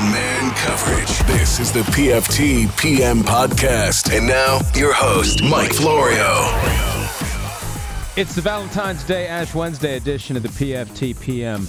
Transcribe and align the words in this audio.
man 0.00 0.54
coverage. 0.56 1.18
This 1.26 1.60
is 1.60 1.72
the 1.72 1.82
PFT 1.82 2.76
PM 2.78 3.20
podcast. 3.20 4.16
And 4.16 4.26
now, 4.26 4.60
your 4.74 4.92
host, 4.92 5.42
Mike 5.42 5.72
Florio. 5.72 6.50
It's 8.16 8.34
the 8.34 8.42
Valentine's 8.42 9.02
Day 9.04 9.26
Ash 9.26 9.54
Wednesday 9.54 9.96
edition 9.96 10.36
of 10.36 10.42
the 10.42 10.48
PFT 10.48 11.20
PM 11.20 11.62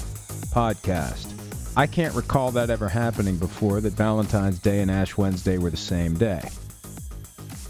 podcast. 0.54 1.32
I 1.78 1.88
can't 1.88 2.16
recall 2.16 2.52
that 2.52 2.70
ever 2.70 2.88
happening 2.88 3.38
before 3.38 3.82
that 3.82 3.94
Valentine's 3.94 4.60
Day 4.60 4.82
and 4.82 4.90
Ash 4.90 5.18
Wednesday 5.18 5.58
were 5.58 5.70
the 5.70 5.78
same 5.78 6.14
day. 6.14 6.48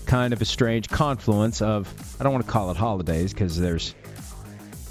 Kind 0.06 0.34
of 0.34 0.42
a 0.42 0.46
strange 0.46 0.90
confluence 0.90 1.62
of, 1.62 1.92
I 2.20 2.24
don't 2.24 2.34
want 2.34 2.46
to 2.46 2.52
call 2.52 2.70
it 2.70 2.78
holidays 2.78 3.34
because 3.34 3.60
there's 3.60 3.96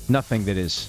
nothing 0.09 0.47
that 0.47 0.57
is 0.57 0.89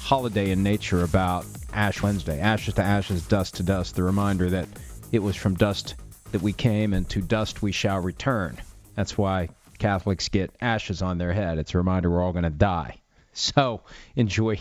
holiday 0.00 0.50
in 0.52 0.62
nature 0.62 1.02
about 1.02 1.44
Ash 1.72 2.02
Wednesday. 2.02 2.40
Ashes 2.40 2.74
to 2.74 2.82
ashes, 2.82 3.26
dust 3.26 3.56
to 3.56 3.62
dust. 3.62 3.96
The 3.96 4.02
reminder 4.02 4.50
that 4.50 4.68
it 5.12 5.20
was 5.20 5.36
from 5.36 5.54
dust 5.54 5.94
that 6.32 6.42
we 6.42 6.52
came 6.52 6.92
and 6.94 7.08
to 7.10 7.20
dust 7.20 7.62
we 7.62 7.72
shall 7.72 7.98
return. 8.00 8.60
That's 8.94 9.16
why 9.16 9.48
Catholics 9.78 10.28
get 10.28 10.54
ashes 10.60 11.02
on 11.02 11.18
their 11.18 11.32
head. 11.32 11.58
It's 11.58 11.74
a 11.74 11.78
reminder 11.78 12.10
we're 12.10 12.22
all 12.22 12.32
going 12.32 12.44
to 12.44 12.50
die. 12.50 12.96
So 13.32 13.82
enjoy 14.16 14.58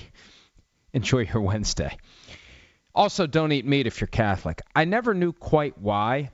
enjoy 0.93 1.21
your 1.21 1.41
Wednesday. 1.41 1.97
Also, 2.93 3.25
don't 3.25 3.51
eat 3.51 3.65
meat 3.65 3.87
if 3.87 3.99
you're 3.99 4.07
Catholic. 4.07 4.61
I 4.75 4.85
never 4.85 5.15
knew 5.15 5.33
quite 5.33 5.77
why. 5.79 6.29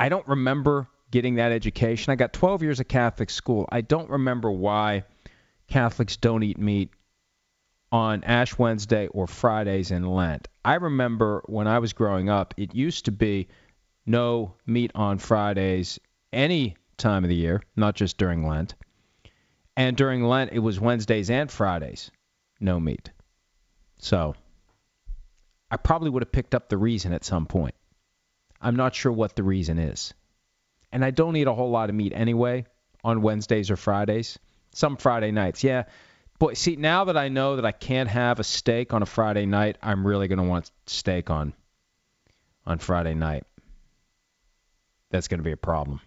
I 0.00 0.08
don't 0.08 0.26
remember 0.26 0.88
getting 1.12 1.36
that 1.36 1.52
education. 1.52 2.10
I 2.10 2.16
got 2.16 2.32
12 2.32 2.64
years 2.64 2.80
of 2.80 2.88
Catholic 2.88 3.30
school. 3.30 3.68
I 3.70 3.82
don't 3.82 4.10
remember 4.10 4.50
why 4.50 5.04
Catholics 5.68 6.16
don't 6.16 6.42
eat 6.42 6.58
meat 6.58 6.90
on 7.94 8.24
Ash 8.24 8.58
Wednesday 8.58 9.06
or 9.06 9.28
Fridays 9.28 9.92
in 9.92 10.04
Lent. 10.04 10.48
I 10.64 10.74
remember 10.74 11.44
when 11.46 11.68
I 11.68 11.78
was 11.78 11.92
growing 11.92 12.28
up, 12.28 12.52
it 12.56 12.74
used 12.74 13.04
to 13.04 13.12
be 13.12 13.46
no 14.04 14.56
meat 14.66 14.90
on 14.96 15.18
Fridays 15.18 16.00
any 16.32 16.76
time 16.96 17.22
of 17.22 17.28
the 17.28 17.36
year, 17.36 17.62
not 17.76 17.94
just 17.94 18.18
during 18.18 18.48
Lent. 18.48 18.74
And 19.76 19.96
during 19.96 20.24
Lent, 20.24 20.50
it 20.52 20.58
was 20.58 20.80
Wednesdays 20.80 21.30
and 21.30 21.48
Fridays, 21.48 22.10
no 22.58 22.80
meat. 22.80 23.12
So 23.98 24.34
I 25.70 25.76
probably 25.76 26.10
would 26.10 26.24
have 26.24 26.32
picked 26.32 26.56
up 26.56 26.68
the 26.68 26.76
reason 26.76 27.12
at 27.12 27.22
some 27.22 27.46
point. 27.46 27.76
I'm 28.60 28.74
not 28.74 28.96
sure 28.96 29.12
what 29.12 29.36
the 29.36 29.44
reason 29.44 29.78
is. 29.78 30.14
And 30.90 31.04
I 31.04 31.12
don't 31.12 31.36
eat 31.36 31.46
a 31.46 31.54
whole 31.54 31.70
lot 31.70 31.90
of 31.90 31.94
meat 31.94 32.12
anyway 32.12 32.66
on 33.04 33.22
Wednesdays 33.22 33.70
or 33.70 33.76
Fridays. 33.76 34.36
Some 34.72 34.96
Friday 34.96 35.30
nights, 35.30 35.62
yeah. 35.62 35.84
Boy, 36.38 36.54
see, 36.54 36.76
now 36.76 37.04
that 37.04 37.16
I 37.16 37.28
know 37.28 37.56
that 37.56 37.64
I 37.64 37.72
can't 37.72 38.08
have 38.08 38.40
a 38.40 38.44
steak 38.44 38.92
on 38.92 39.02
a 39.02 39.06
Friday 39.06 39.46
night, 39.46 39.78
I'm 39.82 40.06
really 40.06 40.28
going 40.28 40.38
to 40.38 40.44
want 40.44 40.70
steak 40.86 41.30
on 41.30 41.54
on 42.66 42.78
Friday 42.78 43.14
night. 43.14 43.44
That's 45.10 45.28
going 45.28 45.38
to 45.38 45.44
be 45.44 45.52
a 45.52 45.56
problem. 45.56 46.00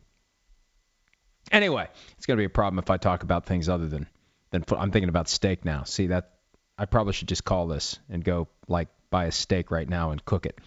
Anyway, 1.52 1.88
it's 2.18 2.26
going 2.26 2.38
to 2.38 2.42
be 2.42 2.46
a 2.46 2.50
problem 2.50 2.80
if 2.80 2.90
I 2.90 2.98
talk 2.98 3.24
about 3.24 3.46
things 3.46 3.70
other 3.70 3.88
than 3.88 4.08
than 4.52 4.64
I'm 4.78 4.92
thinking 4.92 5.10
about 5.10 5.30
steak 5.30 5.64
now. 5.66 5.84
See 5.84 6.08
that 6.08 6.34
I 6.78 6.86
probably 6.86 7.14
should 7.14 7.28
just 7.28 7.46
call 7.46 7.68
this 7.68 8.00
and 8.10 8.24
go 8.24 8.48
like 8.68 8.90
buy 9.10 9.26
a 9.26 9.32
steak 9.32 9.72
right 9.72 9.88
now 9.88 10.12
and 10.12 10.24
cook 10.24 10.46
it. 10.46 10.60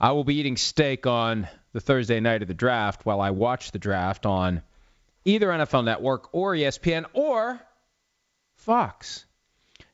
I 0.00 0.12
will 0.12 0.24
be 0.24 0.36
eating 0.36 0.56
steak 0.56 1.06
on 1.06 1.46
the 1.72 1.80
Thursday 1.80 2.20
night 2.20 2.42
of 2.42 2.48
the 2.48 2.54
draft 2.54 3.04
while 3.04 3.20
I 3.20 3.30
watch 3.30 3.70
the 3.70 3.78
draft 3.78 4.26
on 4.26 4.62
either 5.24 5.48
NFL 5.48 5.84
Network 5.84 6.34
or 6.34 6.54
ESPN 6.54 7.04
or 7.12 7.60
Fox. 8.64 9.26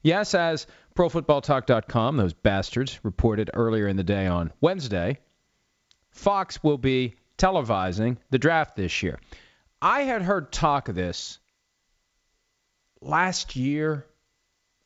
Yes, 0.00 0.32
as 0.32 0.68
ProFootballTalk.com, 0.94 2.16
those 2.16 2.34
bastards, 2.34 3.00
reported 3.02 3.50
earlier 3.52 3.88
in 3.88 3.96
the 3.96 4.04
day 4.04 4.28
on 4.28 4.52
Wednesday, 4.60 5.18
Fox 6.12 6.62
will 6.62 6.78
be 6.78 7.16
televising 7.36 8.16
the 8.30 8.38
draft 8.38 8.76
this 8.76 9.02
year. 9.02 9.18
I 9.82 10.02
had 10.02 10.22
heard 10.22 10.52
talk 10.52 10.88
of 10.88 10.94
this 10.94 11.40
last 13.00 13.56
year. 13.56 14.06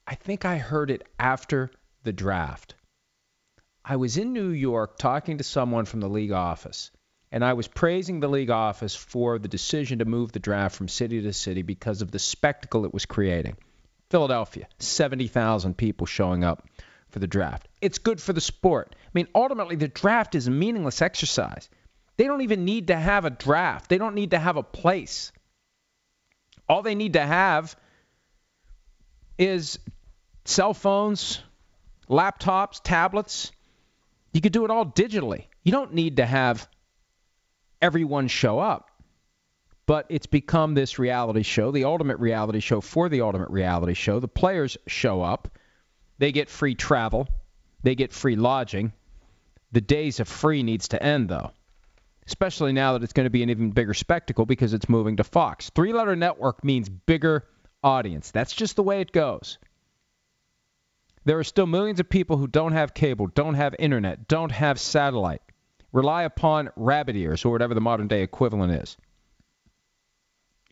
I 0.07 0.15
think 0.15 0.47
I 0.47 0.57
heard 0.57 0.91
it 0.91 1.07
after 1.19 1.71
the 2.05 2.13
draft. 2.13 2.77
I 3.85 3.97
was 3.97 4.17
in 4.17 4.33
New 4.33 4.49
York 4.49 4.97
talking 4.97 5.37
to 5.37 5.45
someone 5.45 5.85
from 5.85 6.01
the 6.01 6.09
league 6.09 6.33
office, 6.33 6.91
and 7.31 7.45
I 7.45 7.53
was 7.53 7.69
praising 7.69 8.21
the 8.21 8.29
league 8.29 8.49
office 8.49 8.97
for 8.97 9.39
the 9.39 9.49
decision 9.49 9.99
to 9.99 10.07
move 10.07 10.33
the 10.33 10.39
draft 10.39 10.75
from 10.75 10.89
city 10.89 11.21
to 11.21 11.35
city 11.35 11.61
because 11.61 12.01
of 12.01 12.11
the 12.11 12.19
spectacle 12.19 12.87
it 12.87 12.95
was 12.95 13.05
creating. 13.05 13.59
Philadelphia, 14.15 14.69
70,000 14.79 15.77
people 15.77 16.07
showing 16.07 16.45
up 16.45 16.69
for 17.11 17.19
the 17.19 17.27
draft. 17.27 17.67
It's 17.81 17.99
good 17.99 18.23
for 18.23 18.33
the 18.33 18.41
sport. 18.41 18.95
I 18.95 19.11
mean, 19.13 19.27
ultimately, 19.35 19.75
the 19.75 19.89
draft 19.89 20.37
is 20.37 20.47
a 20.47 20.53
meaningless 20.53 21.03
exercise. 21.03 21.69
They 22.17 22.29
don't 22.29 22.43
even 22.43 22.65
need 22.65 22.87
to 22.87 22.95
have 22.95 23.25
a 23.25 23.31
draft, 23.31 23.91
they 23.91 23.99
don't 23.99 24.15
need 24.15 24.31
to 24.31 24.39
have 24.39 24.57
a 24.57 24.63
place. 24.63 25.33
All 26.69 26.83
they 26.83 26.95
need 26.95 27.15
to 27.15 27.27
have 27.27 27.75
is 29.37 29.81
cell 30.45 30.75
phones, 30.75 31.41
laptops, 32.09 32.81
tablets. 32.85 33.51
You 34.33 34.41
could 34.41 34.53
do 34.53 34.65
it 34.65 34.71
all 34.71 34.87
digitally. 34.87 35.47
You 35.65 35.73
don't 35.73 35.93
need 35.93 36.19
to 36.19 36.25
have 36.25 36.69
everyone 37.83 38.29
show 38.29 38.61
up 38.61 38.93
but 39.87 40.07
it's 40.09 40.27
become 40.27 40.75
this 40.75 40.99
reality 40.99 41.43
show, 41.43 41.71
the 41.71 41.85
ultimate 41.85 42.19
reality 42.19 42.61
show 42.61 42.81
for 42.81 43.09
the 43.09 43.21
ultimate 43.21 43.51
reality 43.51 43.95
show. 43.95 44.19
The 44.19 44.29
players 44.29 44.79
show 44.87 45.23
up, 45.23 45.59
they 46.19 46.33
get 46.33 46.49
free 46.49 46.75
travel, 46.75 47.29
they 47.83 47.95
get 47.95 48.13
free 48.13 48.37
lodging. 48.37 48.93
The 49.73 49.81
days 49.81 50.21
of 50.21 50.29
free 50.29 50.63
needs 50.63 50.89
to 50.89 51.03
end 51.03 51.29
though. 51.29 51.51
Especially 52.27 52.73
now 52.73 52.95
that 52.95 53.03
it's 53.03 53.13
going 53.13 53.25
to 53.25 53.31
be 53.31 53.43
an 53.43 53.51
even 53.51 53.71
bigger 53.71 53.93
spectacle 53.93 54.47
because 54.47 54.73
it's 54.73 54.89
moving 54.89 55.17
to 55.17 55.25
Fox. 55.25 55.69
Three 55.71 55.93
letter 55.93 56.17
network 56.17 56.65
means 56.65 56.89
bigger 56.89 57.45
audience. 57.83 58.31
That's 58.31 58.55
just 58.55 58.77
the 58.77 58.83
way 58.83 59.03
it 59.03 59.13
goes. 59.13 59.59
There 61.27 61.39
are 61.39 61.45
still 61.45 61.67
millions 61.67 62.01
of 62.01 62.09
people 62.09 62.39
who 62.39 62.47
don't 62.47 62.73
have 62.73 62.95
cable, 62.95 63.27
don't 63.27 63.55
have 63.55 63.75
internet, 63.79 64.29
don't 64.29 64.53
have 64.53 64.81
satellite, 64.81 65.43
rely 65.93 66.23
upon 66.23 66.71
rabbit 66.77 67.17
ears 67.17 67.45
or 67.45 67.53
whatever 67.53 67.75
the 67.75 67.81
modern 67.81 68.09
day 68.09 68.23
equivalent 68.23 68.73
is 68.73 68.97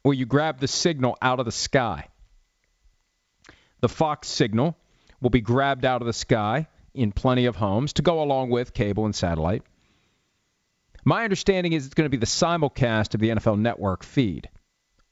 where 0.02 0.14
you 0.14 0.26
grab 0.26 0.58
the 0.58 0.68
signal 0.68 1.16
out 1.22 1.38
of 1.38 1.46
the 1.46 1.52
sky. 1.52 2.08
The 3.80 3.88
Fox 3.88 4.28
signal 4.28 4.76
will 5.20 5.30
be 5.30 5.40
grabbed 5.40 5.84
out 5.84 6.02
of 6.02 6.06
the 6.06 6.12
sky 6.12 6.68
in 6.94 7.12
plenty 7.12 7.46
of 7.46 7.56
homes 7.56 7.94
to 7.94 8.02
go 8.02 8.22
along 8.22 8.50
with 8.50 8.74
cable 8.74 9.04
and 9.04 9.14
satellite. 9.14 9.62
My 11.04 11.24
understanding 11.24 11.72
is 11.72 11.86
it's 11.86 11.94
going 11.94 12.06
to 12.06 12.16
be 12.16 12.16
the 12.16 12.26
simulcast 12.26 13.14
of 13.14 13.20
the 13.20 13.30
NFL 13.30 13.58
Network 13.58 14.04
feed 14.04 14.48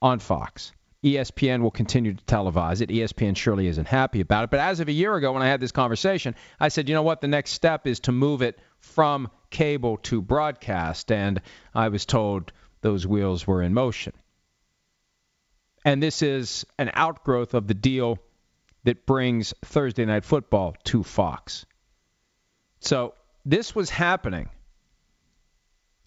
on 0.01 0.19
Fox. 0.19 0.71
ESPN 1.03 1.61
will 1.61 1.71
continue 1.71 2.13
to 2.13 2.23
televise 2.25 2.81
it. 2.81 2.89
ESPN 2.89 3.35
surely 3.35 3.67
isn't 3.67 3.87
happy 3.87 4.21
about 4.21 4.43
it. 4.43 4.49
But 4.51 4.59
as 4.59 4.79
of 4.79 4.87
a 4.87 4.91
year 4.91 5.15
ago, 5.15 5.33
when 5.33 5.41
I 5.41 5.47
had 5.47 5.59
this 5.59 5.71
conversation, 5.71 6.35
I 6.59 6.67
said, 6.67 6.87
you 6.87 6.95
know 6.95 7.01
what? 7.01 7.21
The 7.21 7.27
next 7.27 7.51
step 7.51 7.87
is 7.87 8.01
to 8.01 8.11
move 8.11 8.41
it 8.41 8.59
from 8.79 9.29
cable 9.49 9.97
to 9.97 10.21
broadcast. 10.21 11.11
And 11.11 11.41
I 11.73 11.89
was 11.89 12.05
told 12.05 12.51
those 12.81 13.07
wheels 13.07 13.47
were 13.47 13.63
in 13.63 13.73
motion. 13.73 14.13
And 15.83 16.01
this 16.01 16.21
is 16.21 16.65
an 16.77 16.91
outgrowth 16.93 17.53
of 17.53 17.67
the 17.67 17.73
deal 17.73 18.19
that 18.83 19.05
brings 19.05 19.53
Thursday 19.63 20.05
Night 20.05 20.25
Football 20.25 20.75
to 20.85 21.03
Fox. 21.03 21.65
So 22.79 23.13
this 23.45 23.75
was 23.75 23.89
happening, 23.89 24.49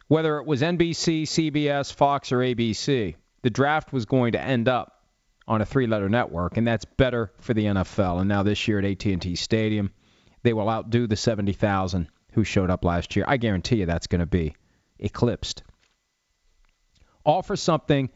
whether 0.09 0.39
it 0.39 0.47
was 0.47 0.63
NBC, 0.63 1.23
CBS, 1.23 1.93
Fox, 1.93 2.33
or 2.33 2.39
ABC. 2.39 3.15
The 3.43 3.51
draft 3.51 3.93
was 3.93 4.07
going 4.07 4.33
to 4.33 4.41
end 4.41 4.69
up 4.69 5.05
on 5.47 5.61
a 5.61 5.67
three-letter 5.67 6.09
network, 6.09 6.57
and 6.57 6.67
that's 6.67 6.85
better 6.85 7.33
for 7.41 7.53
the 7.55 7.67
NFL. 7.67 8.21
And 8.21 8.29
now 8.29 8.43
this 8.43 8.67
year 8.67 8.79
at 8.79 8.85
AT&T 8.85 9.37
Stadium, 9.37 9.93
they 10.43 10.53
will 10.53 10.71
outdo 10.71 11.07
the 11.07 11.17
70,000 11.17 12.09
who 12.33 12.45
showed 12.45 12.71
up 12.71 12.85
last 12.85 13.15
year. 13.15 13.25
I 13.29 13.37
guarantee 13.37 13.77
you 13.77 13.87
that's 13.87 14.07
going 14.07 14.21
to 14.21 14.27
be 14.27 14.55
eclipsed. 14.99 15.63
All 17.25 17.43
for 17.43 17.57
something 17.57 18.11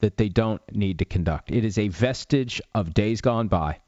that 0.00 0.16
they 0.16 0.28
don't 0.28 0.62
need 0.72 0.98
to 0.98 1.04
conduct. 1.04 1.50
It 1.50 1.64
is 1.64 1.78
a 1.78 1.88
vestige 1.88 2.60
of 2.74 2.94
days 2.94 3.20
gone 3.20 3.48
by 3.48 3.80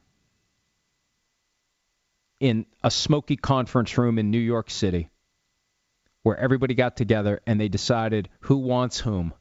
in 2.39 2.65
a 2.83 2.91
smoky 2.91 3.35
conference 3.35 3.97
room 3.97 4.17
in 4.17 4.31
New 4.31 4.39
York 4.39 4.69
City 4.69 5.09
where 6.23 6.37
everybody 6.37 6.73
got 6.73 6.97
together 6.97 7.41
and 7.45 7.59
they 7.59 7.69
decided 7.69 8.29
who 8.41 8.57
wants 8.57 8.99
whom. 8.99 9.33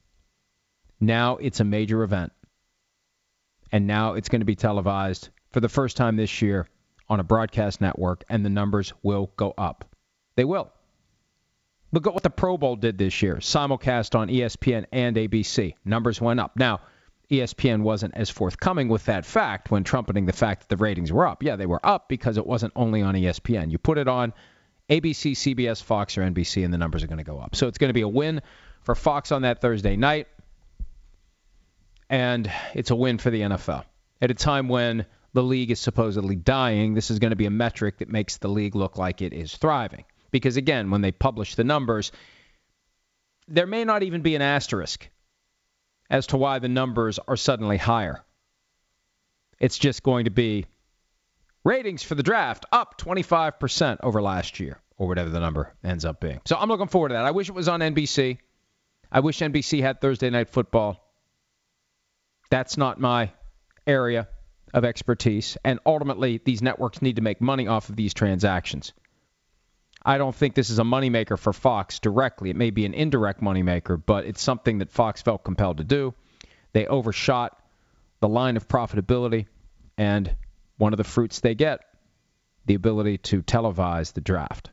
Now 1.01 1.37
it's 1.37 1.61
a 1.61 1.65
major 1.65 2.03
event. 2.03 2.33
And 3.71 3.87
now 3.87 4.15
it's 4.15 4.29
going 4.29 4.41
to 4.41 4.47
be 4.47 4.57
televised 4.57 5.29
for 5.51 5.61
the 5.61 5.69
first 5.69 5.97
time 5.97 6.17
this 6.17 6.41
year 6.41 6.67
on 7.09 7.21
a 7.21 7.25
broadcast 7.25 7.81
network, 7.81 8.25
and 8.29 8.45
the 8.45 8.51
numbers 8.51 8.93
will 9.03 9.31
go 9.37 9.55
up. 9.57 9.85
They 10.37 10.45
will. 10.45 10.71
Look 11.91 12.07
at 12.07 12.13
what 12.13 12.23
the 12.23 12.31
Pro 12.31 12.59
Bowl 12.59 12.77
did 12.77 12.99
this 12.99 13.23
year, 13.23 13.37
simulcast 13.37 14.15
on 14.19 14.29
ESPN 14.29 14.85
and 14.93 15.17
ABC. 15.17 15.75
Numbers 15.85 16.21
went 16.21 16.39
up. 16.39 16.57
Now, 16.57 16.81
ESPN 17.31 17.83
wasn't 17.83 18.15
as 18.15 18.31
forthcoming 18.31 18.89
with 18.89 19.07
that 19.07 19.25
fact 19.25 19.71
when 19.71 19.85
trumpeting 19.85 20.27
the 20.27 20.33
fact 20.33 20.61
that 20.61 20.69
the 20.69 20.83
ratings 20.83 21.13
were 21.13 21.27
up. 21.27 21.43
Yeah, 21.43 21.57
they 21.57 21.67
were 21.67 21.85
up 21.85 22.09
because 22.09 22.37
it 22.37 22.47
wasn't 22.47 22.73
only 22.77 23.03
on 23.03 23.15
ESPN. 23.15 23.71
You 23.71 23.79
put 23.79 23.99
it 23.99 24.09
on 24.09 24.33
ABC, 24.89 25.33
CBS, 25.33 25.83
Fox, 25.83 26.17
or 26.17 26.23
NBC, 26.23 26.65
and 26.65 26.73
the 26.73 26.79
numbers 26.79 27.05
are 27.05 27.07
going 27.07 27.19
to 27.19 27.25
go 27.25 27.39
up. 27.39 27.55
So 27.55 27.69
it's 27.69 27.79
going 27.79 27.91
to 27.91 27.95
be 27.95 28.03
a 28.03 28.09
win 28.09 28.41
for 28.83 28.95
Fox 28.95 29.33
on 29.33 29.43
that 29.43 29.61
Thursday 29.61 29.97
night, 29.97 30.29
and 32.09 32.51
it's 32.75 32.91
a 32.91 32.97
win 32.97 33.19
for 33.19 33.31
the 33.31 33.43
NFL. 33.43 33.85
At 34.21 34.31
a 34.31 34.35
time 34.35 34.69
when 34.69 35.05
the 35.35 35.43
league 35.43 35.71
is 35.71 35.81
supposedly 35.81 36.37
dying, 36.37 36.95
this 36.95 37.11
is 37.11 37.19
going 37.19 37.31
to 37.31 37.37
be 37.37 37.47
a 37.47 37.51
metric 37.51 37.99
that 37.99 38.09
makes 38.09 38.39
the 38.39 38.49
league 38.49 38.75
look 38.75 38.97
like 38.97 39.21
it 39.21 39.35
is 39.35 39.55
thriving. 39.55 40.05
Because 40.31 40.57
again, 40.57 40.91
when 40.91 41.01
they 41.01 41.13
publish 41.13 41.55
the 41.55 41.65
numbers, 41.65 42.13
there 43.47 43.67
may 43.67 43.85
not 43.85 44.03
even 44.03 44.23
be 44.23 44.35
an 44.35 44.43
asterisk 44.43 45.09
as 46.11 46.27
to 46.29 46.37
why 46.37 46.59
the 46.59 46.69
numbers 46.69 47.19
are 47.27 47.37
suddenly 47.37 47.77
higher. 47.77 48.23
It's 49.59 49.79
just 49.79 50.03
going 50.03 50.27
to 50.27 50.31
be 50.31 50.67
ratings 51.65 52.03
for 52.03 52.15
the 52.15 52.23
draft 52.23 52.67
up 52.73 52.99
25% 52.99 53.99
over 54.03 54.23
last 54.23 54.61
year, 54.61 54.81
or 54.97 55.09
whatever 55.09 55.31
the 55.31 55.41
number 55.41 55.75
ends 55.83 56.05
up 56.05 56.21
being. 56.21 56.41
So 56.47 56.57
I'm 56.57 56.69
looking 56.69 56.89
forward 56.89 57.09
to 57.09 57.15
that. 57.15 57.25
I 57.25 57.33
wish 57.33 57.49
it 57.49 57.55
was 57.55 57.69
on 57.69 57.81
NBC. 57.81 58.39
I 59.11 59.21
wish 59.21 59.39
NBC 59.39 59.81
had 59.81 60.01
Thursday 60.01 60.31
night 60.31 60.51
football. 60.51 61.05
That's 62.51 62.77
not 62.77 63.01
my 63.01 63.33
area 63.87 64.29
of 64.73 64.85
expertise. 64.85 65.57
And 65.65 65.81
ultimately, 65.85 66.41
these 66.45 66.63
networks 66.63 67.03
need 67.03 67.17
to 67.17 67.23
make 67.23 67.41
money 67.41 67.67
off 67.67 67.89
of 67.89 67.97
these 67.97 68.15
transactions. 68.15 68.93
I 70.09 70.17
don't 70.17 70.35
think 70.35 70.55
this 70.55 70.71
is 70.71 70.79
a 70.79 70.85
moneymaker 70.85 71.39
for 71.39 71.53
Fox 71.53 71.99
directly. 71.99 72.49
It 72.49 72.57
may 72.57 72.71
be 72.71 72.87
an 72.87 72.95
indirect 72.95 73.43
moneymaker, 73.43 74.03
but 74.05 74.25
it's 74.25 74.41
something 74.41 74.79
that 74.79 74.91
Fox 74.91 75.21
felt 75.21 75.45
compelled 75.45 75.77
to 75.77 75.85
do. 75.85 76.15
They 76.73 76.87
overshot 76.87 77.63
the 78.21 78.29
line 78.29 78.57
of 78.57 78.67
profitability, 78.67 79.49
and 79.99 80.35
one 80.79 80.95
of 80.95 80.97
the 80.97 81.05
fruits 81.05 81.41
they 81.41 81.55
get 81.55 81.81
the 82.65 82.73
ability 82.73 83.19
to 83.19 83.43
televise 83.43 84.15
the 84.15 84.23
draft. 84.23 84.71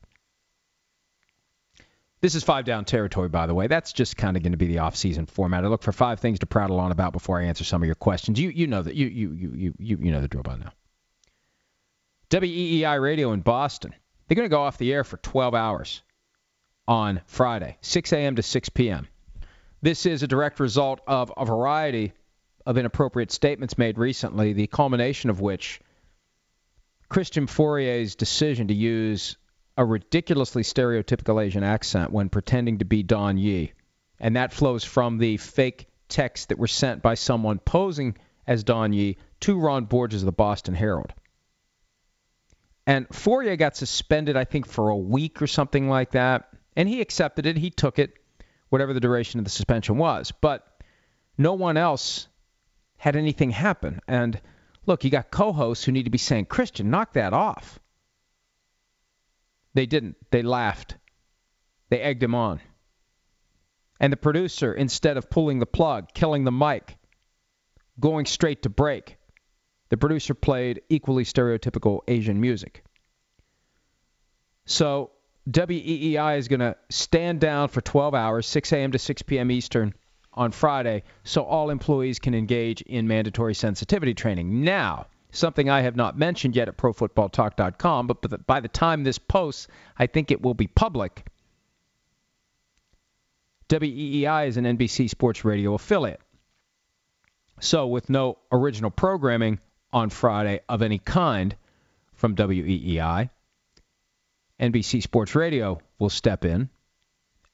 This 2.21 2.35
is 2.35 2.45
five 2.45 2.63
down 2.63 2.85
territory, 2.85 3.27
by 3.27 3.45
the 3.45 3.53
way. 3.53 3.67
That's 3.67 3.91
just 3.91 4.15
kind 4.15 4.37
of 4.37 4.43
going 4.43 4.53
to 4.53 4.57
be 4.57 4.67
the 4.67 4.79
off-season 4.79 5.25
format. 5.25 5.65
I 5.65 5.67
look 5.67 5.83
for 5.83 5.91
five 5.91 6.21
things 6.21 6.39
to 6.39 6.45
prattle 6.45 6.79
on 6.79 6.93
about 6.93 7.11
before 7.11 7.41
I 7.41 7.43
answer 7.43 7.65
some 7.65 7.83
of 7.83 7.87
your 7.87 7.95
questions. 7.95 8.39
You 8.39 8.51
you 8.51 8.67
know 8.67 8.81
that 8.81 8.95
you 8.95 9.07
you 9.07 9.33
you 9.33 9.73
you 9.77 9.97
you 9.99 10.11
know 10.13 10.21
the 10.21 10.29
drill 10.29 10.43
by 10.43 10.55
now. 10.55 10.71
WEEI 12.29 13.01
Radio 13.01 13.33
in 13.33 13.41
Boston. 13.41 13.93
They're 14.27 14.35
going 14.35 14.49
to 14.49 14.55
go 14.55 14.61
off 14.61 14.77
the 14.77 14.93
air 14.93 15.03
for 15.03 15.17
12 15.17 15.53
hours 15.53 16.01
on 16.87 17.21
Friday, 17.25 17.77
6 17.81 18.13
a.m. 18.13 18.35
to 18.35 18.43
6 18.43 18.69
p.m. 18.69 19.07
This 19.81 20.05
is 20.05 20.23
a 20.23 20.27
direct 20.27 20.59
result 20.59 21.01
of 21.05 21.31
a 21.37 21.45
variety 21.45 22.13
of 22.65 22.77
inappropriate 22.77 23.31
statements 23.31 23.77
made 23.77 23.97
recently, 23.97 24.53
the 24.53 24.67
culmination 24.67 25.29
of 25.29 25.41
which 25.41 25.79
Christian 27.07 27.45
Fauria's 27.45 28.15
decision 28.15 28.67
to 28.69 28.73
use 28.73 29.37
a 29.77 29.85
ridiculously 29.85 30.63
stereotypical 30.63 31.43
Asian 31.43 31.63
accent 31.63 32.11
when 32.11 32.29
pretending 32.29 32.79
to 32.79 32.85
be 32.85 33.03
Don 33.03 33.37
Yee. 33.37 33.73
And 34.19 34.35
that 34.35 34.53
flows 34.53 34.83
from 34.83 35.17
the 35.17 35.37
fake 35.37 35.87
texts 36.09 36.47
that 36.47 36.57
were 36.57 36.67
sent 36.67 37.01
by 37.01 37.15
someone 37.15 37.59
posing 37.59 38.17
as 38.47 38.63
Don 38.63 38.93
Yee 38.93 39.17
to 39.41 39.59
Ron 39.59 39.85
Borges 39.85 40.23
of 40.23 40.25
the 40.25 40.31
Boston 40.31 40.73
Herald. 40.73 41.13
And 42.87 43.07
Fauria 43.09 43.57
got 43.57 43.75
suspended, 43.75 44.37
I 44.37 44.43
think, 44.43 44.67
for 44.67 44.89
a 44.89 44.97
week 44.97 45.41
or 45.41 45.47
something 45.47 45.89
like 45.89 46.11
that. 46.11 46.49
And 46.75 46.87
he 46.87 47.01
accepted 47.01 47.45
it. 47.45 47.57
He 47.57 47.69
took 47.69 47.97
it, 47.97 48.13
whatever 48.69 48.93
the 48.93 48.99
duration 48.99 49.39
of 49.39 49.43
the 49.43 49.51
suspension 49.51 49.97
was. 49.97 50.31
But 50.31 50.67
no 51.37 51.53
one 51.53 51.77
else 51.77 52.27
had 52.97 53.15
anything 53.15 53.51
happen. 53.51 54.01
And 54.07 54.39
look, 54.85 55.03
you 55.03 55.09
got 55.09 55.31
co 55.31 55.51
hosts 55.51 55.83
who 55.83 55.91
need 55.91 56.03
to 56.03 56.11
be 56.11 56.17
saying, 56.17 56.45
Christian, 56.45 56.91
knock 56.91 57.13
that 57.13 57.33
off. 57.33 57.79
They 59.73 59.85
didn't. 59.85 60.15
They 60.31 60.41
laughed. 60.41 60.95
They 61.89 62.01
egged 62.01 62.23
him 62.23 62.35
on. 62.35 62.61
And 63.99 64.11
the 64.11 64.17
producer, 64.17 64.73
instead 64.73 65.17
of 65.17 65.29
pulling 65.29 65.59
the 65.59 65.65
plug, 65.65 66.13
killing 66.13 66.43
the 66.43 66.51
mic, 66.51 66.97
going 67.99 68.25
straight 68.25 68.63
to 68.63 68.69
break, 68.69 69.17
the 69.89 69.97
producer 69.97 70.33
played 70.33 70.81
equally 70.89 71.23
stereotypical 71.23 72.01
Asian 72.07 72.39
music. 72.41 72.83
So 74.65 75.11
WEEI 75.49 76.37
is 76.37 76.47
going 76.47 76.59
to 76.59 76.75
stand 76.89 77.39
down 77.39 77.67
for 77.67 77.81
12 77.81 78.15
hours, 78.15 78.47
6 78.47 78.71
a.m. 78.73 78.91
to 78.91 78.99
6 78.99 79.21
p.m. 79.23 79.51
Eastern 79.51 79.93
on 80.33 80.51
Friday, 80.51 81.03
so 81.23 81.43
all 81.43 81.69
employees 81.69 82.19
can 82.19 82.33
engage 82.33 82.81
in 82.81 83.07
mandatory 83.07 83.53
sensitivity 83.53 84.13
training. 84.13 84.63
Now, 84.63 85.05
something 85.31 85.69
I 85.69 85.81
have 85.81 85.95
not 85.95 86.17
mentioned 86.17 86.55
yet 86.55 86.67
at 86.67 86.77
ProFootballTalk.com, 86.77 88.07
but 88.07 88.47
by 88.47 88.59
the 88.59 88.67
time 88.67 89.03
this 89.03 89.19
posts, 89.19 89.67
I 89.97 90.07
think 90.07 90.31
it 90.31 90.41
will 90.41 90.55
be 90.55 90.67
public. 90.67 91.27
WEEI 93.69 94.47
is 94.47 94.57
an 94.57 94.65
NBC 94.65 95.09
Sports 95.09 95.45
Radio 95.45 95.73
affiliate. 95.75 96.21
So, 97.59 97.87
with 97.87 98.09
no 98.09 98.37
original 98.51 98.91
programming 98.91 99.59
on 99.95 100.09
Friday 100.09 100.59
of 100.67 100.81
any 100.81 100.99
kind 100.99 101.55
from 102.15 102.35
WEEI, 102.35 103.29
NBC 104.59 105.01
Sports 105.01 105.35
Radio 105.35 105.79
will 105.97 106.09
step 106.09 106.43
in, 106.43 106.69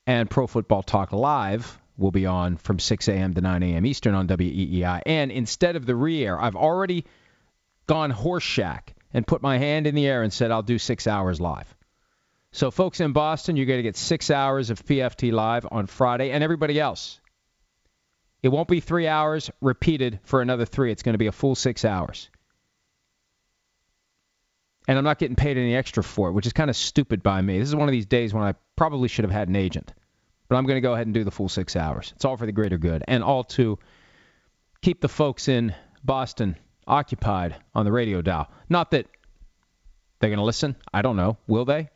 and 0.07 0.27
Pro 0.27 0.47
Football 0.47 0.81
Talk 0.81 1.11
Live 1.11 1.77
will 1.97 2.09
be 2.09 2.25
on 2.25 2.57
from 2.57 2.79
6 2.79 3.07
a.m. 3.07 3.35
to 3.35 3.41
9 3.41 3.61
a.m. 3.61 3.85
Eastern 3.85 4.15
on 4.15 4.27
WEEI. 4.27 5.03
And 5.05 5.31
instead 5.31 5.75
of 5.75 5.85
the 5.85 5.95
re-air, 5.95 6.41
I've 6.41 6.55
already 6.55 7.05
gone 7.85 8.11
Horshack 8.11 8.95
and 9.13 9.27
put 9.27 9.43
my 9.43 9.59
hand 9.59 9.85
in 9.85 9.93
the 9.93 10.07
air 10.07 10.23
and 10.23 10.33
said 10.33 10.49
I'll 10.49 10.63
do 10.63 10.79
six 10.79 11.05
hours 11.05 11.39
live. 11.39 11.71
So, 12.53 12.71
folks 12.71 12.99
in 13.01 13.13
Boston, 13.13 13.55
you're 13.55 13.67
going 13.67 13.77
to 13.77 13.83
get 13.83 13.95
six 13.95 14.31
hours 14.31 14.71
of 14.71 14.83
PFT 14.83 15.31
live 15.31 15.67
on 15.69 15.85
Friday, 15.85 16.31
and 16.31 16.43
everybody 16.43 16.79
else. 16.79 17.20
It 18.43 18.49
won't 18.49 18.67
be 18.67 18.79
three 18.79 19.07
hours 19.07 19.51
repeated 19.61 20.19
for 20.23 20.41
another 20.41 20.65
three. 20.65 20.91
It's 20.91 21.03
going 21.03 21.13
to 21.13 21.19
be 21.19 21.27
a 21.27 21.31
full 21.31 21.55
six 21.55 21.85
hours. 21.85 22.29
And 24.87 24.97
I'm 24.97 25.03
not 25.03 25.19
getting 25.19 25.35
paid 25.35 25.57
any 25.57 25.75
extra 25.75 26.03
for 26.03 26.29
it, 26.29 26.31
which 26.31 26.47
is 26.47 26.53
kind 26.53 26.69
of 26.69 26.75
stupid 26.75 27.21
by 27.21 27.41
me. 27.41 27.59
This 27.59 27.67
is 27.67 27.75
one 27.75 27.87
of 27.87 27.91
these 27.91 28.07
days 28.07 28.33
when 28.33 28.43
I 28.43 28.55
probably 28.75 29.07
should 29.07 29.25
have 29.25 29.31
had 29.31 29.47
an 29.47 29.55
agent. 29.55 29.93
But 30.47 30.55
I'm 30.57 30.65
going 30.65 30.77
to 30.77 30.81
go 30.81 30.93
ahead 30.93 31.07
and 31.07 31.13
do 31.13 31.23
the 31.23 31.31
full 31.31 31.49
six 31.49 31.75
hours. 31.75 32.11
It's 32.15 32.25
all 32.25 32.35
for 32.35 32.45
the 32.45 32.51
greater 32.51 32.77
good 32.77 33.03
and 33.07 33.23
all 33.23 33.43
to 33.45 33.77
keep 34.81 35.01
the 35.01 35.07
folks 35.07 35.47
in 35.47 35.75
Boston 36.03 36.57
occupied 36.87 37.55
on 37.75 37.85
the 37.85 37.91
radio 37.91 38.21
dial. 38.21 38.49
Not 38.69 38.91
that 38.91 39.05
they're 40.19 40.29
going 40.29 40.39
to 40.39 40.45
listen. 40.45 40.75
I 40.91 41.03
don't 41.03 41.15
know. 41.15 41.37
Will 41.47 41.65
they? 41.65 41.89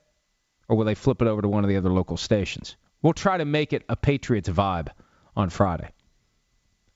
Or 0.70 0.78
will 0.78 0.86
they 0.86 0.96
flip 0.96 1.22
it 1.22 1.28
over 1.28 1.42
to 1.42 1.48
one 1.48 1.64
of 1.64 1.70
the 1.70 1.78
other 1.78 1.92
local 1.92 2.18
stations? 2.18 2.76
We'll 3.02 3.14
try 3.14 3.38
to 3.38 3.46
make 3.46 3.74
it 3.74 3.84
a 3.90 3.96
Patriots 3.96 4.50
vibe 4.50 4.90
on 5.36 5.50
Friday. 5.50 5.90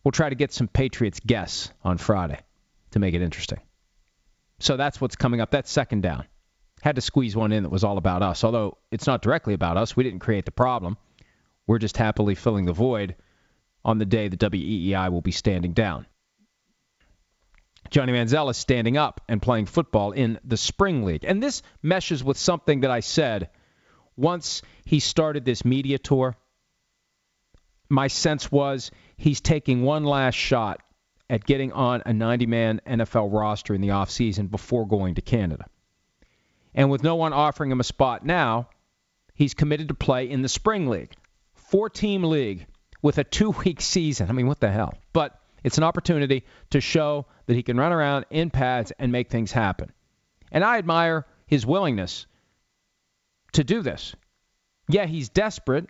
We'll 0.03 0.11
try 0.11 0.29
to 0.29 0.35
get 0.35 0.53
some 0.53 0.67
Patriots 0.67 1.19
guests 1.19 1.71
on 1.83 1.97
Friday 1.97 2.39
to 2.91 2.99
make 2.99 3.13
it 3.13 3.21
interesting. 3.21 3.59
So 4.59 4.77
that's 4.77 4.99
what's 4.99 5.15
coming 5.15 5.41
up. 5.41 5.51
That's 5.51 5.71
second 5.71 6.01
down. 6.01 6.25
Had 6.81 6.95
to 6.95 7.01
squeeze 7.01 7.35
one 7.35 7.51
in 7.51 7.63
that 7.63 7.69
was 7.69 7.83
all 7.83 7.97
about 7.97 8.21
us. 8.21 8.43
Although 8.43 8.77
it's 8.91 9.07
not 9.07 9.21
directly 9.21 9.53
about 9.53 9.77
us. 9.77 9.95
We 9.95 10.03
didn't 10.03 10.19
create 10.19 10.45
the 10.45 10.51
problem. 10.51 10.97
We're 11.67 11.79
just 11.79 11.97
happily 11.97 12.35
filling 12.35 12.65
the 12.65 12.73
void 12.73 13.15
on 13.83 13.97
the 13.97 14.05
day 14.05 14.27
the 14.27 14.37
WEEI 14.37 15.11
will 15.11 15.21
be 15.21 15.31
standing 15.31 15.73
down. 15.73 16.05
Johnny 17.89 18.13
Manziel 18.13 18.51
is 18.51 18.57
standing 18.57 18.97
up 18.97 19.21
and 19.27 19.41
playing 19.41 19.65
football 19.65 20.11
in 20.11 20.39
the 20.43 20.57
Spring 20.57 21.03
League. 21.03 21.23
And 21.23 21.41
this 21.41 21.63
meshes 21.81 22.23
with 22.23 22.37
something 22.37 22.81
that 22.81 22.91
I 22.91 22.99
said 22.99 23.49
once 24.15 24.61
he 24.85 24.99
started 24.99 25.45
this 25.45 25.65
media 25.65 25.97
tour. 25.97 26.35
My 27.89 28.07
sense 28.07 28.51
was 28.51 28.91
he's 29.19 29.41
taking 29.41 29.83
one 29.83 30.05
last 30.05 30.35
shot 30.35 30.81
at 31.29 31.45
getting 31.45 31.71
on 31.73 32.01
a 32.05 32.13
90 32.13 32.47
man 32.47 32.81
NFL 32.87 33.31
roster 33.31 33.75
in 33.75 33.81
the 33.81 33.89
offseason 33.89 34.49
before 34.49 34.87
going 34.87 35.15
to 35.15 35.21
Canada. 35.21 35.65
And 36.73 36.89
with 36.89 37.03
no 37.03 37.15
one 37.15 37.33
offering 37.33 37.69
him 37.69 37.81
a 37.81 37.83
spot 37.83 38.25
now, 38.25 38.69
he's 39.35 39.53
committed 39.53 39.89
to 39.89 39.93
play 39.93 40.29
in 40.29 40.41
the 40.41 40.49
Spring 40.49 40.87
League 40.87 41.13
four 41.53 41.89
team 41.89 42.23
league 42.23 42.65
with 43.01 43.17
a 43.17 43.23
two 43.23 43.51
week 43.51 43.81
season. 43.81 44.29
I 44.29 44.33
mean, 44.33 44.47
what 44.47 44.59
the 44.59 44.71
hell? 44.71 44.93
But 45.13 45.39
it's 45.63 45.77
an 45.77 45.83
opportunity 45.83 46.45
to 46.69 46.79
show 46.79 47.25
that 47.45 47.55
he 47.55 47.63
can 47.63 47.77
run 47.77 47.91
around 47.91 48.25
in 48.29 48.49
pads 48.49 48.93
and 48.97 49.11
make 49.11 49.29
things 49.29 49.51
happen. 49.51 49.91
And 50.51 50.63
I 50.63 50.77
admire 50.77 51.27
his 51.45 51.65
willingness 51.65 52.25
to 53.51 53.63
do 53.65 53.81
this. 53.81 54.15
Yeah, 54.87 55.05
he's 55.05 55.29
desperate, 55.29 55.89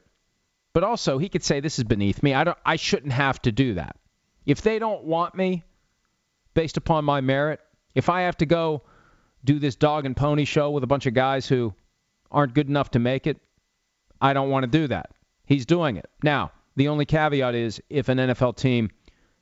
but 0.74 0.84
also 0.84 1.18
he 1.18 1.30
could 1.30 1.44
say 1.44 1.60
this 1.60 1.80
is 1.80 1.86
beneath 1.86 2.22
me. 2.24 2.34
I 2.34 2.44
don't 2.44 2.58
I 2.66 2.76
shouldn't 2.76 3.14
have 3.14 3.42
to 3.44 3.52
do 3.52 3.76
that. 3.76 3.96
If 4.46 4.62
they 4.62 4.80
don't 4.80 5.04
want 5.04 5.36
me 5.36 5.64
based 6.54 6.78
upon 6.78 7.06
my 7.06 7.22
merit, 7.22 7.60
if 7.96 8.10
I 8.10 8.22
have 8.22 8.38
to 8.38 8.46
go 8.46 8.84
do 9.44 9.60
this 9.60 9.76
dog 9.76 10.06
and 10.06 10.16
pony 10.16 10.46
show 10.46 10.72
with 10.72 10.84
a 10.84 10.88
bunch 10.88 11.06
of 11.06 11.14
guys 11.14 11.48
who 11.48 11.74
aren't 12.32 12.54
good 12.54 12.68
enough 12.68 12.92
to 12.92 13.00
make 13.00 13.28
it, 13.28 13.38
I 14.22 14.34
don't 14.34 14.50
want 14.50 14.64
to 14.64 14.68
do 14.68 14.88
that. 14.88 15.12
He's 15.46 15.66
doing 15.66 15.98
it. 15.98 16.10
Now, 16.24 16.52
the 16.76 16.90
only 16.90 17.06
caveat 17.06 17.56
is 17.56 17.82
if 17.90 18.10
an 18.10 18.18
NFL 18.18 18.58
team 18.58 18.90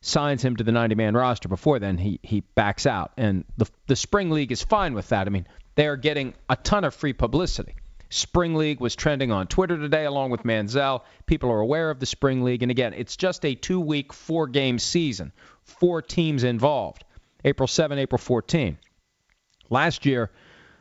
signs 0.02 0.44
him 0.44 0.56
to 0.56 0.64
the 0.64 0.72
90 0.72 0.96
man 0.96 1.16
roster 1.16 1.50
before 1.50 1.80
then, 1.80 1.98
he, 1.98 2.20
he 2.24 2.42
backs 2.56 2.86
out. 2.86 3.12
And 3.18 3.44
the, 3.58 3.70
the 3.88 3.96
Spring 3.96 4.30
League 4.30 4.52
is 4.52 4.62
fine 4.62 4.94
with 4.94 5.10
that. 5.10 5.28
I 5.28 5.30
mean, 5.30 5.48
they 5.76 5.88
are 5.88 5.98
getting 5.98 6.34
a 6.50 6.56
ton 6.56 6.84
of 6.84 6.94
free 6.94 7.14
publicity. 7.14 7.76
Spring 8.10 8.56
League 8.56 8.80
was 8.80 8.96
trending 8.96 9.32
on 9.32 9.48
Twitter 9.48 9.78
today 9.78 10.06
along 10.06 10.32
with 10.32 10.44
Manziel. 10.44 11.04
People 11.26 11.52
are 11.52 11.60
aware 11.60 11.90
of 11.90 12.00
the 12.00 12.06
Spring 12.06 12.44
League. 12.44 12.62
And 12.62 12.72
again, 12.72 12.94
it's 12.94 13.18
just 13.18 13.46
a 13.46 13.56
two 13.56 13.80
week, 13.80 14.14
four 14.14 14.48
game 14.48 14.80
season, 14.80 15.32
four 15.64 16.02
teams 16.02 16.44
involved. 16.44 17.04
April 17.44 17.68
7, 17.68 18.00
April 18.00 18.18
14. 18.18 18.78
Last 19.70 20.06
year, 20.06 20.32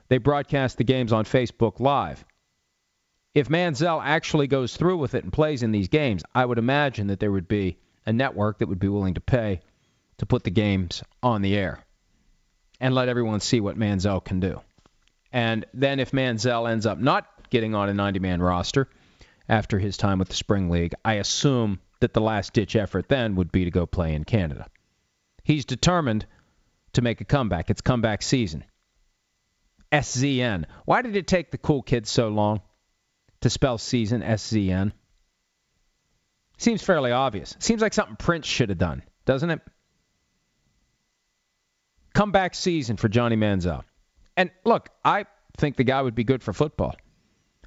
they 0.08 0.18
broadcast 0.18 0.78
the 0.78 0.84
games 0.84 1.12
on 1.12 1.24
Facebook 1.24 1.80
Live. 1.80 2.24
If 3.34 3.48
Manziel 3.48 4.00
actually 4.02 4.46
goes 4.46 4.76
through 4.76 4.96
with 4.96 5.14
it 5.14 5.24
and 5.24 5.32
plays 5.32 5.62
in 5.62 5.72
these 5.72 5.88
games, 5.88 6.22
I 6.34 6.44
would 6.44 6.58
imagine 6.58 7.08
that 7.08 7.20
there 7.20 7.32
would 7.32 7.48
be 7.48 7.76
a 8.06 8.12
network 8.12 8.58
that 8.58 8.68
would 8.68 8.78
be 8.78 8.88
willing 8.88 9.14
to 9.14 9.20
pay 9.20 9.60
to 10.18 10.26
put 10.26 10.44
the 10.44 10.50
games 10.50 11.02
on 11.22 11.42
the 11.42 11.54
air 11.54 11.84
and 12.80 12.94
let 12.94 13.08
everyone 13.08 13.40
see 13.40 13.60
what 13.60 13.76
Manziel 13.76 14.24
can 14.24 14.40
do. 14.40 14.60
And 15.36 15.66
then 15.74 16.00
if 16.00 16.12
Manziel 16.12 16.66
ends 16.66 16.86
up 16.86 16.98
not 16.98 17.26
getting 17.50 17.74
on 17.74 17.90
a 17.90 17.94
90 17.94 18.20
man 18.20 18.40
roster 18.40 18.88
after 19.50 19.78
his 19.78 19.98
time 19.98 20.18
with 20.18 20.28
the 20.28 20.34
Spring 20.34 20.70
League, 20.70 20.94
I 21.04 21.16
assume 21.16 21.78
that 22.00 22.14
the 22.14 22.22
last 22.22 22.54
ditch 22.54 22.74
effort 22.74 23.10
then 23.10 23.34
would 23.34 23.52
be 23.52 23.66
to 23.66 23.70
go 23.70 23.84
play 23.84 24.14
in 24.14 24.24
Canada. 24.24 24.66
He's 25.44 25.66
determined 25.66 26.24
to 26.94 27.02
make 27.02 27.20
a 27.20 27.26
comeback. 27.26 27.68
It's 27.68 27.82
comeback 27.82 28.22
season. 28.22 28.64
SZN. 29.92 30.64
Why 30.86 31.02
did 31.02 31.16
it 31.16 31.26
take 31.26 31.50
the 31.50 31.58
cool 31.58 31.82
kids 31.82 32.08
so 32.08 32.28
long 32.28 32.62
to 33.42 33.50
spell 33.50 33.76
season 33.76 34.22
SZN? 34.22 34.92
Seems 36.56 36.80
fairly 36.80 37.12
obvious. 37.12 37.54
Seems 37.58 37.82
like 37.82 37.92
something 37.92 38.16
Prince 38.16 38.46
should 38.46 38.70
have 38.70 38.78
done, 38.78 39.02
doesn't 39.26 39.50
it? 39.50 39.60
Comeback 42.14 42.54
season 42.54 42.96
for 42.96 43.10
Johnny 43.10 43.36
Manziel. 43.36 43.84
And 44.36 44.50
look, 44.64 44.90
I 45.04 45.26
think 45.56 45.76
the 45.76 45.84
guy 45.84 46.02
would 46.02 46.14
be 46.14 46.24
good 46.24 46.42
for 46.42 46.52
football. 46.52 46.94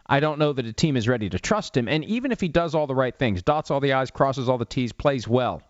I 0.05 0.19
don't 0.19 0.39
know 0.39 0.53
that 0.53 0.65
a 0.65 0.73
team 0.73 0.97
is 0.97 1.07
ready 1.07 1.29
to 1.29 1.39
trust 1.39 1.77
him. 1.77 1.87
And 1.87 2.03
even 2.05 2.31
if 2.31 2.41
he 2.41 2.47
does 2.47 2.73
all 2.73 2.87
the 2.87 2.95
right 2.95 3.15
things, 3.15 3.43
dots 3.43 3.69
all 3.69 3.79
the 3.79 3.93
I's, 3.93 4.09
crosses 4.09 4.49
all 4.49 4.57
the 4.57 4.65
T's, 4.65 4.91
plays 4.91 5.27
well, 5.27 5.61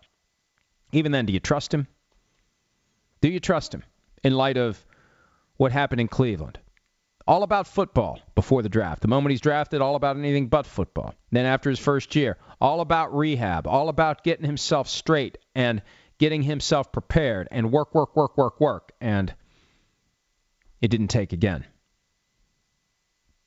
even 0.92 1.12
then, 1.12 1.26
do 1.26 1.32
you 1.32 1.40
trust 1.40 1.72
him? 1.72 1.86
Do 3.20 3.28
you 3.28 3.38
trust 3.38 3.74
him 3.74 3.84
in 4.24 4.32
light 4.32 4.56
of 4.56 4.84
what 5.56 5.72
happened 5.72 6.00
in 6.00 6.08
Cleveland? 6.08 6.58
All 7.26 7.42
about 7.42 7.66
football 7.66 8.18
before 8.34 8.62
the 8.62 8.68
draft. 8.68 9.02
The 9.02 9.08
moment 9.08 9.30
he's 9.30 9.42
drafted, 9.42 9.82
all 9.82 9.94
about 9.94 10.16
anything 10.16 10.48
but 10.48 10.66
football. 10.66 11.14
Then 11.30 11.44
after 11.44 11.68
his 11.68 11.78
first 11.78 12.16
year, 12.16 12.38
all 12.60 12.80
about 12.80 13.14
rehab, 13.14 13.66
all 13.66 13.88
about 13.88 14.24
getting 14.24 14.46
himself 14.46 14.88
straight 14.88 15.38
and 15.54 15.82
getting 16.18 16.42
himself 16.42 16.92
prepared 16.92 17.46
and 17.50 17.70
work, 17.70 17.94
work, 17.94 18.16
work, 18.16 18.36
work, 18.36 18.58
work. 18.58 18.92
And 19.00 19.32
it 20.80 20.88
didn't 20.88 21.08
take 21.08 21.32
again. 21.32 21.64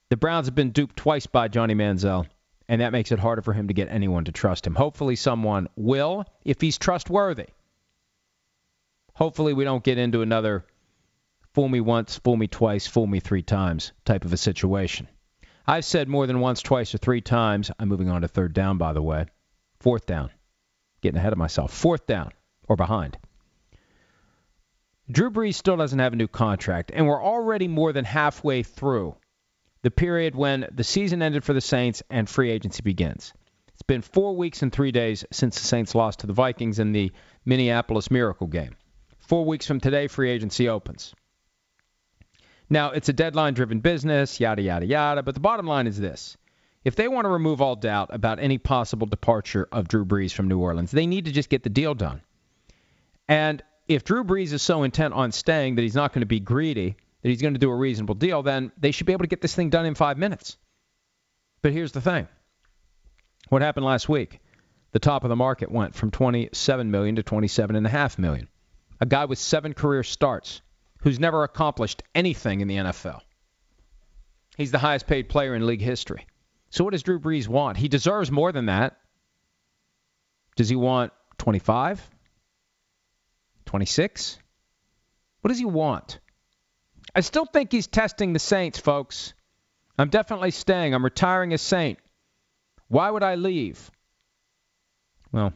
The 0.09 0.17
Browns 0.17 0.47
have 0.47 0.55
been 0.55 0.71
duped 0.71 0.95
twice 0.95 1.25
by 1.25 1.47
Johnny 1.47 1.73
Manziel, 1.73 2.27
and 2.67 2.81
that 2.81 2.91
makes 2.91 3.11
it 3.11 3.19
harder 3.19 3.41
for 3.41 3.53
him 3.53 3.67
to 3.67 3.73
get 3.73 3.89
anyone 3.89 4.25
to 4.25 4.31
trust 4.31 4.67
him. 4.67 4.75
Hopefully, 4.75 5.15
someone 5.15 5.67
will 5.75 6.25
if 6.45 6.61
he's 6.61 6.77
trustworthy. 6.77 7.47
Hopefully, 9.15 9.53
we 9.53 9.63
don't 9.63 9.83
get 9.83 9.97
into 9.97 10.21
another 10.21 10.65
fool 11.53 11.69
me 11.69 11.81
once, 11.81 12.17
fool 12.17 12.37
me 12.37 12.47
twice, 12.47 12.87
fool 12.87 13.07
me 13.07 13.19
three 13.19 13.43
times 13.43 13.91
type 14.05 14.25
of 14.25 14.33
a 14.33 14.37
situation. 14.37 15.07
I've 15.65 15.85
said 15.85 16.09
more 16.09 16.27
than 16.27 16.41
once, 16.41 16.61
twice, 16.61 16.93
or 16.93 16.97
three 16.97 17.21
times. 17.21 17.71
I'm 17.79 17.87
moving 17.87 18.09
on 18.09 18.21
to 18.21 18.27
third 18.27 18.53
down, 18.53 18.77
by 18.77 18.93
the 18.93 19.01
way. 19.01 19.27
Fourth 19.79 20.05
down. 20.05 20.29
Getting 21.01 21.17
ahead 21.17 21.33
of 21.33 21.39
myself. 21.39 21.73
Fourth 21.73 22.05
down 22.05 22.31
or 22.67 22.75
behind. 22.75 23.17
Drew 25.11 25.31
Brees 25.31 25.55
still 25.55 25.75
doesn't 25.75 25.99
have 25.99 26.13
a 26.13 26.17
new 26.17 26.27
contract, 26.27 26.91
and 26.93 27.05
we're 27.05 27.23
already 27.23 27.67
more 27.67 27.91
than 27.91 28.05
halfway 28.05 28.63
through 28.63 29.15
the 29.81 29.91
period 29.91 30.33
when 30.33 30.65
the 30.71 30.83
season 30.83 31.21
ended 31.21 31.43
for 31.43 31.53
the 31.53 31.61
Saints 31.61 32.01
and 32.09 32.29
free 32.29 32.49
agency 32.49 32.81
begins. 32.81 33.33
It's 33.73 33.81
been 33.81 34.01
four 34.01 34.35
weeks 34.35 34.61
and 34.61 34.71
three 34.71 34.91
days 34.91 35.25
since 35.31 35.59
the 35.59 35.67
Saints 35.67 35.93
lost 35.93 36.19
to 36.19 36.27
the 36.27 36.33
Vikings 36.33 36.79
in 36.79 36.93
the 36.93 37.11
Minneapolis 37.43 38.09
Miracle 38.09 38.47
game. 38.47 38.77
Four 39.19 39.43
weeks 39.45 39.65
from 39.67 39.81
today, 39.81 40.07
free 40.07 40.29
agency 40.29 40.69
opens. 40.69 41.13
Now, 42.69 42.91
it's 42.91 43.09
a 43.09 43.13
deadline 43.13 43.55
driven 43.55 43.81
business, 43.81 44.39
yada, 44.39 44.61
yada, 44.61 44.85
yada, 44.85 45.21
but 45.21 45.33
the 45.33 45.41
bottom 45.41 45.67
line 45.67 45.87
is 45.87 45.99
this. 45.99 46.37
If 46.85 46.95
they 46.95 47.09
want 47.09 47.25
to 47.25 47.29
remove 47.29 47.61
all 47.61 47.75
doubt 47.75 48.09
about 48.13 48.39
any 48.39 48.57
possible 48.57 49.07
departure 49.07 49.67
of 49.71 49.89
Drew 49.89 50.05
Brees 50.05 50.33
from 50.33 50.47
New 50.47 50.59
Orleans, 50.59 50.91
they 50.91 51.07
need 51.07 51.25
to 51.25 51.31
just 51.31 51.49
get 51.49 51.63
the 51.63 51.69
deal 51.69 51.93
done. 51.93 52.21
And 53.27 53.61
if 53.87 54.03
Drew 54.03 54.23
Brees 54.23 54.53
is 54.53 54.61
so 54.61 54.83
intent 54.83 55.13
on 55.13 55.31
staying 55.31 55.75
that 55.75 55.81
he's 55.81 55.95
not 55.95 56.13
going 56.13 56.21
to 56.21 56.27
be 56.27 56.39
greedy, 56.39 56.95
that 57.21 57.29
he's 57.29 57.41
going 57.41 57.53
to 57.53 57.59
do 57.59 57.71
a 57.71 57.75
reasonable 57.75 58.15
deal, 58.15 58.43
then 58.43 58.71
they 58.77 58.91
should 58.91 59.07
be 59.07 59.13
able 59.13 59.23
to 59.23 59.29
get 59.29 59.41
this 59.41 59.55
thing 59.55 59.69
done 59.69 59.85
in 59.85 59.95
five 59.95 60.17
minutes. 60.17 60.57
But 61.61 61.71
here's 61.71 61.91
the 61.91 62.01
thing 62.01 62.27
what 63.49 63.61
happened 63.61 63.85
last 63.85 64.07
week? 64.09 64.39
The 64.91 64.99
top 64.99 65.23
of 65.23 65.29
the 65.29 65.35
market 65.35 65.71
went 65.71 65.95
from 65.95 66.11
27 66.11 66.91
million 66.91 67.15
to 67.15 67.23
27.5 67.23 68.19
million. 68.19 68.47
A 69.01 69.05
guy 69.05 69.25
with 69.25 69.39
seven 69.39 69.73
career 69.73 70.03
starts 70.03 70.61
who's 70.99 71.19
never 71.19 71.43
accomplished 71.43 72.03
anything 72.13 72.61
in 72.61 72.67
the 72.67 72.77
NFL. 72.77 73.19
He's 74.55 74.71
the 74.71 74.77
highest 74.77 75.07
paid 75.07 75.29
player 75.29 75.55
in 75.55 75.65
league 75.65 75.81
history. 75.81 76.27
So 76.69 76.83
what 76.83 76.91
does 76.91 77.03
Drew 77.03 77.19
Brees 77.19 77.47
want? 77.47 77.77
He 77.77 77.87
deserves 77.87 78.31
more 78.31 78.51
than 78.51 78.67
that. 78.67 78.97
Does 80.55 80.69
he 80.69 80.75
want 80.75 81.11
25? 81.39 82.07
26? 83.73 84.37
What 85.41 85.47
does 85.47 85.57
he 85.57 85.65
want? 85.65 86.19
I 87.15 87.21
still 87.21 87.45
think 87.47 87.71
he's 87.71 87.87
testing 87.87 88.31
the 88.31 88.37
Saints, 88.37 88.77
folks. 88.77 89.33
I'm 89.97 90.09
definitely 90.09 90.51
staying. 90.51 90.93
I'm 90.93 91.03
retiring 91.03 91.53
as 91.53 91.61
Saint. 91.63 91.97
Why 92.87 93.09
would 93.09 93.23
I 93.23 93.33
leave? 93.33 93.89
Well, 95.31 95.53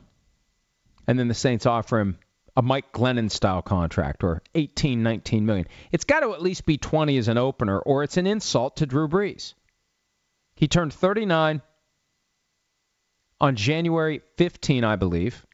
and 1.05 1.19
then 1.19 1.27
the 1.27 1.35
Saints 1.35 1.67
offer 1.67 1.99
him 1.99 2.17
a 2.55 2.63
Mike 2.63 2.91
Glennon 2.91 3.29
style 3.29 3.61
contract 3.61 4.23
or 4.23 4.41
18, 4.55 5.03
19 5.03 5.45
million. 5.45 5.67
It's 5.91 6.05
got 6.05 6.21
to 6.21 6.33
at 6.33 6.41
least 6.41 6.65
be 6.65 6.79
20 6.79 7.19
as 7.19 7.27
an 7.27 7.37
opener, 7.37 7.77
or 7.77 8.01
it's 8.01 8.17
an 8.17 8.25
insult 8.25 8.77
to 8.77 8.87
Drew 8.87 9.07
Brees. 9.07 9.53
He 10.55 10.67
turned 10.67 10.91
39 10.91 11.61
on 13.39 13.55
January 13.55 14.21
15, 14.37 14.83
I 14.83 14.95
believe. 14.95 15.45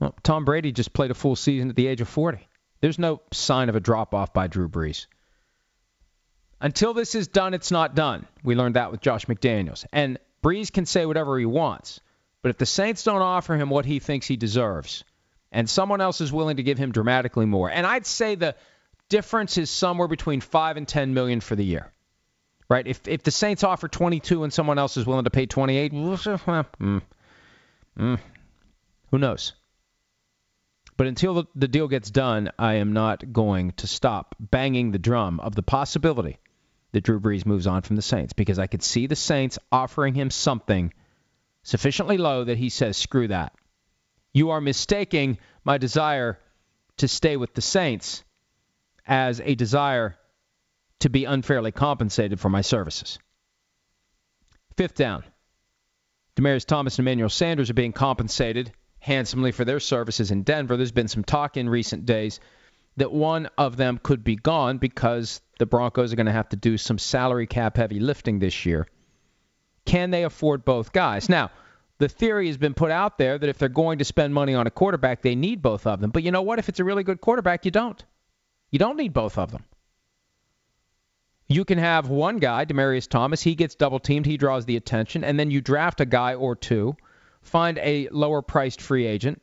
Well, 0.00 0.14
Tom 0.22 0.44
Brady 0.44 0.72
just 0.72 0.92
played 0.92 1.10
a 1.10 1.14
full 1.14 1.36
season 1.36 1.68
at 1.68 1.76
the 1.76 1.86
age 1.86 2.00
of 2.00 2.08
40. 2.08 2.38
There's 2.80 2.98
no 2.98 3.20
sign 3.32 3.68
of 3.68 3.76
a 3.76 3.80
drop 3.80 4.14
off 4.14 4.32
by 4.32 4.46
Drew 4.46 4.68
Brees. 4.68 5.06
Until 6.60 6.94
this 6.94 7.14
is 7.14 7.28
done, 7.28 7.54
it's 7.54 7.70
not 7.70 7.94
done. 7.94 8.26
We 8.42 8.54
learned 8.54 8.76
that 8.76 8.90
with 8.90 9.00
Josh 9.00 9.26
McDaniels. 9.26 9.84
And 9.92 10.18
Brees 10.42 10.72
can 10.72 10.86
say 10.86 11.06
whatever 11.06 11.38
he 11.38 11.46
wants. 11.46 12.00
But 12.42 12.50
if 12.50 12.58
the 12.58 12.66
Saints 12.66 13.04
don't 13.04 13.20
offer 13.20 13.56
him 13.56 13.68
what 13.68 13.84
he 13.84 13.98
thinks 13.98 14.26
he 14.26 14.36
deserves, 14.36 15.04
and 15.52 15.68
someone 15.68 16.00
else 16.00 16.22
is 16.22 16.32
willing 16.32 16.56
to 16.56 16.62
give 16.62 16.78
him 16.78 16.92
dramatically 16.92 17.44
more, 17.44 17.70
and 17.70 17.86
I'd 17.86 18.06
say 18.06 18.34
the 18.34 18.56
difference 19.10 19.58
is 19.58 19.68
somewhere 19.68 20.08
between 20.08 20.40
five 20.40 20.78
and 20.78 20.88
ten 20.88 21.12
million 21.12 21.40
for 21.40 21.56
the 21.56 21.64
year. 21.64 21.92
Right? 22.68 22.86
If 22.86 23.06
if 23.08 23.22
the 23.22 23.30
Saints 23.30 23.64
offer 23.64 23.88
22 23.88 24.44
and 24.44 24.52
someone 24.52 24.78
else 24.78 24.96
is 24.96 25.04
willing 25.04 25.24
to 25.24 25.30
pay 25.30 25.46
28, 25.46 25.92
mm, 25.92 27.02
mm, 27.98 28.18
who 29.10 29.18
knows? 29.18 29.54
But 31.00 31.06
until 31.06 31.46
the, 31.54 31.66
deal 31.66 31.88
gets 31.88 32.10
done, 32.10 32.50
I 32.58 32.74
am 32.74 32.92
not 32.92 33.32
going 33.32 33.72
to 33.78 33.86
stop 33.86 34.34
banging 34.38 34.90
the 34.90 34.98
drum 34.98 35.40
of 35.40 35.54
the 35.54 35.62
possibility 35.62 36.38
that 36.92 37.04
Drew 37.04 37.18
Brees 37.18 37.46
moves 37.46 37.66
on 37.66 37.80
from 37.80 37.96
the 37.96 38.02
Saints 38.02 38.34
because 38.34 38.58
I 38.58 38.66
could 38.66 38.82
see 38.82 39.06
the 39.06 39.16
Saints 39.16 39.58
offering 39.72 40.12
him 40.12 40.30
something 40.30 40.92
sufficiently 41.62 42.18
low 42.18 42.44
that 42.44 42.58
he 42.58 42.68
says, 42.68 42.98
screw 42.98 43.28
that. 43.28 43.54
You 44.34 44.50
are 44.50 44.60
mistaking 44.60 45.38
my 45.64 45.78
desire 45.78 46.38
to 46.98 47.08
stay 47.08 47.38
with 47.38 47.54
the 47.54 47.62
Saints 47.62 48.22
as 49.06 49.40
a 49.40 49.54
desire 49.54 50.18
to 50.98 51.08
be 51.08 51.24
unfairly 51.24 51.72
compensated 51.72 52.40
for 52.40 52.50
my 52.50 52.60
services. 52.60 53.18
Fifth 54.76 54.96
down. 54.96 55.24
Demaryius 56.36 56.66
Thomas 56.66 56.98
and 56.98 57.08
Emmanuel 57.08 57.30
Sanders 57.30 57.70
are 57.70 57.72
being 57.72 57.94
compensated 57.94 58.74
handsomely 59.00 59.52
for 59.52 59.64
their 59.64 59.80
services 59.80 60.30
in 60.30 60.42
Denver. 60.42 60.76
There's 60.76 60.92
been 60.92 61.08
some 61.08 61.24
talk 61.24 61.56
in 61.56 61.68
recent 61.68 62.06
days 62.06 62.38
that 62.96 63.12
one 63.12 63.48
of 63.56 63.76
them 63.76 63.98
could 64.02 64.22
be 64.22 64.36
gone 64.36 64.78
because 64.78 65.40
the 65.58 65.66
Broncos 65.66 66.12
are 66.12 66.16
going 66.16 66.26
to 66.26 66.32
have 66.32 66.50
to 66.50 66.56
do 66.56 66.76
some 66.76 66.98
salary 66.98 67.46
cap 67.46 67.76
heavy 67.76 67.98
lifting 67.98 68.38
this 68.38 68.66
year. 68.66 68.86
Can 69.86 70.10
they 70.10 70.24
afford 70.24 70.64
both 70.64 70.92
guys? 70.92 71.28
Now, 71.28 71.50
the 71.98 72.08
theory 72.08 72.46
has 72.46 72.56
been 72.56 72.74
put 72.74 72.90
out 72.90 73.18
there 73.18 73.38
that 73.38 73.48
if 73.48 73.58
they're 73.58 73.68
going 73.68 73.98
to 73.98 74.04
spend 74.04 74.32
money 74.34 74.54
on 74.54 74.66
a 74.66 74.70
quarterback, 74.70 75.22
they 75.22 75.34
need 75.34 75.62
both 75.62 75.86
of 75.86 76.00
them. 76.00 76.10
But 76.10 76.22
you 76.22 76.30
know 76.30 76.42
what? 76.42 76.58
If 76.58 76.68
it's 76.68 76.80
a 76.80 76.84
really 76.84 77.04
good 77.04 77.20
quarterback, 77.20 77.64
you 77.64 77.70
don't. 77.70 78.02
You 78.70 78.78
don't 78.78 78.96
need 78.96 79.12
both 79.12 79.38
of 79.38 79.50
them. 79.50 79.64
You 81.48 81.64
can 81.64 81.78
have 81.78 82.08
one 82.08 82.38
guy, 82.38 82.64
Demaryius 82.64 83.08
Thomas, 83.08 83.42
he 83.42 83.56
gets 83.56 83.74
double 83.74 83.98
teamed, 83.98 84.24
he 84.24 84.36
draws 84.36 84.66
the 84.66 84.76
attention, 84.76 85.24
and 85.24 85.38
then 85.38 85.50
you 85.50 85.60
draft 85.60 86.00
a 86.00 86.06
guy 86.06 86.34
or 86.34 86.54
two 86.54 86.96
find 87.42 87.78
a 87.78 88.08
lower 88.10 88.42
priced 88.42 88.80
free 88.80 89.06
agent 89.06 89.40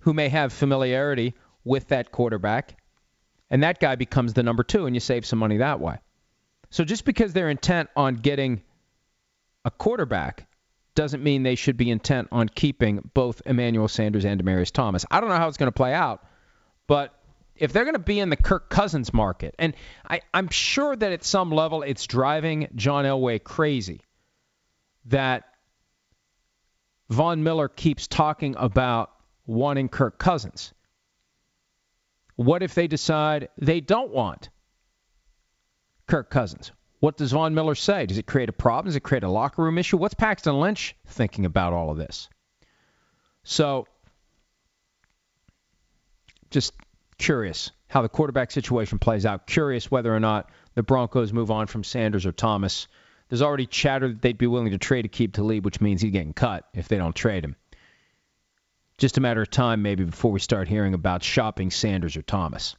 who 0.00 0.14
may 0.14 0.28
have 0.28 0.52
familiarity 0.52 1.34
with 1.64 1.88
that 1.88 2.10
quarterback, 2.10 2.76
and 3.50 3.62
that 3.62 3.80
guy 3.80 3.96
becomes 3.96 4.32
the 4.32 4.42
number 4.42 4.62
two, 4.62 4.86
and 4.86 4.96
you 4.96 5.00
save 5.00 5.26
some 5.26 5.38
money 5.38 5.58
that 5.58 5.80
way. 5.80 5.98
So 6.70 6.84
just 6.84 7.04
because 7.04 7.32
they're 7.32 7.50
intent 7.50 7.90
on 7.96 8.16
getting 8.16 8.62
a 9.64 9.70
quarterback 9.70 10.46
doesn't 10.94 11.22
mean 11.22 11.42
they 11.42 11.54
should 11.54 11.76
be 11.76 11.90
intent 11.90 12.28
on 12.32 12.48
keeping 12.48 13.10
both 13.14 13.42
Emmanuel 13.46 13.88
Sanders 13.88 14.24
and 14.24 14.42
Demaryius 14.42 14.72
Thomas. 14.72 15.04
I 15.10 15.20
don't 15.20 15.28
know 15.28 15.36
how 15.36 15.48
it's 15.48 15.56
going 15.56 15.68
to 15.68 15.76
play 15.76 15.92
out, 15.92 16.24
but 16.86 17.14
if 17.56 17.72
they're 17.72 17.84
going 17.84 17.94
to 17.94 17.98
be 17.98 18.18
in 18.18 18.30
the 18.30 18.36
Kirk 18.36 18.70
Cousins 18.70 19.12
market, 19.12 19.54
and 19.58 19.74
I, 20.08 20.22
I'm 20.32 20.48
sure 20.48 20.96
that 20.96 21.12
at 21.12 21.24
some 21.24 21.50
level 21.50 21.82
it's 21.82 22.06
driving 22.06 22.68
John 22.74 23.04
Elway 23.04 23.42
crazy 23.42 24.00
that 25.06 25.44
Von 27.10 27.42
Miller 27.42 27.68
keeps 27.68 28.06
talking 28.06 28.54
about 28.56 29.10
wanting 29.46 29.88
Kirk 29.88 30.18
Cousins. 30.18 30.72
What 32.36 32.62
if 32.62 32.74
they 32.74 32.86
decide 32.86 33.48
they 33.58 33.80
don't 33.80 34.12
want 34.12 34.48
Kirk 36.06 36.30
Cousins? 36.30 36.72
What 37.00 37.16
does 37.16 37.32
Von 37.32 37.54
Miller 37.54 37.74
say? 37.74 38.06
Does 38.06 38.18
it 38.18 38.26
create 38.26 38.48
a 38.48 38.52
problem? 38.52 38.86
Does 38.86 38.96
it 38.96 39.00
create 39.00 39.24
a 39.24 39.28
locker 39.28 39.62
room 39.62 39.76
issue? 39.76 39.96
What's 39.96 40.14
Paxton 40.14 40.60
Lynch 40.60 40.94
thinking 41.06 41.46
about 41.46 41.72
all 41.72 41.90
of 41.90 41.96
this? 41.96 42.28
So, 43.42 43.86
just 46.50 46.74
curious 47.18 47.72
how 47.88 48.02
the 48.02 48.08
quarterback 48.08 48.50
situation 48.50 48.98
plays 48.98 49.26
out. 49.26 49.46
Curious 49.46 49.90
whether 49.90 50.14
or 50.14 50.20
not 50.20 50.50
the 50.74 50.82
Broncos 50.82 51.32
move 51.32 51.50
on 51.50 51.66
from 51.66 51.82
Sanders 51.82 52.24
or 52.24 52.32
Thomas. 52.32 52.86
There's 53.30 53.42
already 53.42 53.66
chatter 53.66 54.08
that 54.08 54.20
they'd 54.20 54.36
be 54.36 54.48
willing 54.48 54.72
to 54.72 54.78
trade 54.78 55.10
Aqib 55.10 55.32
Talib, 55.32 55.64
which 55.64 55.80
means 55.80 56.02
he's 56.02 56.10
getting 56.10 56.32
cut 56.32 56.64
if 56.74 56.88
they 56.88 56.98
don't 56.98 57.14
trade 57.14 57.44
him. 57.44 57.54
Just 58.98 59.18
a 59.18 59.20
matter 59.20 59.40
of 59.40 59.48
time, 59.48 59.82
maybe, 59.82 60.04
before 60.04 60.32
we 60.32 60.40
start 60.40 60.68
hearing 60.68 60.94
about 60.94 61.22
shopping 61.22 61.70
Sanders 61.70 62.16
or 62.16 62.22
Thomas. 62.22 62.76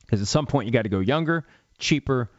Because 0.00 0.20
at 0.20 0.28
some 0.28 0.46
point, 0.46 0.66
you 0.66 0.72
got 0.72 0.82
to 0.82 0.90
go 0.90 1.00
younger, 1.00 1.46
cheaper, 1.78 2.30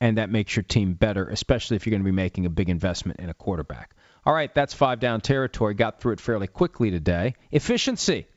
and 0.00 0.16
that 0.16 0.30
makes 0.30 0.54
your 0.54 0.62
team 0.62 0.94
better, 0.94 1.28
especially 1.28 1.76
if 1.76 1.84
you're 1.84 1.90
going 1.90 2.02
to 2.02 2.10
be 2.10 2.12
making 2.12 2.46
a 2.46 2.50
big 2.50 2.70
investment 2.70 3.18
in 3.18 3.28
a 3.28 3.34
quarterback. 3.34 3.96
All 4.24 4.32
right, 4.32 4.54
that's 4.54 4.72
five 4.72 5.00
down 5.00 5.20
territory. 5.20 5.74
Got 5.74 6.00
through 6.00 6.12
it 6.12 6.20
fairly 6.20 6.46
quickly 6.46 6.92
today. 6.92 7.34
Efficiency. 7.50 8.28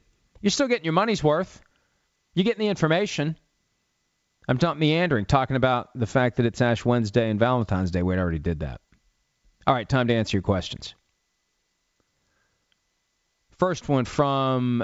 You're 0.41 0.50
still 0.50 0.67
getting 0.67 0.86
your 0.86 0.93
money's 0.93 1.24
worth. 1.24 1.62
You're 2.33 2.45
getting 2.45 2.65
the 2.65 2.69
information. 2.69 3.38
I'm 4.48 4.60
not 4.62 4.78
meandering, 4.78 5.26
talking 5.26 5.56
about 5.56 5.90
the 5.96 6.06
fact 6.06 6.38
that 6.38 6.46
it's 6.46 6.62
Ash 6.62 6.84
Wednesday 6.84 7.30
and 7.30 7.40
Valentine's 7.40 7.92
Day. 7.92 8.04
We 8.04 8.18
already 8.18 8.40
did 8.40 8.60
that. 8.60 8.82
All 9.66 9.74
right, 9.74 9.88
time 9.88 10.08
to 10.10 10.14
answer 10.14 10.38
your 10.38 10.42
questions. 10.42 10.96
First 13.58 13.88
one 13.88 14.04
from 14.04 14.84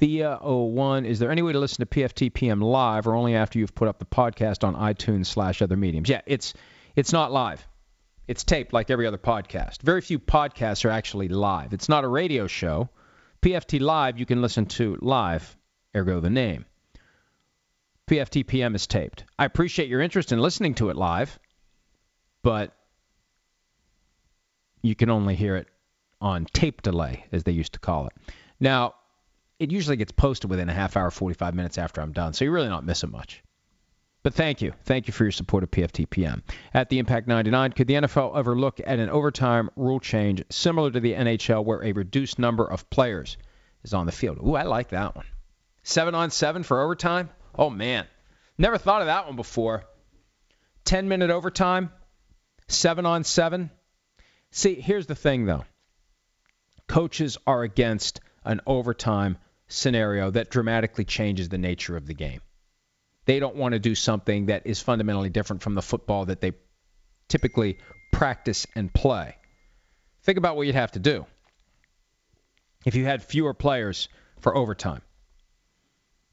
Thea01. 0.00 1.06
Is 1.06 1.18
there 1.18 1.30
any 1.30 1.40
way 1.42 1.52
to 1.52 1.58
listen 1.58 1.86
to 1.86 1.86
PFT 1.86 2.32
PM 2.32 2.60
live 2.60 3.06
or 3.06 3.14
only 3.14 3.34
after 3.34 3.58
you've 3.58 3.74
put 3.74 3.88
up 3.88 3.98
the 3.98 4.04
podcast 4.04 4.64
on 4.64 4.74
iTunes 4.74 5.26
slash 5.26 5.62
other 5.62 5.76
mediums? 5.76 6.08
Yeah, 6.08 6.20
it's 6.26 6.52
it's 6.94 7.12
not 7.12 7.32
live. 7.32 7.66
It's 8.28 8.44
taped 8.44 8.72
like 8.72 8.90
every 8.90 9.06
other 9.06 9.18
podcast. 9.18 9.82
Very 9.82 10.00
few 10.00 10.18
podcasts 10.18 10.84
are 10.84 10.90
actually 10.90 11.28
live. 11.28 11.72
It's 11.72 11.88
not 11.88 12.04
a 12.04 12.08
radio 12.08 12.48
show. 12.48 12.90
PFT 13.40 13.80
Live 13.80 14.18
you 14.18 14.26
can 14.26 14.42
listen 14.42 14.66
to 14.66 14.98
live, 15.00 15.56
ergo 15.94 16.20
the 16.20 16.30
name. 16.30 16.66
PFT 18.08 18.46
PM 18.46 18.74
is 18.74 18.86
taped. 18.86 19.24
I 19.38 19.44
appreciate 19.44 19.88
your 19.88 20.00
interest 20.00 20.32
in 20.32 20.38
listening 20.38 20.74
to 20.74 20.90
it 20.90 20.96
live, 20.96 21.38
but 22.42 22.72
you 24.82 24.94
can 24.94 25.10
only 25.10 25.34
hear 25.34 25.56
it 25.56 25.66
on 26.20 26.46
tape 26.46 26.82
delay, 26.82 27.24
as 27.32 27.42
they 27.42 27.52
used 27.52 27.72
to 27.72 27.80
call 27.80 28.06
it. 28.06 28.12
Now, 28.60 28.94
it 29.58 29.72
usually 29.72 29.96
gets 29.96 30.12
posted 30.12 30.50
within 30.50 30.68
a 30.68 30.72
half 30.72 30.96
hour, 30.96 31.10
45 31.10 31.54
minutes 31.54 31.78
after 31.78 32.00
I'm 32.00 32.12
done, 32.12 32.32
so 32.32 32.44
you're 32.44 32.54
really 32.54 32.68
not 32.68 32.84
missing 32.84 33.10
much. 33.10 33.42
But 34.22 34.34
thank 34.34 34.60
you. 34.60 34.72
Thank 34.84 35.06
you 35.06 35.12
for 35.12 35.24
your 35.24 35.32
support 35.32 35.62
of 35.62 35.70
PFTPM. 35.70 36.42
At 36.74 36.88
the 36.88 36.98
Impact 36.98 37.28
99, 37.28 37.72
could 37.72 37.86
the 37.86 37.94
NFL 37.94 38.36
ever 38.36 38.56
look 38.56 38.80
at 38.80 38.98
an 38.98 39.08
overtime 39.08 39.70
rule 39.76 40.00
change 40.00 40.42
similar 40.50 40.90
to 40.90 41.00
the 41.00 41.12
NHL 41.14 41.64
where 41.64 41.82
a 41.82 41.92
reduced 41.92 42.38
number 42.38 42.64
of 42.64 42.88
players 42.90 43.36
is 43.84 43.94
on 43.94 44.06
the 44.06 44.12
field? 44.12 44.38
Ooh, 44.38 44.56
I 44.56 44.62
like 44.62 44.88
that 44.88 45.14
one. 45.14 45.26
Seven 45.84 46.16
on 46.16 46.30
seven 46.30 46.64
for 46.64 46.82
overtime? 46.82 47.30
Oh, 47.56 47.70
man. 47.70 48.06
Never 48.58 48.78
thought 48.78 49.02
of 49.02 49.06
that 49.06 49.26
one 49.26 49.36
before. 49.36 49.84
10 50.84 51.08
minute 51.08 51.30
overtime, 51.30 51.90
seven 52.68 53.06
on 53.06 53.24
seven. 53.24 53.70
See, 54.50 54.74
here's 54.74 55.06
the 55.06 55.14
thing, 55.14 55.46
though 55.46 55.64
coaches 56.86 57.36
are 57.46 57.62
against 57.62 58.20
an 58.44 58.60
overtime 58.66 59.38
scenario 59.68 60.30
that 60.30 60.50
dramatically 60.50 61.04
changes 61.04 61.48
the 61.48 61.58
nature 61.58 61.96
of 61.96 62.06
the 62.06 62.14
game. 62.14 62.40
They 63.24 63.40
don't 63.40 63.56
want 63.56 63.72
to 63.72 63.80
do 63.80 63.96
something 63.96 64.46
that 64.46 64.66
is 64.66 64.80
fundamentally 64.80 65.30
different 65.30 65.62
from 65.62 65.74
the 65.74 65.82
football 65.82 66.26
that 66.26 66.40
they 66.40 66.52
typically 67.28 67.78
practice 68.12 68.66
and 68.76 68.92
play. 68.92 69.36
Think 70.22 70.38
about 70.38 70.56
what 70.56 70.66
you'd 70.66 70.76
have 70.76 70.92
to 70.92 71.00
do 71.00 71.26
if 72.84 72.94
you 72.94 73.04
had 73.04 73.24
fewer 73.24 73.52
players 73.52 74.08
for 74.40 74.56
overtime. 74.56 75.02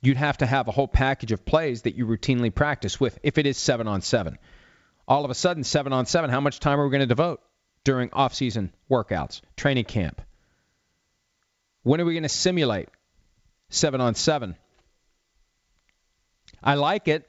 You'd 0.04 0.18
have 0.18 0.38
to 0.40 0.46
have 0.46 0.68
a 0.68 0.72
whole 0.72 0.88
package 0.88 1.32
of 1.32 1.46
plays 1.46 1.84
that 1.84 1.96
you 1.96 2.06
routinely 2.06 2.54
practice 2.54 3.00
with 3.00 3.18
if 3.24 3.40
it 3.40 3.48
is 3.48 3.58
7 3.58 3.88
on 3.88 4.02
7. 4.02 4.38
All 5.08 5.26
of 5.26 5.32
a 5.32 5.36
sudden 5.36 5.64
7 5.64 5.92
on 5.92 6.06
7, 6.06 6.30
how 6.30 6.42
much 6.42 6.60
time 6.60 6.80
are 6.80 6.84
we 6.86 6.92
going 6.92 7.00
to 7.00 7.08
devote 7.08 7.42
during 7.84 8.12
off-season 8.14 8.72
workouts, 8.90 9.42
training 9.58 9.86
camp, 9.86 10.22
when 11.84 12.00
are 12.00 12.06
we 12.06 12.14
going 12.14 12.24
to 12.24 12.30
simulate 12.30 12.90
seven 13.70 14.02
on 14.02 14.16
seven? 14.16 14.56
I 16.64 16.76
like 16.76 17.10
it. 17.10 17.28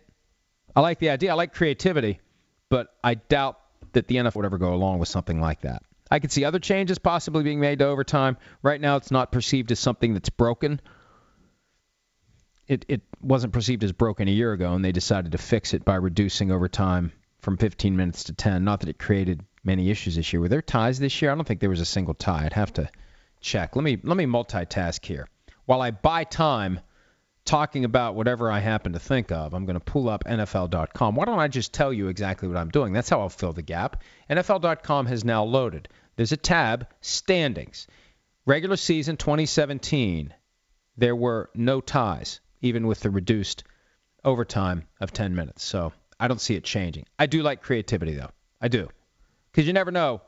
I 0.77 0.81
like 0.81 1.01
the 1.01 1.11
idea. 1.11 1.33
I 1.33 1.35
like 1.35 1.55
creativity, 1.55 2.21
but 2.69 2.95
I 3.03 3.15
doubt 3.15 3.59
that 3.93 4.07
the 4.07 4.17
NFL 4.17 4.37
would 4.37 4.45
ever 4.45 4.59
go 4.59 4.75
along 4.75 5.01
with 5.01 5.09
something 5.09 5.41
like 5.41 5.63
that. 5.63 5.83
I 6.11 6.21
could 6.21 6.31
see 6.31 6.45
other 6.45 6.61
changes 6.61 6.99
possibly 6.99 7.43
being 7.43 7.59
made 7.59 7.81
to 7.81 7.87
overtime. 7.87 8.37
Right 8.63 8.81
now, 8.81 8.97
it's 8.97 9.11
not 9.11 9.33
perceived 9.33 9.73
as 9.73 9.81
something 9.81 10.15
that's 10.15 10.31
broken. 10.31 10.81
It, 12.67 12.85
it 12.89 13.03
wasn't 13.21 13.53
perceived 13.53 13.85
as 13.85 13.93
broken 13.93 14.29
a 14.29 14.31
year 14.31 14.53
ago, 14.53 14.75
and 14.75 14.85
they 14.85 14.93
decided 14.93 15.33
to 15.33 15.39
fix 15.39 15.75
it 15.75 15.85
by 15.85 15.97
reducing 15.97 16.51
overtime 16.51 17.13
from 17.41 17.57
15 17.59 17.97
minutes 17.97 18.25
to 18.25 18.33
10. 18.33 18.65
Not 18.65 18.81
that 18.81 18.89
it 18.89 18.99
created 18.99 19.43
many 19.63 19.91
issues 19.91 20.17
this 20.17 20.33
year. 20.33 20.41
Were 20.41 20.49
there 20.49 20.63
ties 20.63 20.99
this 20.99 21.21
year? 21.21 21.31
I 21.31 21.35
don't 21.35 21.47
think 21.47 21.61
there 21.61 21.71
was 21.71 21.81
a 21.81 21.87
single 21.87 22.15
tie. 22.15 22.47
I'd 22.47 22.53
have 22.55 22.73
to 22.75 22.89
check. 23.41 23.77
Let 23.77 23.83
me 23.85 23.99
let 24.03 24.17
me 24.17 24.25
multitask 24.25 25.05
here. 25.05 25.29
While 25.67 25.83
I 25.83 25.91
buy 25.91 26.25
time 26.25 26.81
talking 27.45 27.85
about 27.85 28.15
whatever 28.15 28.51
I 28.51 28.59
happen 28.59 28.95
to 28.95 28.99
think 28.99 29.31
of, 29.31 29.53
I'm 29.53 29.67
going 29.67 29.79
to 29.79 29.85
pull 29.85 30.09
up 30.09 30.25
NFL.com. 30.25 31.15
Why 31.15 31.25
don't 31.25 31.39
I 31.39 31.49
just 31.49 31.73
tell 31.73 31.93
you 31.93 32.09
exactly 32.09 32.49
what 32.49 32.57
I'm 32.57 32.71
doing? 32.71 32.93
That's 32.93 33.09
how 33.09 33.21
I'll 33.21 33.29
fill 33.29 33.53
the 33.53 33.63
gap. 33.63 34.03
NFL.com 34.31 35.07
has 35.07 35.25
now 35.25 35.45
loaded. 35.45 35.89
There's 36.17 36.33
a 36.33 36.39
tab, 36.39 36.87
standings. 37.01 37.87
Regular 38.47 38.77
season 38.77 39.17
2017, 39.17 40.33
there 40.97 41.17
were 41.17 41.51
no 41.55 41.81
ties, 41.81 42.41
even 42.65 42.87
with 42.87 43.01
the 43.01 43.11
reduced 43.11 43.63
overtime 44.25 44.85
of 44.99 45.13
10 45.13 45.35
minutes. 45.35 45.63
So 45.63 45.93
I 46.19 46.29
don't 46.29 46.41
see 46.41 46.55
it 46.55 46.65
changing. 46.65 47.05
I 47.19 47.27
do 47.27 47.43
like 47.43 47.63
creativity, 47.63 48.15
though. 48.15 48.31
I 48.61 48.69
do. 48.69 48.89
Because 49.53 49.67
you 49.67 49.75
never 49.75 49.91
know 49.91 50.23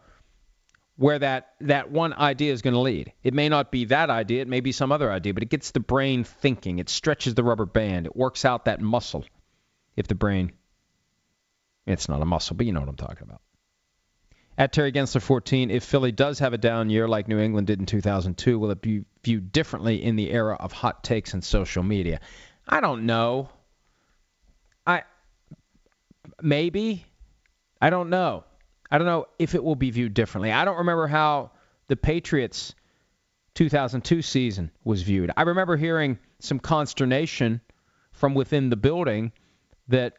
where 0.96 1.18
that, 1.18 1.54
that 1.62 1.90
one 1.90 2.12
idea 2.12 2.52
is 2.52 2.60
going 2.60 2.74
to 2.74 2.80
lead. 2.80 3.12
It 3.22 3.32
may 3.32 3.48
not 3.48 3.72
be 3.72 3.86
that 3.86 4.10
idea, 4.10 4.42
it 4.42 4.48
may 4.48 4.60
be 4.60 4.72
some 4.72 4.92
other 4.92 5.10
idea, 5.10 5.32
but 5.32 5.42
it 5.42 5.48
gets 5.48 5.70
the 5.70 5.80
brain 5.80 6.24
thinking. 6.24 6.78
It 6.78 6.90
stretches 6.90 7.34
the 7.34 7.42
rubber 7.42 7.66
band. 7.66 8.06
It 8.06 8.14
works 8.14 8.44
out 8.44 8.66
that 8.66 8.82
muscle. 8.82 9.24
If 9.96 10.06
the 10.06 10.14
brain, 10.14 10.52
it's 11.86 12.08
not 12.08 12.20
a 12.20 12.26
muscle, 12.26 12.54
but 12.54 12.66
you 12.66 12.72
know 12.72 12.80
what 12.80 12.88
I'm 12.90 12.96
talking 12.96 13.22
about. 13.22 13.40
At 14.58 14.72
Terry 14.72 14.90
Gensler 14.90 15.20
14, 15.20 15.70
if 15.70 15.84
Philly 15.84 16.12
does 16.12 16.38
have 16.38 16.54
a 16.54 16.58
down 16.58 16.88
year 16.88 17.06
like 17.06 17.28
New 17.28 17.38
England 17.38 17.66
did 17.66 17.78
in 17.78 17.86
2002, 17.86 18.58
will 18.58 18.70
it 18.70 18.80
be 18.80 19.04
viewed 19.22 19.52
differently 19.52 20.02
in 20.02 20.16
the 20.16 20.30
era 20.30 20.56
of 20.58 20.72
hot 20.72 21.04
takes 21.04 21.34
and 21.34 21.44
social 21.44 21.82
media? 21.82 22.20
I 22.66 22.80
don't 22.80 23.04
know. 23.04 23.50
I 24.86 25.02
maybe. 26.40 27.04
I 27.82 27.90
don't 27.90 28.08
know. 28.08 28.44
I 28.90 28.96
don't 28.96 29.06
know 29.06 29.26
if 29.38 29.54
it 29.54 29.62
will 29.62 29.76
be 29.76 29.90
viewed 29.90 30.14
differently. 30.14 30.52
I 30.52 30.64
don't 30.64 30.78
remember 30.78 31.06
how 31.06 31.50
the 31.88 31.96
Patriots 31.96 32.74
2002 33.54 34.22
season 34.22 34.70
was 34.84 35.02
viewed. 35.02 35.30
I 35.36 35.42
remember 35.42 35.76
hearing 35.76 36.18
some 36.38 36.60
consternation 36.60 37.60
from 38.12 38.34
within 38.34 38.70
the 38.70 38.76
building 38.76 39.32
that 39.88 40.14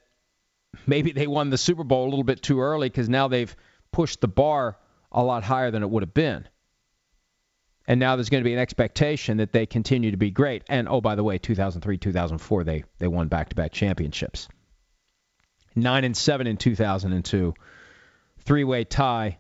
maybe 0.86 1.12
they 1.12 1.26
won 1.26 1.50
the 1.50 1.58
Super 1.58 1.84
Bowl 1.84 2.04
a 2.08 2.10
little 2.10 2.24
bit 2.24 2.44
too 2.44 2.60
early 2.60 2.90
because 2.90 3.10
now 3.10 3.28
they've 3.28 3.56
pushed 3.98 4.22
the 4.22 4.28
bar 4.28 4.78
a 5.12 5.24
lot 5.24 5.44
higher 5.44 5.72
than 5.72 5.82
it 5.82 5.90
would 5.90 6.04
have 6.04 6.14
been. 6.14 6.48
And 7.88 8.00
now 8.00 8.16
there's 8.16 8.30
going 8.30 8.44
to 8.44 8.48
be 8.48 8.54
an 8.54 8.60
expectation 8.60 9.38
that 9.38 9.52
they 9.52 9.66
continue 9.66 10.12
to 10.12 10.18
be 10.18 10.30
great. 10.30 10.62
And 10.70 10.88
oh, 10.88 11.02
by 11.02 11.16
the 11.16 11.24
way, 11.24 11.40
2003, 11.40 11.98
2004, 11.98 12.64
they 12.64 12.84
they 13.00 13.08
won 13.08 13.28
back-to-back 13.28 13.72
championships. 13.72 14.50
Nine 15.76 16.04
and 16.04 16.16
seven 16.16 16.46
in 16.46 16.58
2002 16.58 17.56
three-way 18.42 18.84
tie 18.84 19.40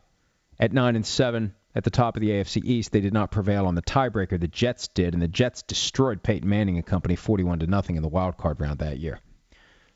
at 0.59 0.73
nine 0.73 0.95
and 0.95 1.05
seven 1.05 1.53
at 1.75 1.83
the 1.83 1.91
top 1.91 2.15
of 2.15 2.21
the 2.21 2.31
AFC 2.31 2.63
East. 2.65 2.91
They 2.91 3.01
did 3.01 3.13
not 3.13 3.29
prevail 3.29 3.67
on 3.67 3.75
the 3.75 3.83
tiebreaker. 3.83 4.39
The 4.39 4.47
Jets 4.47 4.87
did, 4.87 5.13
and 5.13 5.21
the 5.21 5.27
Jets 5.27 5.61
destroyed 5.61 6.23
Peyton 6.23 6.49
Manning 6.49 6.77
and 6.77 6.85
company 6.85 7.15
41 7.15 7.59
to 7.59 7.67
nothing 7.67 7.95
in 7.95 8.01
the 8.01 8.09
wild 8.09 8.37
card 8.37 8.59
round 8.59 8.79
that 8.79 8.97
year. 8.97 9.19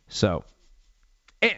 So 0.07 0.43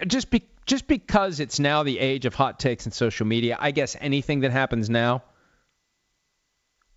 just 0.08 0.30
be, 0.30 0.48
just 0.65 0.88
because 0.88 1.39
it's 1.39 1.60
now 1.60 1.84
the 1.84 2.00
age 2.00 2.26
of 2.26 2.34
hot 2.34 2.60
takes 2.60 2.86
and 2.86 2.93
social 2.93 3.26
media, 3.26 3.58
I 3.60 3.72
guess 3.72 3.96
anything 4.00 4.41
that 4.41 4.52
happens 4.52 4.89
now 4.89 5.24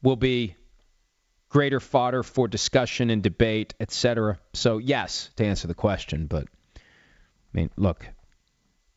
will 0.03 0.17
be 0.17 0.57
greater 1.49 1.81
fodder 1.81 2.23
for 2.23 2.49
discussion 2.49 3.11
and 3.11 3.23
debate, 3.23 3.75
etc. 3.81 4.39
So 4.53 4.79
yes, 4.79 5.31
to 5.37 5.45
answer 5.45 5.69
the 5.69 5.75
question, 5.75 6.27
but 6.27 6.45
I 6.75 6.81
mean, 7.53 7.71
look, 7.77 8.07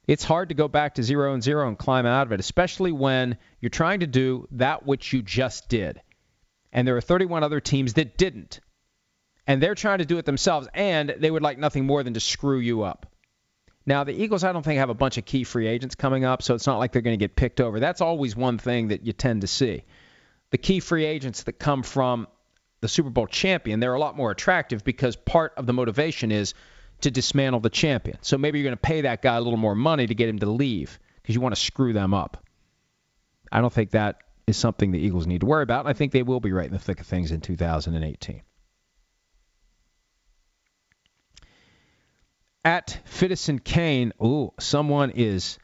it's 0.07 0.23
hard 0.23 0.49
to 0.49 0.55
go 0.55 0.67
back 0.67 0.95
to 0.95 1.03
zero 1.03 1.33
and 1.33 1.43
zero 1.43 1.67
and 1.67 1.77
climb 1.77 2.05
out 2.05 2.27
of 2.27 2.31
it, 2.31 2.39
especially 2.39 2.91
when 2.91 3.37
you're 3.61 3.69
trying 3.69 4.01
to 4.01 4.07
do 4.07 4.47
that 4.51 4.85
which 4.85 5.13
you 5.13 5.21
just 5.21 5.69
did. 5.69 6.01
And 6.71 6.87
there 6.87 6.97
are 6.97 7.01
31 7.01 7.43
other 7.43 7.59
teams 7.59 7.93
that 7.93 8.17
didn't. 8.17 8.59
And 9.47 9.61
they're 9.61 9.75
trying 9.75 9.99
to 9.99 10.05
do 10.05 10.19
it 10.19 10.25
themselves, 10.25 10.67
and 10.73 11.15
they 11.17 11.31
would 11.31 11.41
like 11.41 11.57
nothing 11.57 11.85
more 11.85 12.03
than 12.03 12.13
to 12.13 12.19
screw 12.19 12.59
you 12.59 12.83
up. 12.83 13.11
Now, 13.89 14.03
the 14.03 14.13
Eagles, 14.13 14.43
I 14.43 14.51
don't 14.51 14.61
think, 14.61 14.77
have 14.77 14.91
a 14.91 14.93
bunch 14.93 15.17
of 15.17 15.25
key 15.25 15.43
free 15.43 15.65
agents 15.65 15.95
coming 15.95 16.23
up, 16.23 16.43
so 16.43 16.53
it's 16.53 16.67
not 16.67 16.77
like 16.77 16.91
they're 16.91 17.01
going 17.01 17.17
to 17.17 17.25
get 17.25 17.35
picked 17.35 17.59
over. 17.59 17.79
That's 17.79 18.01
always 18.01 18.35
one 18.35 18.59
thing 18.59 18.89
that 18.89 19.03
you 19.03 19.13
tend 19.13 19.41
to 19.41 19.47
see. 19.47 19.83
The 20.51 20.59
key 20.59 20.79
free 20.79 21.05
agents 21.05 21.41
that 21.43 21.53
come 21.53 21.81
from 21.81 22.27
the 22.81 22.87
Super 22.87 23.09
Bowl 23.09 23.25
champion, 23.25 23.79
they're 23.79 23.95
a 23.95 23.99
lot 23.99 24.15
more 24.15 24.29
attractive 24.29 24.83
because 24.83 25.15
part 25.15 25.53
of 25.57 25.65
the 25.65 25.73
motivation 25.73 26.31
is 26.31 26.53
to 27.01 27.09
dismantle 27.09 27.61
the 27.61 27.71
champion. 27.71 28.19
So 28.21 28.37
maybe 28.37 28.59
you're 28.59 28.67
going 28.67 28.77
to 28.77 28.77
pay 28.77 29.01
that 29.01 29.23
guy 29.23 29.37
a 29.37 29.41
little 29.41 29.57
more 29.57 29.73
money 29.73 30.05
to 30.05 30.13
get 30.13 30.29
him 30.29 30.37
to 30.37 30.51
leave 30.51 30.99
because 31.15 31.33
you 31.33 31.41
want 31.41 31.55
to 31.55 31.61
screw 31.61 31.91
them 31.91 32.13
up. 32.13 32.45
I 33.51 33.59
don't 33.59 33.73
think 33.73 33.89
that 33.91 34.17
is 34.45 34.55
something 34.55 34.91
the 34.91 34.99
Eagles 34.99 35.25
need 35.25 35.41
to 35.41 35.47
worry 35.47 35.63
about. 35.63 35.87
I 35.87 35.93
think 35.93 36.11
they 36.11 36.21
will 36.21 36.39
be 36.39 36.51
right 36.51 36.67
in 36.67 36.73
the 36.73 36.77
thick 36.77 36.99
of 36.99 37.07
things 37.07 37.31
in 37.31 37.41
2018. 37.41 38.43
At 42.63 42.99
Fittison 43.05 43.59
Kane, 43.59 44.13
ooh, 44.23 44.53
someone 44.59 45.11
is 45.11 45.57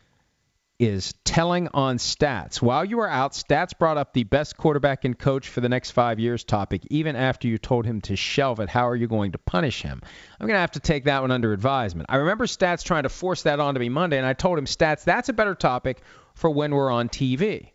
is 0.77 1.13
telling 1.23 1.69
on 1.73 1.97
stats. 1.97 2.61
While 2.61 2.83
you 2.83 2.97
were 2.97 3.09
out, 3.09 3.31
stats 3.31 3.77
brought 3.77 3.97
up 3.97 4.13
the 4.13 4.25
best 4.25 4.57
quarterback 4.57 5.05
and 5.05 5.17
coach 5.17 5.47
for 5.47 5.61
the 5.61 5.69
next 5.69 5.91
five 5.91 6.19
years 6.19 6.43
topic, 6.43 6.81
even 6.89 7.15
after 7.15 7.47
you 7.47 7.57
told 7.57 7.85
him 7.85 8.01
to 8.01 8.17
shelve 8.17 8.59
it. 8.59 8.67
How 8.67 8.89
are 8.89 8.95
you 8.95 9.07
going 9.07 9.31
to 9.31 9.37
punish 9.37 9.81
him? 9.81 10.01
I'm 10.37 10.47
going 10.47 10.57
to 10.57 10.61
have 10.61 10.71
to 10.71 10.81
take 10.81 11.05
that 11.05 11.21
one 11.21 11.31
under 11.31 11.53
advisement. 11.53 12.07
I 12.09 12.17
remember 12.17 12.45
stats 12.45 12.83
trying 12.83 13.03
to 13.03 13.09
force 13.09 13.43
that 13.43 13.61
onto 13.61 13.79
me 13.79 13.87
Monday, 13.87 14.17
and 14.17 14.27
I 14.27 14.33
told 14.33 14.57
him, 14.57 14.65
stats, 14.65 15.05
that's 15.05 15.29
a 15.29 15.33
better 15.33 15.55
topic 15.55 16.01
for 16.33 16.49
when 16.49 16.75
we're 16.75 16.91
on 16.91 17.07
TV 17.07 17.69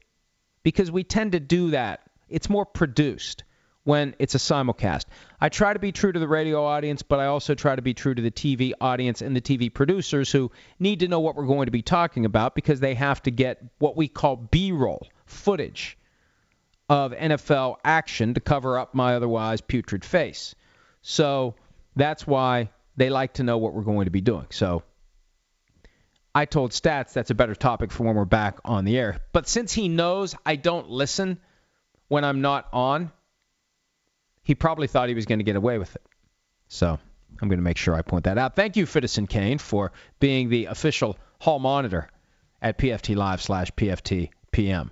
because 0.63 0.91
we 0.91 1.03
tend 1.03 1.33
to 1.33 1.41
do 1.41 1.71
that. 1.71 2.01
It's 2.29 2.51
more 2.51 2.67
produced 2.67 3.45
when 3.85 4.15
it's 4.19 4.35
a 4.35 4.39
simulcast. 4.39 5.07
I 5.41 5.49
try 5.49 5.73
to 5.73 5.79
be 5.79 5.93
true 5.93 6.13
to 6.13 6.19
the 6.19 6.29
radio 6.29 6.65
audience, 6.65 7.03
but 7.03 7.19
I 7.19 7.27
also 7.27 7.55
try 7.55 7.75
to 7.75 7.83
be 7.83 7.95
true 7.95 8.15
to 8.15 8.23
the 8.23 8.31
TV 8.31 8.73
audience 8.81 9.23
and 9.23 9.35
the 9.35 9.41
TV 9.41 9.73
producers 9.73 10.31
who 10.31 10.51
need 10.79 11.01
to 11.01 11.09
know 11.09 11.21
what 11.21 11.35
we're 11.35 11.47
going 11.47 11.67
to 11.67 11.73
be 11.73 11.83
talking 11.83 12.25
about 12.25 12.55
because 12.55 12.81
they 12.81 12.95
have 12.95 13.23
to 13.23 13.31
get 13.31 13.63
what 13.79 13.97
we 13.97 14.09
call 14.09 14.37
B 14.37 14.73
roll 14.73 15.07
footage 15.25 15.97
of 16.89 17.13
NFL 17.13 17.77
action 17.85 18.35
to 18.35 18.41
cover 18.41 18.79
up 18.79 18.95
my 18.95 19.15
otherwise 19.15 19.61
putrid 19.61 20.05
face. 20.05 20.55
So 21.03 21.55
that's 21.97 22.27
why 22.27 22.71
they 22.97 23.09
like 23.09 23.35
to 23.35 23.45
know 23.45 23.59
what 23.59 23.73
we're 23.73 23.83
going 23.83 24.05
to 24.07 24.11
be 24.11 24.21
doing. 24.21 24.47
So 24.51 24.83
I 26.35 26.45
told 26.45 26.73
Stats 26.73 27.13
that's 27.13 27.31
a 27.31 27.35
better 27.35 27.55
topic 27.55 27.93
for 27.93 28.05
when 28.05 28.15
we're 28.15 28.25
back 28.25 28.59
on 28.65 28.85
the 28.85 28.99
air. 28.99 29.21
But 29.33 29.49
since 29.49 29.73
he 29.73 29.89
knows 29.89 30.35
I 30.45 30.57
don't 30.57 30.91
listen 30.91 31.39
when 32.09 32.25
I'm 32.25 32.41
not 32.41 32.69
on, 32.73 33.11
he 34.51 34.55
probably 34.57 34.89
thought 34.89 35.09
he 35.09 35.15
was 35.15 35.27
going 35.27 35.39
to 35.39 35.45
get 35.45 35.55
away 35.55 35.79
with 35.79 35.95
it. 35.95 36.03
So 36.67 36.99
I'm 37.41 37.49
going 37.49 37.61
to 37.61 37.63
make 37.63 37.77
sure 37.77 37.95
I 37.95 38.03
point 38.03 38.25
that 38.25 38.37
out. 38.37 38.57
Thank 38.57 38.77
you, 38.77 38.85
Fittison 38.85 39.29
Kane, 39.29 39.59
for 39.59 39.93
being 40.19 40.49
the 40.49 40.65
official 40.65 41.17
hall 41.39 41.61
monitor 41.61 42.11
at 42.61 42.77
PFT 42.77 43.15
Live 43.15 43.41
slash 43.41 43.71
PFT 43.71 44.31
PM. 44.51 44.91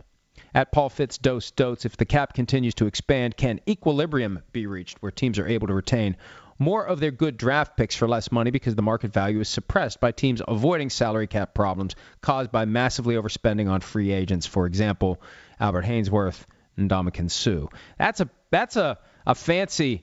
At 0.54 0.70
Paul 0.70 0.90
Fitz 0.90 1.18
Dose 1.18 1.50
Dotes, 1.50 1.84
if 1.84 1.96
the 1.96 2.04
cap 2.04 2.34
continues 2.34 2.76
to 2.76 2.86
expand, 2.86 3.36
can 3.36 3.58
equilibrium 3.68 4.44
be 4.52 4.68
reached 4.68 5.02
where 5.02 5.10
teams 5.10 5.40
are 5.40 5.48
able 5.48 5.66
to 5.66 5.74
retain 5.74 6.16
more 6.60 6.86
of 6.86 7.00
their 7.00 7.10
good 7.10 7.36
draft 7.36 7.76
picks 7.76 7.96
for 7.96 8.06
less 8.06 8.30
money 8.30 8.52
because 8.52 8.76
the 8.76 8.82
market 8.82 9.12
value 9.12 9.40
is 9.40 9.48
suppressed 9.48 9.98
by 9.98 10.12
teams 10.12 10.40
avoiding 10.46 10.88
salary 10.88 11.26
cap 11.26 11.52
problems 11.52 11.96
caused 12.20 12.52
by 12.52 12.64
massively 12.64 13.16
overspending 13.16 13.68
on 13.68 13.80
free 13.80 14.12
agents, 14.12 14.46
for 14.46 14.66
example, 14.66 15.20
Albert 15.58 15.84
Haynesworth 15.84 16.44
and 16.76 16.88
Ndamukong 16.88 17.28
Suh. 17.28 17.66
That's 17.98 18.20
a 18.20 18.30
that's 18.50 18.76
a 18.76 18.98
a 19.28 19.34
fancy 19.34 20.02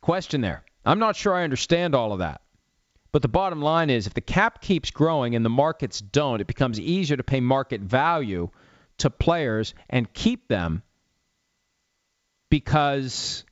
question 0.00 0.42
there. 0.42 0.62
I'm 0.84 1.00
not 1.00 1.16
sure 1.16 1.34
I 1.34 1.42
understand 1.42 1.96
all 1.96 2.12
of 2.12 2.20
that. 2.20 2.42
But 3.10 3.22
the 3.22 3.28
bottom 3.28 3.62
line 3.62 3.88
is 3.88 4.06
if 4.06 4.14
the 4.14 4.20
cap 4.20 4.60
keeps 4.60 4.90
growing 4.90 5.34
and 5.34 5.44
the 5.44 5.50
markets 5.50 6.00
don't, 6.00 6.40
it 6.40 6.46
becomes 6.46 6.78
easier 6.78 7.16
to 7.16 7.24
pay 7.24 7.40
market 7.40 7.80
value 7.80 8.50
to 8.98 9.08
players 9.10 9.74
and 9.88 10.12
keep 10.12 10.46
them 10.46 10.82
because 12.50 13.44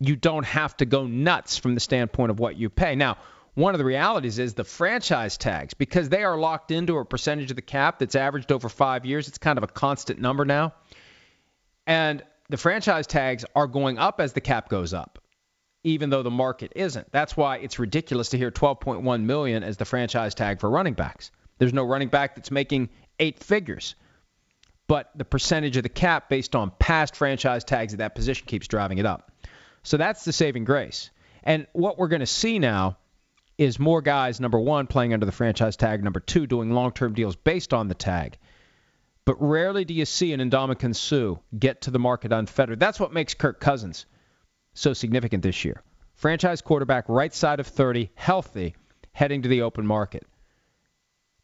you 0.00 0.16
don't 0.16 0.46
have 0.46 0.76
to 0.78 0.86
go 0.86 1.06
nuts 1.06 1.58
from 1.58 1.74
the 1.74 1.80
standpoint 1.80 2.30
of 2.30 2.40
what 2.40 2.56
you 2.56 2.70
pay. 2.70 2.96
Now, 2.96 3.18
one 3.52 3.74
of 3.74 3.78
the 3.78 3.84
realities 3.84 4.38
is 4.38 4.54
the 4.54 4.64
franchise 4.64 5.36
tags, 5.36 5.74
because 5.74 6.08
they 6.08 6.24
are 6.24 6.36
locked 6.36 6.72
into 6.72 6.98
a 6.98 7.04
percentage 7.04 7.50
of 7.50 7.56
the 7.56 7.62
cap 7.62 8.00
that's 8.00 8.16
averaged 8.16 8.50
over 8.50 8.68
five 8.68 9.06
years. 9.06 9.28
It's 9.28 9.38
kind 9.38 9.58
of 9.58 9.62
a 9.62 9.68
constant 9.68 10.20
number 10.20 10.44
now. 10.44 10.74
And 11.86 12.24
the 12.48 12.56
franchise 12.56 13.06
tags 13.06 13.44
are 13.54 13.66
going 13.66 13.98
up 13.98 14.20
as 14.20 14.32
the 14.32 14.40
cap 14.40 14.68
goes 14.68 14.92
up, 14.92 15.18
even 15.82 16.10
though 16.10 16.22
the 16.22 16.30
market 16.30 16.72
isn't. 16.76 17.10
That's 17.10 17.36
why 17.36 17.58
it's 17.58 17.78
ridiculous 17.78 18.30
to 18.30 18.38
hear 18.38 18.50
12.1 18.50 19.22
million 19.22 19.62
as 19.62 19.76
the 19.76 19.84
franchise 19.84 20.34
tag 20.34 20.60
for 20.60 20.68
running 20.68 20.94
backs. 20.94 21.30
There's 21.58 21.72
no 21.72 21.84
running 21.84 22.08
back 22.08 22.34
that's 22.34 22.50
making 22.50 22.90
eight 23.18 23.42
figures. 23.42 23.94
But 24.86 25.10
the 25.14 25.24
percentage 25.24 25.76
of 25.78 25.82
the 25.82 25.88
cap 25.88 26.28
based 26.28 26.54
on 26.54 26.70
past 26.78 27.16
franchise 27.16 27.64
tags 27.64 27.94
at 27.94 28.00
that 28.00 28.14
position 28.14 28.46
keeps 28.46 28.68
driving 28.68 28.98
it 28.98 29.06
up. 29.06 29.32
So 29.82 29.96
that's 29.96 30.24
the 30.24 30.32
saving 30.32 30.64
grace. 30.64 31.10
And 31.42 31.66
what 31.72 31.98
we're 31.98 32.08
going 32.08 32.20
to 32.20 32.26
see 32.26 32.58
now 32.58 32.98
is 33.56 33.78
more 33.78 34.02
guys, 34.02 34.40
number 34.40 34.58
one, 34.58 34.86
playing 34.86 35.14
under 35.14 35.26
the 35.26 35.32
franchise 35.32 35.76
tag, 35.76 36.02
number 36.02 36.20
two, 36.20 36.46
doing 36.46 36.72
long 36.72 36.92
term 36.92 37.14
deals 37.14 37.36
based 37.36 37.72
on 37.72 37.88
the 37.88 37.94
tag. 37.94 38.36
But 39.26 39.40
rarely 39.40 39.86
do 39.86 39.94
you 39.94 40.04
see 40.04 40.34
an 40.34 40.50
Ndamukong 40.50 40.94
Suh 40.94 41.40
get 41.58 41.80
to 41.82 41.90
the 41.90 41.98
market 41.98 42.30
unfettered. 42.30 42.78
That's 42.78 43.00
what 43.00 43.12
makes 43.12 43.32
Kirk 43.32 43.58
Cousins 43.58 44.04
so 44.74 44.92
significant 44.92 45.42
this 45.42 45.64
year. 45.64 45.82
Franchise 46.14 46.60
quarterback, 46.60 47.08
right 47.08 47.32
side 47.32 47.58
of 47.58 47.66
30, 47.66 48.10
healthy, 48.14 48.74
heading 49.12 49.40
to 49.42 49.48
the 49.48 49.62
open 49.62 49.86
market. 49.86 50.26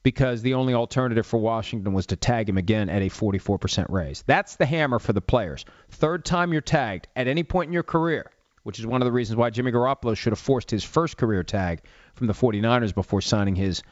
Because 0.02 0.42
the 0.42 0.54
only 0.54 0.74
alternative 0.74 1.26
for 1.26 1.40
Washington 1.40 1.94
was 1.94 2.06
to 2.06 2.16
tag 2.16 2.48
him 2.48 2.58
again 2.58 2.90
at 2.90 3.02
a 3.02 3.08
44% 3.08 3.86
raise. 3.88 4.22
That's 4.26 4.56
the 4.56 4.66
hammer 4.66 4.98
for 4.98 5.12
the 5.14 5.20
players. 5.22 5.64
Third 5.90 6.24
time 6.24 6.52
you're 6.52 6.62
tagged 6.62 7.08
at 7.16 7.28
any 7.28 7.42
point 7.42 7.68
in 7.68 7.72
your 7.72 7.82
career, 7.82 8.30
which 8.62 8.78
is 8.78 8.86
one 8.86 9.00
of 9.00 9.06
the 9.06 9.12
reasons 9.12 9.36
why 9.38 9.50
Jimmy 9.50 9.72
Garoppolo 9.72 10.16
should 10.16 10.32
have 10.32 10.38
forced 10.38 10.70
his 10.70 10.84
first 10.84 11.16
career 11.16 11.42
tag 11.42 11.82
from 12.14 12.26
the 12.26 12.34
49ers 12.34 12.94
before 12.94 13.22
signing 13.22 13.54
his 13.54 13.82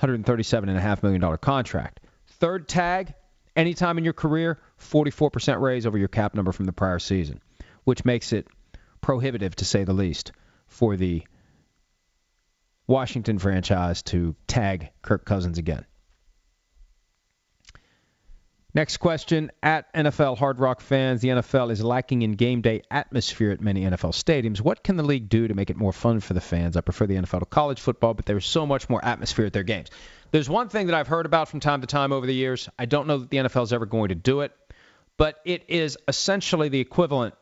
$137.5 0.00 1.02
million 1.02 1.38
contract. 1.38 2.00
Third 2.26 2.68
tag, 2.68 3.14
anytime 3.56 3.98
in 3.98 4.04
your 4.04 4.12
career, 4.12 4.58
44% 4.78 5.60
raise 5.60 5.86
over 5.86 5.98
your 5.98 6.08
cap 6.08 6.34
number 6.34 6.52
from 6.52 6.66
the 6.66 6.72
prior 6.72 6.98
season, 6.98 7.40
which 7.84 8.04
makes 8.04 8.32
it 8.32 8.46
prohibitive 9.00 9.56
to 9.56 9.64
say 9.64 9.84
the 9.84 9.92
least 9.92 10.32
for 10.66 10.96
the 10.96 11.22
Washington 12.86 13.38
franchise 13.38 14.02
to 14.02 14.34
tag 14.46 14.90
Kirk 15.02 15.24
Cousins 15.24 15.58
again. 15.58 15.84
Next 18.74 18.96
question 18.98 19.50
at 19.62 19.92
NFL 19.92 20.38
Hard 20.38 20.58
Rock 20.58 20.80
fans. 20.80 21.20
The 21.20 21.28
NFL 21.28 21.70
is 21.70 21.84
lacking 21.84 22.22
in 22.22 22.32
game 22.32 22.62
day 22.62 22.82
atmosphere 22.90 23.50
at 23.50 23.60
many 23.60 23.82
NFL 23.82 24.14
stadiums. 24.14 24.62
What 24.62 24.82
can 24.82 24.96
the 24.96 25.02
league 25.02 25.28
do 25.28 25.46
to 25.46 25.52
make 25.52 25.68
it 25.68 25.76
more 25.76 25.92
fun 25.92 26.20
for 26.20 26.32
the 26.32 26.40
fans? 26.40 26.74
I 26.74 26.80
prefer 26.80 27.06
the 27.06 27.16
NFL 27.16 27.40
to 27.40 27.46
college 27.46 27.80
football, 27.80 28.14
but 28.14 28.24
there's 28.24 28.46
so 28.46 28.64
much 28.64 28.88
more 28.88 29.04
atmosphere 29.04 29.44
at 29.44 29.52
their 29.52 29.62
games. 29.62 29.90
There's 30.30 30.48
one 30.48 30.70
thing 30.70 30.86
that 30.86 30.94
I've 30.94 31.06
heard 31.06 31.26
about 31.26 31.48
from 31.48 31.60
time 31.60 31.82
to 31.82 31.86
time 31.86 32.12
over 32.12 32.26
the 32.26 32.34
years. 32.34 32.70
I 32.78 32.86
don't 32.86 33.06
know 33.06 33.18
that 33.18 33.28
the 33.28 33.36
NFL 33.36 33.64
is 33.64 33.74
ever 33.74 33.84
going 33.84 34.08
to 34.08 34.14
do 34.14 34.40
it, 34.40 34.52
but 35.18 35.38
it 35.44 35.64
is 35.68 35.98
essentially 36.08 36.70
the 36.70 36.80
equivalent. 36.80 37.34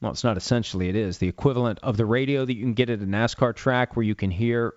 Well, 0.00 0.12
it's 0.12 0.24
not 0.24 0.38
essentially, 0.38 0.88
it 0.88 0.96
is 0.96 1.18
the 1.18 1.28
equivalent 1.28 1.80
of 1.82 1.98
the 1.98 2.06
radio 2.06 2.46
that 2.46 2.54
you 2.54 2.62
can 2.62 2.72
get 2.72 2.88
at 2.88 3.02
a 3.02 3.04
NASCAR 3.04 3.54
track 3.54 3.94
where 3.94 4.04
you 4.04 4.14
can 4.14 4.30
hear 4.30 4.72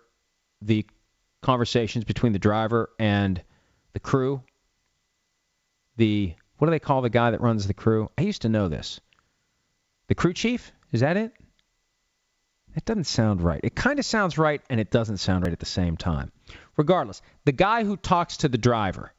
the 0.62 0.86
conversations 1.42 2.04
between 2.04 2.34
the 2.34 2.40
driver 2.40 2.90
and 3.00 3.42
the 3.94 4.00
crew. 4.02 4.44
The, 5.98 6.34
what 6.58 6.68
do 6.68 6.72
they 6.72 6.80
call 6.80 7.02
the 7.02 7.10
guy 7.10 7.32
that 7.32 7.42
runs 7.42 7.68
the 7.68 7.74
crew? 7.74 8.10
I 8.18 8.22
used 8.22 8.44
to 8.44 8.50
know 8.50 8.68
this. 8.68 9.00
The 10.08 10.16
crew 10.16 10.34
chief? 10.34 10.72
Is 10.92 11.02
that 11.02 11.18
it? 11.18 11.32
That 12.74 12.86
doesn't 12.86 13.06
sound 13.06 13.42
right. 13.42 13.60
It 13.64 13.76
kind 13.76 14.00
of 14.00 14.06
sounds 14.06 14.38
right 14.38 14.62
and 14.70 14.80
it 14.80 14.92
doesn't 14.92 15.18
sound 15.18 15.46
right 15.46 15.54
at 15.54 15.60
the 15.60 15.66
same 15.66 15.98
time. 15.98 16.32
Regardless, 16.78 17.22
the 17.44 17.52
guy 17.52 17.84
who 17.84 17.98
talks 17.98 18.38
to 18.38 18.50
the 18.50 18.58
driver, 18.58 19.14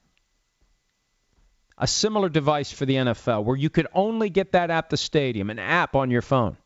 a 1.77 1.87
similar 1.87 2.29
device 2.29 2.71
for 2.71 2.85
the 2.85 2.95
NFL 2.95 3.43
where 3.43 3.55
you 3.55 3.69
could 3.69 3.87
only 3.93 4.29
get 4.29 4.53
that 4.53 4.71
at 4.71 4.89
the 4.89 4.97
stadium, 4.97 5.49
an 5.49 5.59
app 5.59 5.95
on 5.95 6.09
your 6.09 6.21
phone 6.21 6.57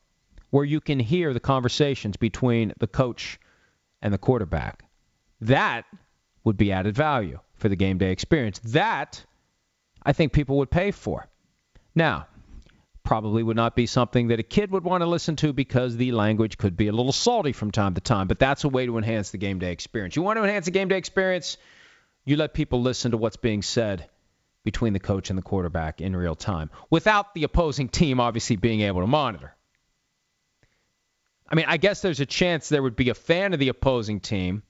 where 0.50 0.65
you 0.65 0.80
can 0.80 1.00
hear 1.00 1.34
the 1.34 1.39
conversations 1.39 2.17
between 2.17 2.74
the 2.80 2.88
coach 2.88 3.39
and 4.02 4.13
the 4.13 4.17
quarterback. 4.17 4.86
That 5.41 5.86
would 6.43 6.58
be 6.58 6.72
added 6.72 6.96
value 6.96 7.39
for 7.56 7.70
the 7.70 7.76
game 7.76 7.98
day 7.98 8.12
experience. 8.12 8.60
That 8.60 9.26
I 10.08 10.13
think 10.13 10.32
people 10.32 10.58
would 10.60 10.72
pay 10.72 10.91
for. 10.91 11.28
Now, 11.93 12.28
probably 13.04 13.43
would 13.43 13.58
not 13.58 13.76
be 13.76 13.86
something 13.86 14.30
that 14.30 14.39
a 14.39 14.43
kid 14.43 14.72
would 14.72 14.86
want 14.86 15.02
to 15.02 15.06
listen 15.06 15.36
to 15.36 15.52
because 15.52 15.98
the 15.98 16.13
language 16.13 16.58
could 16.58 16.78
be 16.78 16.88
a 16.88 16.93
little 16.93 17.12
salty 17.12 17.52
from 17.52 17.72
time 17.72 17.93
to 17.96 18.02
time, 18.02 18.30
but 18.30 18.39
that's 18.39 18.63
a 18.63 18.70
way 18.70 18.86
to 18.86 18.98
enhance 18.98 19.32
the 19.32 19.38
game 19.38 19.60
day 19.60 19.74
experience. 19.74 20.15
You 20.15 20.22
want 20.22 20.38
to 20.38 20.43
enhance 20.43 20.63
the 20.63 20.72
game 20.72 20.88
day 20.88 20.98
experience? 20.98 21.58
You 22.24 22.38
let 22.38 22.54
people 22.54 22.82
listen 22.82 23.12
to 23.12 23.17
what's 23.17 23.36
being 23.36 23.62
said 23.62 24.10
between 24.63 24.93
the 24.93 25.00
coach 25.00 25.30
and 25.30 25.38
the 25.38 25.43
quarterback 25.43 26.00
in 26.00 26.15
real 26.15 26.36
time 26.36 26.70
without 26.89 27.34
the 27.34 27.43
opposing 27.43 27.89
team 27.89 28.22
obviously 28.22 28.56
being 28.56 28.82
able 28.82 29.02
to 29.02 29.08
monitor. 29.08 29.58
I 31.50 31.56
mean, 31.56 31.65
I 31.67 31.76
guess 31.76 32.02
there's 32.02 32.22
a 32.22 32.26
chance 32.26 32.70
there 32.70 32.84
would 32.84 32.96
be 32.96 33.10
a 33.10 33.13
fan 33.13 33.52
of 33.54 33.60
the 33.60 33.70
opposing 33.70 34.22
team 34.22 34.63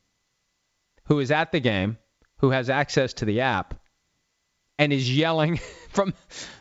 who 1.06 1.20
is 1.20 1.30
at 1.30 1.52
the 1.52 1.60
game, 1.60 2.00
who 2.40 2.50
has 2.50 2.72
access 2.72 3.14
to 3.14 3.26
the 3.26 3.42
app, 3.42 3.76
and 4.78 4.94
is 4.94 5.16
yelling 5.16 5.60
from 5.90 6.14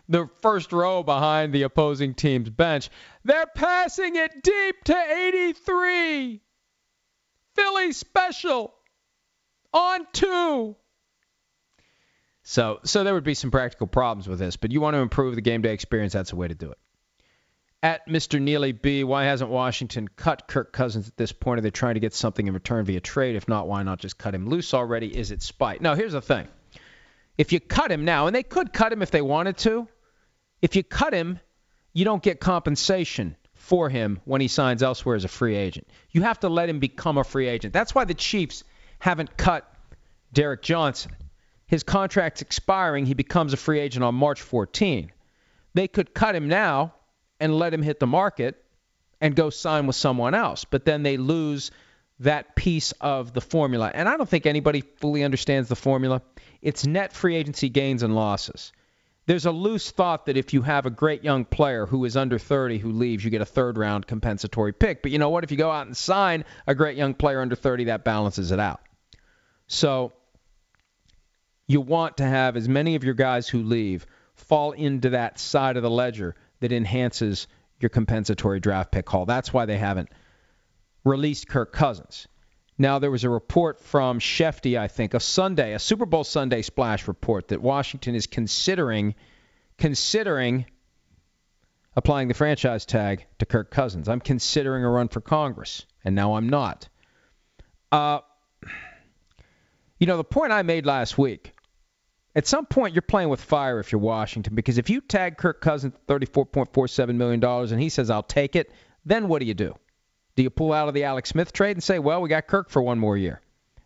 the 0.09 0.29
first 0.41 0.73
row 0.73 1.03
behind 1.03 1.53
the 1.53 1.63
opposing 1.63 2.15
team's 2.15 2.51
bench, 2.51 2.91
they're 3.25 3.47
passing 3.47 4.17
it 4.17 4.43
deep 4.43 4.85
to 4.85 4.97
83. 4.97 6.41
Philly 7.55 7.93
special 7.93 8.75
on 9.73 10.07
two. 10.13 10.77
So, 12.43 12.79
so 12.85 13.03
there 13.03 13.15
would 13.15 13.25
be 13.25 13.35
some 13.35 13.51
practical 13.51 13.89
problems 13.89 14.29
with 14.29 14.39
this, 14.39 14.57
but 14.57 14.71
you 14.71 14.81
want 14.81 14.95
to 14.95 15.01
improve 15.01 15.35
the 15.35 15.41
game 15.41 15.63
day 15.63 15.73
experience, 15.73 16.13
that's 16.13 16.33
a 16.33 16.37
way 16.37 16.47
to 16.47 16.55
do 16.55 16.71
it. 16.71 16.79
At 17.83 18.09
Mr. 18.09 18.41
Neely 18.41 18.73
B, 18.73 19.05
why 19.05 19.25
hasn't 19.25 19.51
Washington 19.51 20.09
cut 20.09 20.49
Kirk 20.49 20.73
Cousins 20.73 21.09
at 21.09 21.17
this 21.17 21.33
point? 21.33 21.59
Are 21.59 21.63
they 21.63 21.71
trying 21.71 21.95
to 21.95 22.01
get 22.01 22.15
something 22.15 22.47
in 22.47 22.55
return 22.55 22.85
via 22.85 23.01
trade? 23.01 23.37
If 23.37 23.49
not, 23.49 23.69
why 23.69 23.83
not 23.83 23.99
just 23.99 24.17
cut 24.17 24.35
him 24.35 24.49
loose 24.49 24.75
already? 24.75 25.15
Is 25.17 25.31
it 25.31 25.43
spite? 25.43 25.81
Now, 25.83 25.95
here's 25.95 26.13
the 26.13 26.23
thing. 26.23 26.49
If 27.39 27.53
you 27.53 27.61
cut 27.61 27.91
him 27.91 28.05
now, 28.05 28.27
and 28.27 28.35
they 28.35 28.43
could 28.43 28.73
cut 28.73 28.93
him 28.93 29.03
if 29.03 29.11
they 29.11 29.23
wanted 29.23 29.59
to, 29.59 29.89
if 30.63 30.77
you 30.77 30.83
cut 30.83 31.13
him, 31.13 31.39
you 31.93 32.05
don't 32.05 32.23
get 32.23 32.41
compensation 32.41 33.37
for 33.55 33.89
him 33.89 34.21
when 34.25 34.41
he 34.41 34.49
signs 34.49 34.83
elsewhere 34.83 35.17
as 35.17 35.25
a 35.25 35.29
free 35.29 35.57
agent. 35.57 35.89
You 36.11 36.23
have 36.23 36.41
to 36.41 36.49
let 36.49 36.69
him 36.69 36.79
become 36.79 37.19
a 37.19 37.25
free 37.25 37.49
agent. 37.49 37.73
That's 37.73 37.95
why 37.95 38.05
the 38.05 38.15
Chiefs 38.15 38.65
haven't 38.99 39.37
cut 39.37 39.71
Derrick 40.33 40.63
Johnson 40.63 41.17
his 41.67 41.83
contract's 41.83 42.43
expiring. 42.43 43.07
He 43.07 43.15
becomes 43.15 43.53
a 43.53 43.57
free 43.57 43.81
agent 43.81 44.05
on 44.05 44.15
March 44.15 44.41
14. 44.41 45.11
They 45.75 45.89
could 45.89 46.15
cut 46.15 46.35
him 46.35 46.49
now 46.49 46.95
and 47.41 47.59
let 47.59 47.75
him 47.75 47.83
hit 47.83 48.01
the 48.01 48.07
market 48.07 48.63
and 49.21 49.35
go 49.35 49.51
sign 49.51 49.87
with 49.87 49.97
someone 49.97 50.35
else, 50.35 50.65
but 50.65 50.85
then 50.85 51.03
they 51.03 51.17
lose 51.17 51.71
that 52.21 52.57
piece 52.57 52.93
of 52.93 53.33
the 53.33 53.41
formula. 53.41 53.91
And 53.93 54.09
I 54.09 54.17
don't 54.17 54.29
think 54.29 54.47
anybody 54.47 54.81
fully 54.81 55.23
understands 55.23 55.69
the 55.69 55.77
formula. 55.77 56.23
It's 56.63 56.87
net 56.87 57.13
free 57.13 57.37
agency 57.37 57.69
gains 57.69 58.03
and 58.03 58.15
losses. 58.15 58.73
There's 59.27 59.45
a 59.45 59.51
loose 59.51 59.91
thought 59.91 60.27
that 60.27 60.37
if 60.37 60.55
you 60.55 60.63
have 60.63 60.87
a 60.87 60.91
great 60.91 61.25
young 61.25 61.45
player 61.45 61.85
who 61.85 62.05
is 62.05 62.17
under 62.17 62.39
30 62.39 62.79
who 62.79 62.93
leaves, 62.93 63.25
you 63.25 63.31
get 63.31 63.41
a 63.41 63.47
third 63.47 63.77
round 63.77 64.07
compensatory 64.07 64.73
pick. 64.73 65.03
But 65.03 65.11
you 65.11 65.19
know 65.19 65.31
what? 65.31 65.43
If 65.45 65.51
you 65.51 65.57
go 65.57 65.71
out 65.71 65.87
and 65.87 65.97
sign 65.97 66.45
a 66.67 66.75
great 66.75 66.97
young 66.97 67.13
player 67.13 67.41
under 67.41 67.57
30, 67.57 67.85
that 67.85 68.05
balances 68.05 68.53
it 68.53 68.61
out. 68.61 68.81
So 69.67 70.13
you 71.67 71.81
want 71.81 72.19
to 72.19 72.25
have 72.25 72.57
as 72.57 72.69
many 72.69 72.95
of 72.95 73.03
your 73.03 73.15
guys 73.15 73.49
who 73.49 73.65
leave 73.65 74.07
fall 74.35 74.73
into 74.73 75.11
that 75.11 75.41
side 75.41 75.77
of 75.77 75.83
the 75.83 75.91
ledger 75.91 76.37
that 76.61 76.71
enhances 76.71 77.49
your 77.81 77.89
compensatory 77.89 78.61
draft 78.61 78.93
pick 78.93 79.09
haul. 79.09 79.27
That's 79.27 79.53
why 79.53 79.67
they 79.67 79.77
haven't 79.77 80.09
released 81.07 81.49
Kirk 81.49 81.73
Cousins. 81.73 82.27
Now, 82.79 82.99
there 82.99 83.11
was 83.11 83.25
a 83.25 83.31
report 83.31 83.81
from 83.81 84.19
Shefty, 84.19 84.79
I 84.79 84.89
think, 84.89 85.15
a 85.15 85.21
Sunday, 85.21 85.73
a 85.73 85.79
Super 85.79 86.05
Bowl 86.05 86.25
Sunday 86.25 86.61
splash 86.61 87.09
report 87.09 87.49
that 87.49 87.63
Washington 87.63 88.15
is 88.15 88.27
considering 88.27 89.15
considering 89.79 90.67
applying 91.95 92.29
the 92.29 92.35
franchise 92.35 92.85
tag 92.85 93.27
to 93.39 93.47
Kirk 93.47 93.71
Cousins. 93.71 94.09
I'm 94.09 94.21
considering 94.21 94.85
a 94.85 94.91
run 94.91 95.09
for 95.09 95.23
Congress, 95.23 95.87
and 96.05 96.15
now 96.15 96.35
I'm 96.35 96.51
not. 96.51 96.89
Uh, 97.91 98.21
you 99.99 100.07
know, 100.07 100.19
the 100.19 100.25
point 100.25 100.53
I 100.53 100.63
made 100.63 100.85
last 100.85 101.17
week 101.17 101.55
at 102.35 102.47
some 102.47 102.67
point 102.67 102.95
you're 102.95 103.03
playing 103.03 103.31
with 103.31 103.41
fire 103.41 103.81
if 103.81 103.91
you're 103.91 104.01
Washington 104.01 104.55
because 104.55 104.77
if 104.77 104.91
you 104.91 105.01
tag 105.01 105.39
Kirk 105.39 105.63
Cousins 105.63 105.95
$34.47 106.07 107.15
million 107.15 107.43
and 107.43 107.81
he 107.81 107.89
says, 107.89 108.11
I'll 108.11 108.23
take 108.23 108.55
it, 108.55 108.71
then 109.07 109.29
what 109.29 109.41
do 109.41 109.47
you 109.47 109.55
do? 109.55 109.75
Do 110.37 110.43
you 110.43 110.51
pull 110.51 110.73
out 110.73 110.89
of 110.89 110.95
the 110.95 111.05
Alex 111.05 111.31
Smith 111.31 111.53
trade 111.53 111.77
and 111.77 111.83
say, 111.83 111.99
well, 111.99 112.21
we 112.21 112.29
got 112.29 112.47
Kirk 112.47 112.71
for 112.71 112.83
one 112.83 112.99
more 112.99 113.17
year? 113.17 113.41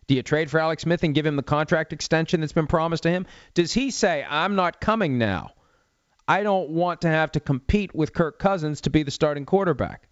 Do 0.07 0.15
you 0.15 0.23
trade 0.23 0.51
for 0.51 0.59
Alex 0.59 0.83
Smith 0.83 1.03
and 1.03 1.15
give 1.15 1.25
him 1.25 1.37
the 1.37 1.43
contract 1.43 1.93
extension 1.93 2.41
that's 2.41 2.51
been 2.53 2.67
promised 2.67 3.03
to 3.03 3.09
him? 3.09 3.25
Does 3.53 3.73
he 3.73 3.91
say, 3.91 4.25
I'm 4.29 4.55
not 4.55 4.81
coming 4.81 5.17
now? 5.17 5.51
I 6.27 6.43
don't 6.43 6.69
want 6.69 7.01
to 7.01 7.07
have 7.07 7.31
to 7.33 7.39
compete 7.39 7.95
with 7.95 8.13
Kirk 8.13 8.37
Cousins 8.37 8.81
to 8.81 8.89
be 8.89 9.03
the 9.03 9.11
starting 9.11 9.45
quarterback. 9.45 10.09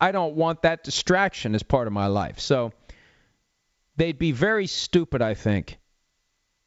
I 0.00 0.10
don't 0.12 0.34
want 0.34 0.62
that 0.62 0.82
distraction 0.82 1.54
as 1.54 1.62
part 1.62 1.86
of 1.86 1.92
my 1.92 2.06
life. 2.06 2.40
So 2.40 2.72
they'd 3.96 4.18
be 4.18 4.32
very 4.32 4.66
stupid, 4.66 5.22
I 5.22 5.34
think, 5.34 5.78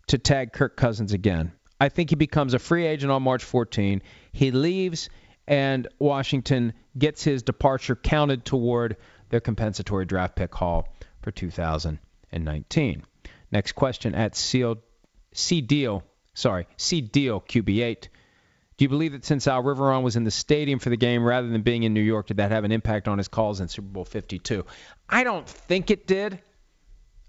to 0.07 0.17
tag 0.17 0.53
Kirk 0.53 0.77
Cousins 0.77 1.11
again. 1.11 1.51
I 1.81 1.89
think 1.89 2.11
he 2.11 2.15
becomes 2.15 2.53
a 2.53 2.59
free 2.59 2.85
agent 2.85 3.11
on 3.11 3.23
March 3.23 3.43
14. 3.43 4.01
He 4.31 4.51
leaves, 4.51 5.09
and 5.47 5.87
Washington 5.99 6.73
gets 6.97 7.23
his 7.23 7.43
departure 7.43 7.95
counted 7.95 8.45
toward 8.45 8.97
their 9.29 9.39
compensatory 9.39 10.05
draft 10.05 10.35
pick 10.35 10.53
haul 10.53 10.87
for 11.21 11.31
2019. 11.31 13.03
Next 13.51 13.73
question 13.73 14.15
at 14.15 14.35
C 14.35 15.61
Deal, 15.61 16.03
sorry, 16.33 16.67
C 16.77 17.01
Deal 17.01 17.41
QB8. 17.41 18.07
Do 18.77 18.83
you 18.83 18.89
believe 18.89 19.13
that 19.13 19.23
since 19.23 19.47
Al 19.47 19.63
Riveron 19.63 20.03
was 20.03 20.17
in 20.17 20.25
the 20.25 20.31
stadium 20.31 20.79
for 20.79 20.89
the 20.89 20.97
game 20.97 21.23
rather 21.23 21.47
than 21.47 21.61
being 21.61 21.83
in 21.83 21.93
New 21.93 22.01
York, 22.01 22.27
did 22.27 22.37
that 22.37 22.51
have 22.51 22.65
an 22.65 22.73
impact 22.73 23.07
on 23.07 23.17
his 23.17 23.29
calls 23.29 23.61
in 23.61 23.69
Super 23.69 23.87
Bowl 23.87 24.03
52? 24.03 24.65
I 25.07 25.23
don't 25.23 25.47
think 25.47 25.91
it 25.91 26.07
did. 26.07 26.39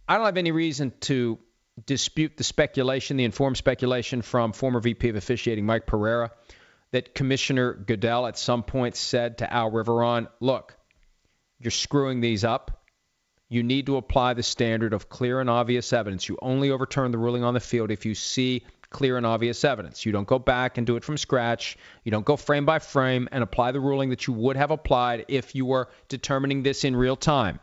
I 0.08 0.16
don't 0.16 0.26
have 0.26 0.38
any 0.38 0.50
reason 0.50 0.92
to 1.02 1.38
dispute 1.84 2.36
the 2.36 2.44
speculation, 2.44 3.16
the 3.16 3.24
informed 3.24 3.56
speculation 3.56 4.22
from 4.22 4.52
former 4.52 4.80
VP 4.80 5.08
of 5.10 5.16
officiating 5.16 5.66
Mike 5.66 5.86
Pereira 5.86 6.32
that 6.96 7.14
Commissioner 7.14 7.74
Goodell 7.74 8.26
at 8.26 8.38
some 8.38 8.62
point 8.62 8.96
said 8.96 9.36
to 9.38 9.52
Al 9.52 9.70
Riveron, 9.70 10.28
look, 10.40 10.78
you're 11.60 11.70
screwing 11.70 12.22
these 12.22 12.42
up. 12.42 12.86
You 13.50 13.62
need 13.62 13.84
to 13.84 13.98
apply 13.98 14.32
the 14.32 14.42
standard 14.42 14.94
of 14.94 15.10
clear 15.10 15.42
and 15.42 15.50
obvious 15.50 15.92
evidence. 15.92 16.26
You 16.26 16.38
only 16.40 16.70
overturn 16.70 17.10
the 17.10 17.18
ruling 17.18 17.44
on 17.44 17.52
the 17.52 17.60
field 17.60 17.90
if 17.90 18.06
you 18.06 18.14
see 18.14 18.64
clear 18.88 19.18
and 19.18 19.26
obvious 19.26 19.62
evidence. 19.62 20.06
You 20.06 20.12
don't 20.12 20.26
go 20.26 20.38
back 20.38 20.78
and 20.78 20.86
do 20.86 20.96
it 20.96 21.04
from 21.04 21.18
scratch. 21.18 21.76
You 22.02 22.10
don't 22.10 22.24
go 22.24 22.34
frame 22.34 22.64
by 22.64 22.78
frame 22.78 23.28
and 23.30 23.44
apply 23.44 23.72
the 23.72 23.80
ruling 23.80 24.08
that 24.08 24.26
you 24.26 24.32
would 24.32 24.56
have 24.56 24.70
applied 24.70 25.26
if 25.28 25.54
you 25.54 25.66
were 25.66 25.90
determining 26.08 26.62
this 26.62 26.82
in 26.82 26.96
real 26.96 27.14
time. 27.16 27.60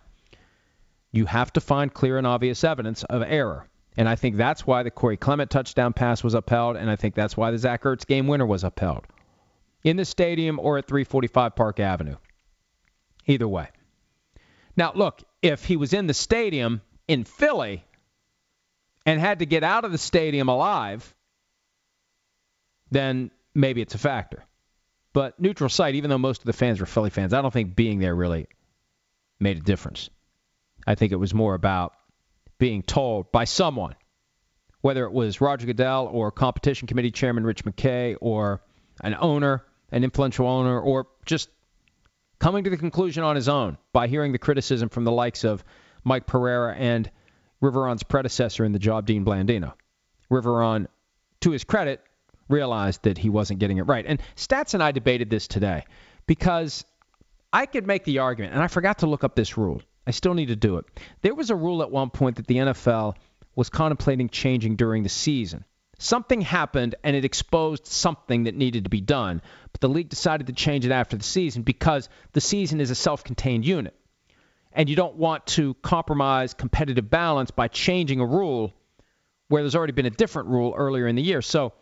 You 1.12 1.26
have 1.26 1.52
to 1.54 1.60
find 1.60 1.92
clear 1.92 2.20
and 2.20 2.28
obvious 2.28 2.64
evidence 2.64 3.04
of 3.06 3.24
error. 3.24 3.68
And 3.98 4.08
I 4.08 4.16
think 4.16 4.36
that's 4.36 4.68
why 4.68 4.84
the 4.84 4.92
Corey 4.92 5.18
Clement 5.18 5.50
touchdown 5.50 5.94
pass 5.94 6.24
was 6.24 6.36
upheld, 6.36 6.76
and 6.76 6.88
I 6.88 6.96
think 6.96 7.16
that's 7.16 7.36
why 7.36 7.50
the 7.50 7.58
Zach 7.58 7.82
Ertz 7.82 8.06
game 8.06 8.28
winner 8.28 8.46
was 8.46 8.64
upheld 8.64 9.08
in 9.84 9.98
the 9.98 10.06
stadium 10.06 10.60
or 10.60 10.78
at 10.78 10.88
345 10.88 11.56
Park 11.56 11.80
Avenue. 11.80 12.16
Either 13.28 13.48
way. 13.48 13.70
Now, 14.76 14.92
look, 14.96 15.22
if 15.42 15.66
he 15.66 15.78
was 15.78 15.94
in 15.94 16.08
the 16.08 16.14
stadium 16.14 16.82
in 17.08 17.24
Philly 17.24 17.84
and 19.06 19.20
had 19.20 19.40
to 19.40 19.46
get 19.46 19.64
out 19.64 19.86
of 19.86 19.92
the 19.92 19.98
stadium 19.98 20.50
alive, 20.50 21.14
then 22.92 23.32
maybe 23.54 23.82
it's 23.82 23.96
a 23.96 24.00
factor. 24.00 24.44
But 25.14 25.40
neutral 25.40 25.70
site, 25.70 25.96
even 25.96 26.10
though 26.10 26.18
most 26.18 26.42
of 26.42 26.46
the 26.46 26.54
fans 26.54 26.80
were 26.80 26.86
Philly 26.86 27.12
fans, 27.12 27.34
I 27.34 27.42
don't 27.42 27.54
think 27.54 27.76
being 27.76 28.00
there 28.00 28.16
really 28.16 28.48
made 29.40 29.58
a 29.58 29.62
difference. 29.62 30.10
I 30.88 30.96
think 30.96 31.12
it 31.12 31.18
was 31.18 31.34
more 31.34 31.54
about 31.54 31.94
being 32.58 32.82
told 32.82 33.32
by 33.32 33.44
someone, 33.44 33.96
whether 34.82 35.06
it 35.06 35.12
was 35.12 35.40
Roger 35.40 35.68
Goodell 35.68 36.08
or 36.08 36.32
competition 36.32 36.88
committee 36.88 37.12
chairman 37.12 37.46
Rich 37.46 37.64
McKay 37.64 38.18
or 38.20 38.62
an 39.02 39.16
owner, 39.20 39.64
an 39.94 40.04
influential 40.04 40.48
owner, 40.48 40.80
or 40.80 41.08
just 41.26 41.50
coming 42.40 42.66
to 42.66 42.70
the 42.70 42.78
conclusion 42.78 43.24
on 43.24 43.36
his 43.36 43.48
own 43.48 43.78
by 43.94 44.08
hearing 44.08 44.34
the 44.34 44.38
criticism 44.38 44.90
from 44.90 45.06
the 45.06 45.12
likes 45.12 45.46
of 45.46 45.64
Mike 46.04 46.26
Pereira 46.28 46.76
and 46.76 47.10
Riveron's 47.62 48.04
predecessor 48.04 48.66
in 48.66 48.74
the 48.74 48.80
job, 48.80 49.06
Dean 49.06 49.24
Blandino. 49.24 49.74
Riveron, 50.30 50.88
to 51.42 51.52
his 51.52 51.64
credit, 51.64 52.02
realized 52.50 53.04
that 53.04 53.18
he 53.18 53.30
wasn't 53.30 53.60
getting 53.60 53.78
it 53.78 53.84
right. 53.84 54.06
And 54.06 54.22
Stats 54.36 54.74
and 54.74 54.84
I 54.84 54.92
debated 54.92 55.30
this 55.30 55.48
today 55.48 55.86
because 56.26 56.84
I 57.54 57.66
could 57.66 57.88
make 57.88 58.04
the 58.04 58.20
argument, 58.20 58.54
and 58.54 58.62
I 58.62 58.68
forgot 58.68 59.00
to 59.00 59.08
look 59.08 59.24
up 59.24 59.36
this 59.36 59.58
rule. 59.58 59.82
I 60.06 60.12
still 60.12 60.34
need 60.34 60.48
to 60.48 60.56
do 60.56 60.78
it. 60.78 60.86
There 61.22 61.36
was 61.36 61.50
a 61.50 61.56
rule 61.56 61.82
at 61.82 61.92
one 61.92 62.10
point 62.10 62.38
that 62.38 62.48
the 62.48 62.58
NFL 62.58 63.16
was 63.56 63.70
contemplating 63.70 64.28
changing 64.28 64.76
during 64.76 65.04
the 65.04 65.10
season. 65.10 65.64
Something 66.00 66.42
happened 66.42 66.96
and 67.04 67.16
it 67.16 67.24
exposed 67.26 67.86
something 67.86 68.44
that 68.44 68.56
needed 68.56 68.84
to 68.86 68.90
be 68.90 69.02
done, 69.02 69.42
but 69.72 69.82
the 69.82 69.90
league 69.90 70.10
decided 70.10 70.48
to 70.48 70.54
change 70.54 70.86
it 70.86 70.92
after 70.92 71.16
the 71.16 71.24
season 71.24 71.64
because 71.64 72.10
the 72.34 72.42
season 72.42 72.82
is 72.82 72.92
a 72.92 72.96
self 72.96 73.24
contained 73.24 73.66
unit. 73.66 73.96
and 74.76 74.90
you 74.90 74.96
don't 74.96 75.16
want 75.16 75.46
to 75.46 75.76
compromise 75.76 76.54
competitive 76.56 77.10
balance 77.10 77.52
by 77.52 77.68
changing 77.68 78.20
a 78.20 78.26
rule 78.26 78.74
where 79.48 79.62
there's 79.62 79.76
already 79.76 79.94
been 79.94 80.08
a 80.08 80.10
different 80.10 80.50
rule 80.50 80.74
earlier 80.76 81.06
in 81.08 81.16
the 81.16 81.22
year. 81.22 81.42
So 81.42 81.74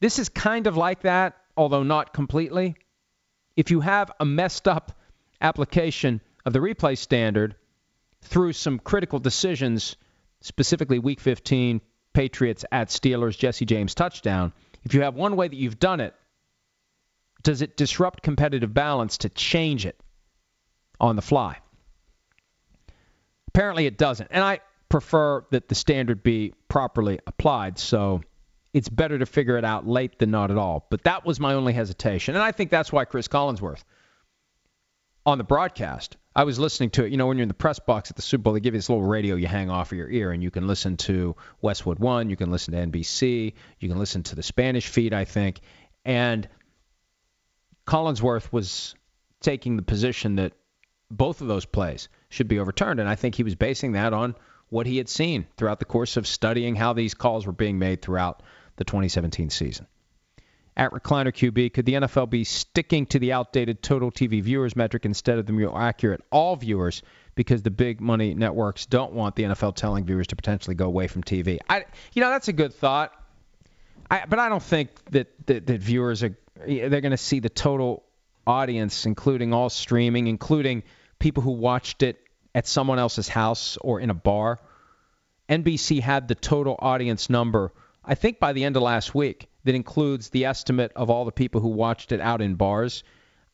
this 0.00 0.18
is 0.18 0.28
kind 0.28 0.66
of 0.66 0.76
like 0.76 1.02
that, 1.02 1.36
although 1.56 1.82
not 1.82 2.12
completely. 2.12 2.76
If 3.56 3.70
you 3.70 3.80
have 3.80 4.12
a 4.20 4.26
messed 4.26 4.68
up 4.68 4.92
application 5.40 6.20
of 6.44 6.52
the 6.52 6.58
replay 6.58 6.98
standard 6.98 7.56
through 8.20 8.52
some 8.52 8.78
critical 8.78 9.18
decisions, 9.18 9.96
specifically 10.42 10.98
Week 10.98 11.20
15, 11.20 11.80
Patriots 12.16 12.64
at 12.72 12.88
Steelers, 12.88 13.36
Jesse 13.36 13.66
James 13.66 13.94
touchdown, 13.94 14.54
if 14.84 14.94
you 14.94 15.02
have 15.02 15.16
one 15.16 15.36
way 15.36 15.48
that 15.48 15.54
you've 15.54 15.78
done 15.78 16.00
it, 16.00 16.14
does 17.42 17.60
it 17.60 17.76
disrupt 17.76 18.22
competitive 18.22 18.72
balance 18.72 19.18
to 19.18 19.28
change 19.28 19.84
it 19.84 20.00
on 20.98 21.14
the 21.16 21.20
fly? 21.20 21.58
Apparently 23.48 23.84
it 23.84 23.98
doesn't. 23.98 24.28
And 24.30 24.42
I 24.42 24.60
prefer 24.88 25.44
that 25.50 25.68
the 25.68 25.74
standard 25.74 26.22
be 26.22 26.54
properly 26.68 27.20
applied. 27.26 27.78
So 27.78 28.22
it's 28.72 28.88
better 28.88 29.18
to 29.18 29.26
figure 29.26 29.58
it 29.58 29.64
out 29.66 29.86
late 29.86 30.18
than 30.18 30.30
not 30.30 30.50
at 30.50 30.56
all. 30.56 30.86
But 30.88 31.04
that 31.04 31.26
was 31.26 31.38
my 31.38 31.52
only 31.52 31.74
hesitation. 31.74 32.34
And 32.34 32.42
I 32.42 32.50
think 32.50 32.70
that's 32.70 32.90
why 32.90 33.04
Chris 33.04 33.28
Collinsworth 33.28 33.84
on 35.26 35.36
the 35.36 35.44
broadcast, 35.44 36.16
I 36.36 36.44
was 36.44 36.58
listening 36.58 36.90
to 36.90 37.04
it. 37.06 37.10
You 37.10 37.16
know, 37.16 37.26
when 37.28 37.38
you're 37.38 37.44
in 37.44 37.48
the 37.48 37.54
press 37.54 37.78
box 37.78 38.10
at 38.10 38.16
the 38.16 38.22
Super 38.22 38.42
Bowl, 38.42 38.52
they 38.52 38.60
give 38.60 38.74
you 38.74 38.78
this 38.78 38.90
little 38.90 39.02
radio 39.02 39.36
you 39.36 39.46
hang 39.46 39.70
off 39.70 39.90
of 39.90 39.96
your 39.96 40.10
ear, 40.10 40.32
and 40.32 40.42
you 40.42 40.50
can 40.50 40.66
listen 40.66 40.98
to 40.98 41.34
Westwood 41.62 41.98
One, 41.98 42.28
you 42.28 42.36
can 42.36 42.50
listen 42.50 42.74
to 42.74 42.86
NBC, 42.86 43.54
you 43.80 43.88
can 43.88 43.98
listen 43.98 44.22
to 44.24 44.36
the 44.36 44.42
Spanish 44.42 44.86
feed, 44.86 45.14
I 45.14 45.24
think. 45.24 45.60
And 46.04 46.46
Collinsworth 47.86 48.52
was 48.52 48.94
taking 49.40 49.76
the 49.76 49.82
position 49.82 50.36
that 50.36 50.52
both 51.10 51.40
of 51.40 51.46
those 51.46 51.64
plays 51.64 52.10
should 52.28 52.48
be 52.48 52.58
overturned. 52.58 53.00
And 53.00 53.08
I 53.08 53.14
think 53.14 53.34
he 53.34 53.42
was 53.42 53.54
basing 53.54 53.92
that 53.92 54.12
on 54.12 54.34
what 54.68 54.86
he 54.86 54.98
had 54.98 55.08
seen 55.08 55.46
throughout 55.56 55.78
the 55.78 55.86
course 55.86 56.18
of 56.18 56.26
studying 56.26 56.76
how 56.76 56.92
these 56.92 57.14
calls 57.14 57.46
were 57.46 57.52
being 57.52 57.78
made 57.78 58.02
throughout 58.02 58.42
the 58.76 58.84
2017 58.84 59.48
season. 59.48 59.86
At 60.78 60.92
Recliner 60.92 61.32
QB, 61.32 61.72
could 61.72 61.86
the 61.86 61.94
NFL 61.94 62.28
be 62.28 62.44
sticking 62.44 63.06
to 63.06 63.18
the 63.18 63.32
outdated 63.32 63.82
total 63.82 64.10
TV 64.10 64.42
viewers 64.42 64.76
metric 64.76 65.06
instead 65.06 65.38
of 65.38 65.46
the 65.46 65.52
more 65.52 65.80
accurate 65.80 66.20
all 66.30 66.54
viewers 66.54 67.02
because 67.34 67.62
the 67.62 67.70
big 67.70 68.00
money 68.00 68.34
networks 68.34 68.84
don't 68.84 69.12
want 69.12 69.36
the 69.36 69.44
NFL 69.44 69.74
telling 69.74 70.04
viewers 70.04 70.26
to 70.28 70.36
potentially 70.36 70.76
go 70.76 70.84
away 70.84 71.06
from 71.06 71.22
TV? 71.22 71.58
I, 71.68 71.86
you 72.12 72.20
know, 72.20 72.28
that's 72.28 72.48
a 72.48 72.52
good 72.52 72.74
thought. 72.74 73.12
I, 74.10 74.24
but 74.28 74.38
I 74.38 74.50
don't 74.50 74.62
think 74.62 74.90
that, 75.12 75.28
that, 75.46 75.66
that 75.66 75.80
viewers 75.80 76.22
are 76.22 76.36
they're 76.66 77.00
going 77.00 77.10
to 77.10 77.16
see 77.16 77.40
the 77.40 77.48
total 77.48 78.02
audience, 78.46 79.06
including 79.06 79.52
all 79.52 79.68
streaming, 79.68 80.26
including 80.26 80.82
people 81.18 81.42
who 81.42 81.52
watched 81.52 82.02
it 82.02 82.18
at 82.54 82.66
someone 82.66 82.98
else's 82.98 83.28
house 83.28 83.76
or 83.80 84.00
in 84.00 84.10
a 84.10 84.14
bar. 84.14 84.58
NBC 85.48 86.00
had 86.00 86.28
the 86.28 86.34
total 86.34 86.76
audience 86.78 87.30
number, 87.30 87.72
I 88.04 88.14
think 88.14 88.38
by 88.38 88.52
the 88.52 88.64
end 88.64 88.76
of 88.76 88.82
last 88.82 89.14
week, 89.14 89.48
that 89.66 89.74
includes 89.74 90.30
the 90.30 90.46
estimate 90.46 90.92
of 90.96 91.10
all 91.10 91.24
the 91.24 91.32
people 91.32 91.60
who 91.60 91.68
watched 91.68 92.12
it 92.12 92.20
out 92.20 92.40
in 92.40 92.54
bars. 92.54 93.04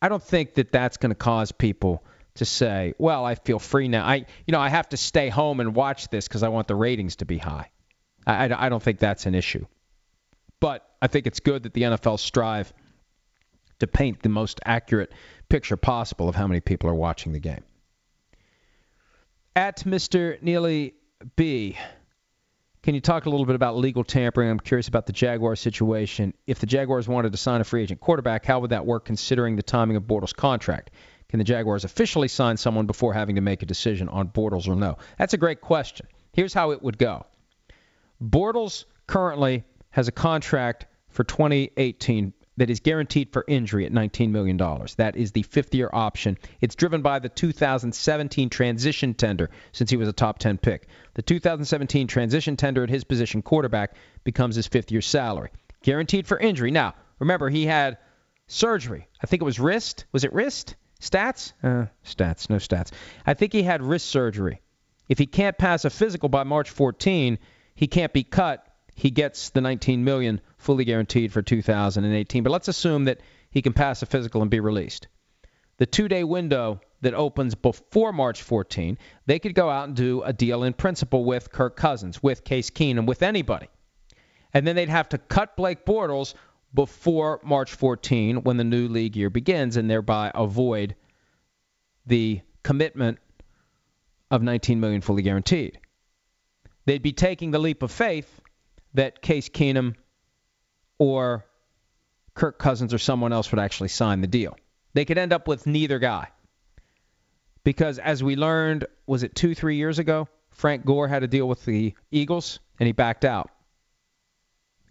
I 0.01 0.09
don't 0.09 0.23
think 0.23 0.53
that 0.55 0.71
that's 0.71 0.97
going 0.97 1.09
to 1.09 1.15
cause 1.15 1.51
people 1.51 2.03
to 2.35 2.45
say, 2.45 2.93
"Well, 2.97 3.25
I 3.25 3.35
feel 3.35 3.59
free 3.59 3.87
now. 3.87 4.05
I, 4.05 4.25
you 4.47 4.51
know, 4.51 4.59
I 4.59 4.69
have 4.69 4.89
to 4.89 4.97
stay 4.97 5.29
home 5.29 5.59
and 5.59 5.75
watch 5.75 6.09
this 6.09 6.27
because 6.27 6.43
I 6.43 6.49
want 6.49 6.67
the 6.67 6.75
ratings 6.75 7.17
to 7.17 7.25
be 7.25 7.37
high." 7.37 7.71
I, 8.25 8.45
I, 8.47 8.65
I 8.65 8.69
don't 8.69 8.81
think 8.81 8.99
that's 8.99 9.25
an 9.25 9.35
issue. 9.35 9.65
But 10.59 10.87
I 11.01 11.07
think 11.07 11.27
it's 11.27 11.39
good 11.39 11.63
that 11.63 11.73
the 11.73 11.81
NFL 11.81 12.19
strive 12.19 12.71
to 13.79 13.87
paint 13.87 14.21
the 14.21 14.29
most 14.29 14.61
accurate 14.63 15.11
picture 15.49 15.77
possible 15.77 16.29
of 16.29 16.35
how 16.35 16.47
many 16.47 16.61
people 16.61 16.89
are 16.89 16.95
watching 16.95 17.33
the 17.33 17.39
game. 17.39 17.63
At 19.55 19.79
Mr. 19.79 20.41
Neely 20.41 20.93
B, 21.35 21.77
can 22.83 22.95
you 22.95 23.01
talk 23.01 23.25
a 23.25 23.29
little 23.29 23.45
bit 23.45 23.55
about 23.55 23.77
legal 23.77 24.03
tampering? 24.03 24.49
I'm 24.49 24.59
curious 24.59 24.89
about 24.89 25.05
the 25.05 25.13
Jaguar 25.13 25.55
situation. 25.55 26.33
If 26.45 26.59
the 26.59 26.65
Jaguars 26.65 27.07
wanted 27.07 27.31
to 27.31 27.37
sign 27.37 27.61
a 27.61 27.63
free 27.63 27.81
agent 27.81 28.01
quarterback, 28.01 28.45
how 28.45 28.59
would 28.59 28.71
that 28.71 28.85
work 28.85 29.05
considering 29.05 29.55
the 29.55 29.63
timing 29.63 29.95
of 29.95 30.03
Bortles' 30.03 30.35
contract? 30.35 30.91
Can 31.29 31.37
the 31.37 31.45
Jaguars 31.45 31.85
officially 31.85 32.27
sign 32.27 32.57
someone 32.57 32.85
before 32.85 33.13
having 33.13 33.35
to 33.35 33.41
make 33.41 33.63
a 33.63 33.65
decision 33.65 34.09
on 34.09 34.27
Bortles 34.27 34.67
or 34.67 34.75
no? 34.75 34.97
That's 35.17 35.33
a 35.33 35.37
great 35.37 35.61
question. 35.61 36.07
Here's 36.33 36.53
how 36.53 36.71
it 36.71 36.83
would 36.83 36.97
go 36.97 37.25
Bortles 38.21 38.83
currently 39.07 39.63
has 39.91 40.09
a 40.09 40.11
contract 40.11 40.85
for 41.07 41.23
2018 41.23 42.33
that 42.57 42.69
is 42.69 42.79
guaranteed 42.79 43.31
for 43.31 43.43
injury 43.47 43.85
at 43.85 43.91
$19 43.91 44.29
million. 44.29 44.57
That 44.97 45.15
is 45.15 45.31
the 45.31 45.43
fifth 45.43 45.73
year 45.73 45.89
option. 45.91 46.37
It's 46.61 46.75
driven 46.75 47.01
by 47.01 47.19
the 47.19 47.29
2017 47.29 48.49
transition 48.49 49.13
tender 49.13 49.49
since 49.71 49.89
he 49.89 49.97
was 49.97 50.07
a 50.07 50.13
top 50.13 50.39
10 50.39 50.57
pick. 50.59 50.87
The 51.15 51.21
2017 51.21 52.07
transition 52.07 52.55
tender 52.55 52.83
at 52.83 52.89
his 52.89 53.03
position, 53.03 53.41
quarterback, 53.41 53.95
becomes 54.23 54.55
his 54.55 54.67
fifth 54.67 54.91
year 54.91 55.01
salary. 55.01 55.49
Guaranteed 55.81 56.27
for 56.27 56.37
injury. 56.37 56.71
Now, 56.71 56.93
remember, 57.19 57.49
he 57.49 57.65
had 57.65 57.97
surgery. 58.47 59.07
I 59.21 59.27
think 59.27 59.41
it 59.41 59.45
was 59.45 59.59
wrist. 59.59 60.05
Was 60.11 60.23
it 60.23 60.33
wrist? 60.33 60.75
Stats? 61.01 61.53
Uh, 61.61 61.87
stats, 62.05 62.49
no 62.49 62.57
stats. 62.57 62.91
I 63.25 63.33
think 63.33 63.51
he 63.51 63.63
had 63.63 63.81
wrist 63.81 64.05
surgery. 64.05 64.61
If 65.09 65.17
he 65.17 65.25
can't 65.25 65.57
pass 65.57 65.83
a 65.83 65.89
physical 65.89 66.29
by 66.29 66.43
March 66.43 66.69
14, 66.69 67.39
he 67.75 67.87
can't 67.87 68.13
be 68.13 68.23
cut 68.23 68.65
he 68.95 69.09
gets 69.09 69.49
the 69.49 69.61
19 69.61 70.03
million 70.03 70.41
fully 70.63 70.85
guaranteed 70.85 71.31
for 71.31 71.41
2018. 71.41 72.43
But 72.43 72.51
let's 72.51 72.67
assume 72.67 73.05
that 73.05 73.19
he 73.51 73.61
can 73.61 73.73
pass 73.73 74.01
a 74.01 74.05
physical 74.05 74.41
and 74.41 74.49
be 74.49 74.59
released. 74.59 75.07
The 75.77 75.85
two-day 75.85 76.23
window 76.23 76.81
that 77.01 77.13
opens 77.13 77.55
before 77.55 78.13
March 78.13 78.41
14, 78.41 78.97
they 79.25 79.39
could 79.39 79.55
go 79.55 79.69
out 79.69 79.87
and 79.87 79.95
do 79.95 80.23
a 80.23 80.33
deal 80.33 80.63
in 80.63 80.73
principle 80.73 81.25
with 81.25 81.51
Kirk 81.51 81.75
Cousins, 81.75 82.23
with 82.23 82.43
Case 82.43 82.69
Keenum, 82.69 83.05
with 83.05 83.21
anybody. 83.21 83.67
And 84.53 84.65
then 84.65 84.75
they'd 84.75 84.89
have 84.89 85.09
to 85.09 85.17
cut 85.17 85.57
Blake 85.57 85.85
Bortles 85.85 86.33
before 86.73 87.39
March 87.43 87.73
14 87.73 88.43
when 88.43 88.57
the 88.57 88.63
new 88.63 88.87
league 88.87 89.15
year 89.15 89.29
begins 89.29 89.77
and 89.77 89.89
thereby 89.89 90.31
avoid 90.33 90.95
the 92.05 92.41
commitment 92.63 93.19
of 94.31 94.41
19 94.41 94.79
million 94.79 95.01
fully 95.01 95.21
guaranteed. 95.21 95.79
They'd 96.85 97.03
be 97.03 97.13
taking 97.13 97.51
the 97.51 97.59
leap 97.59 97.83
of 97.83 97.91
faith 97.91 98.41
that 98.93 99.21
Case 99.21 99.49
Keenum 99.49 99.95
or 101.03 101.45
Kirk 102.33 102.57
Cousins 102.57 102.93
or 102.93 102.97
someone 102.97 103.33
else 103.33 103.51
would 103.51 103.59
actually 103.59 103.89
sign 103.89 104.21
the 104.21 104.27
deal. 104.27 104.55
They 104.93 105.03
could 105.03 105.17
end 105.17 105.33
up 105.33 105.49
with 105.49 105.67
neither 105.67 105.99
guy. 105.99 106.29
Because 107.65 107.99
as 107.99 108.23
we 108.23 108.37
learned, 108.37 108.85
was 109.05 109.23
it 109.23 109.35
two, 109.35 109.53
three 109.53 109.75
years 109.75 109.99
ago? 109.99 110.29
Frank 110.51 110.85
Gore 110.85 111.09
had 111.09 111.23
a 111.23 111.27
deal 111.27 111.47
with 111.47 111.65
the 111.65 111.93
Eagles 112.09 112.59
and 112.79 112.87
he 112.87 112.93
backed 112.93 113.25
out. 113.25 113.49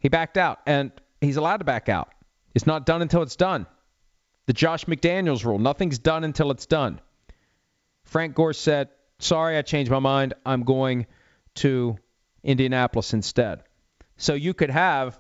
He 0.01 0.11
backed 0.11 0.37
out, 0.37 0.59
and 0.66 0.90
he's 1.20 1.37
allowed 1.37 1.59
to 1.59 1.64
back 1.64 1.88
out. 1.88 2.11
It's 2.55 2.66
not 2.66 2.85
done 2.85 3.03
until 3.03 3.22
it's 3.22 3.37
done. 3.37 3.66
The 4.46 4.53
Josh 4.53 4.85
McDaniels 4.85 5.44
rule 5.44 5.59
nothing's 5.59 5.98
done 5.98 6.25
until 6.25 6.51
it's 6.51 6.66
done. 6.66 7.01
Frank 8.05 8.35
Gore 8.35 8.53
said, 8.53 8.88
Sorry, 9.20 9.57
I 9.57 9.62
changed 9.62 9.90
my 9.90 10.01
mind. 10.01 10.35
I'm 10.44 10.64
going 10.64 11.07
to 11.57 11.96
Indianapolis 12.42 13.14
instead. 13.14 13.62
So 14.16 14.35
you 14.35 14.53
could 14.53 14.70
have 14.70 15.18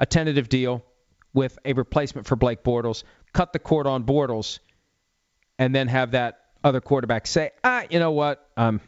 a 0.00 0.06
tentative 0.06 0.48
deal 0.48 0.84
with 1.32 1.58
a 1.64 1.72
replacement 1.72 2.26
for 2.26 2.36
Blake 2.36 2.62
Bortles, 2.62 3.04
cut 3.32 3.52
the 3.52 3.58
cord 3.58 3.86
on 3.86 4.04
Bortles, 4.04 4.58
and 5.58 5.74
then 5.74 5.88
have 5.88 6.12
that 6.12 6.40
other 6.62 6.80
quarterback 6.80 7.26
say, 7.26 7.50
ah, 7.64 7.84
you 7.90 7.98
know 7.98 8.12
what, 8.12 8.48
um, 8.56 8.80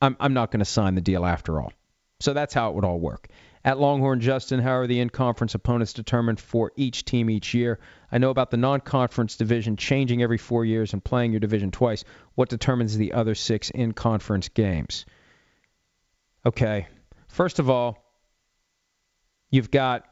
I'm, 0.00 0.16
I'm 0.20 0.34
not 0.34 0.50
going 0.50 0.60
to 0.60 0.66
sign 0.66 0.94
the 0.94 1.00
deal 1.00 1.24
after 1.24 1.60
all. 1.60 1.72
So 2.20 2.32
that's 2.32 2.54
how 2.54 2.70
it 2.70 2.74
would 2.74 2.84
all 2.84 2.98
work. 2.98 3.28
At 3.64 3.78
Longhorn 3.78 4.20
Justin, 4.20 4.60
how 4.60 4.76
are 4.76 4.86
the 4.86 5.00
in 5.00 5.10
conference 5.10 5.54
opponents 5.54 5.92
determined 5.92 6.40
for 6.40 6.72
each 6.76 7.04
team 7.04 7.28
each 7.28 7.54
year? 7.54 7.80
I 8.10 8.18
know 8.18 8.30
about 8.30 8.50
the 8.50 8.56
non 8.56 8.80
conference 8.80 9.36
division 9.36 9.76
changing 9.76 10.22
every 10.22 10.38
four 10.38 10.64
years 10.64 10.92
and 10.92 11.02
playing 11.02 11.32
your 11.32 11.40
division 11.40 11.70
twice. 11.70 12.04
What 12.34 12.48
determines 12.48 12.96
the 12.96 13.12
other 13.12 13.34
six 13.34 13.70
in 13.70 13.92
conference 13.92 14.48
games? 14.48 15.06
Okay, 16.46 16.86
First 17.28 17.58
of 17.58 17.70
all, 17.70 18.07
you've 19.50 19.70
got. 19.70 20.06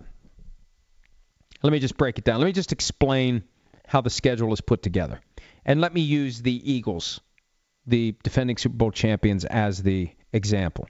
Let 1.63 1.73
me 1.73 1.79
just 1.79 1.97
break 1.97 2.19
it 2.19 2.25
down. 2.25 2.39
Let 2.39 2.47
me 2.47 2.53
just 2.53 2.73
explain 2.73 3.43
how 3.87 4.01
the 4.01 4.11
schedule 4.11 4.53
is 4.53 4.61
put 4.61 4.83
together. 4.83 5.21
And 5.65 5.81
let 5.81 5.93
me 5.93 6.03
use 6.03 6.43
the 6.43 6.73
Eagles, 6.73 7.21
the 7.87 8.15
defending 8.23 8.57
Super 8.57 8.77
Bowl 8.77 8.91
champions, 8.91 9.45
as 9.45 9.83
the 9.83 10.11
example. 10.33 10.89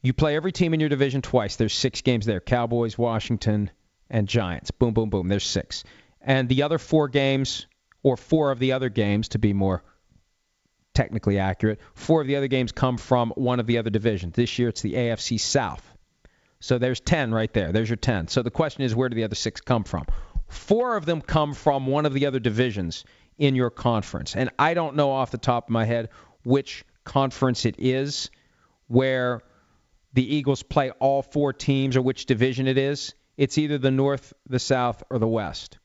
You 0.00 0.12
play 0.12 0.36
every 0.36 0.52
team 0.52 0.74
in 0.74 0.80
your 0.80 0.88
division 0.88 1.22
twice. 1.22 1.56
There's 1.56 1.72
six 1.72 2.02
games 2.02 2.24
there 2.24 2.40
Cowboys, 2.40 2.96
Washington, 2.96 3.70
and 4.08 4.28
Giants. 4.28 4.70
Boom, 4.70 4.94
boom, 4.94 5.10
boom. 5.10 5.28
There's 5.28 5.44
six. 5.44 5.84
And 6.20 6.48
the 6.48 6.62
other 6.62 6.78
four 6.78 7.08
games, 7.08 7.66
or 8.02 8.16
four 8.16 8.50
of 8.50 8.58
the 8.58 8.72
other 8.72 8.88
games 8.88 9.28
to 9.28 9.38
be 9.38 9.52
more 9.52 9.82
technically 10.94 11.38
accurate. 11.38 11.80
Four 11.94 12.22
of 12.22 12.26
the 12.26 12.36
other 12.36 12.48
games 12.48 12.72
come 12.72 12.96
from 12.96 13.30
one 13.36 13.60
of 13.60 13.66
the 13.66 13.78
other 13.78 13.90
divisions. 13.90 14.34
This 14.34 14.58
year 14.58 14.68
it's 14.68 14.82
the 14.82 14.94
AFC 14.94 15.38
South. 15.38 15.82
So 16.60 16.78
there's 16.78 17.00
10 17.00 17.32
right 17.32 17.52
there. 17.52 17.72
There's 17.72 17.88
your 17.88 17.96
10. 17.96 18.28
So 18.28 18.42
the 18.42 18.50
question 18.50 18.82
is, 18.82 18.94
where 18.94 19.08
do 19.08 19.14
the 19.14 19.24
other 19.24 19.34
six 19.34 19.60
come 19.60 19.84
from? 19.84 20.06
Four 20.48 20.96
of 20.96 21.06
them 21.06 21.20
come 21.20 21.54
from 21.54 21.86
one 21.86 22.06
of 22.06 22.14
the 22.14 22.26
other 22.26 22.40
divisions 22.40 23.04
in 23.38 23.54
your 23.54 23.70
conference. 23.70 24.34
And 24.34 24.50
I 24.58 24.74
don't 24.74 24.96
know 24.96 25.10
off 25.10 25.30
the 25.30 25.38
top 25.38 25.68
of 25.68 25.70
my 25.70 25.84
head 25.84 26.08
which 26.44 26.84
conference 27.04 27.64
it 27.64 27.76
is 27.78 28.30
where 28.88 29.42
the 30.14 30.34
Eagles 30.34 30.62
play 30.62 30.90
all 30.92 31.22
four 31.22 31.52
teams 31.52 31.96
or 31.96 32.02
which 32.02 32.26
division 32.26 32.66
it 32.66 32.78
is. 32.78 33.14
It's 33.36 33.58
either 33.58 33.78
the 33.78 33.90
North, 33.90 34.32
the 34.48 34.58
South, 34.58 35.02
or 35.10 35.18
the 35.18 35.28
West. 35.28 35.78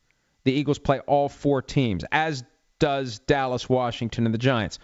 The 0.44 0.54
Eagles 0.54 0.80
play 0.80 1.00
all 1.02 1.30
four 1.30 1.62
teams, 1.62 2.04
as 2.12 2.44
does 2.80 3.20
Dallas, 3.20 3.70
Washington, 3.70 4.26
and 4.26 4.34
the 4.34 4.40
Giants. 4.40 4.80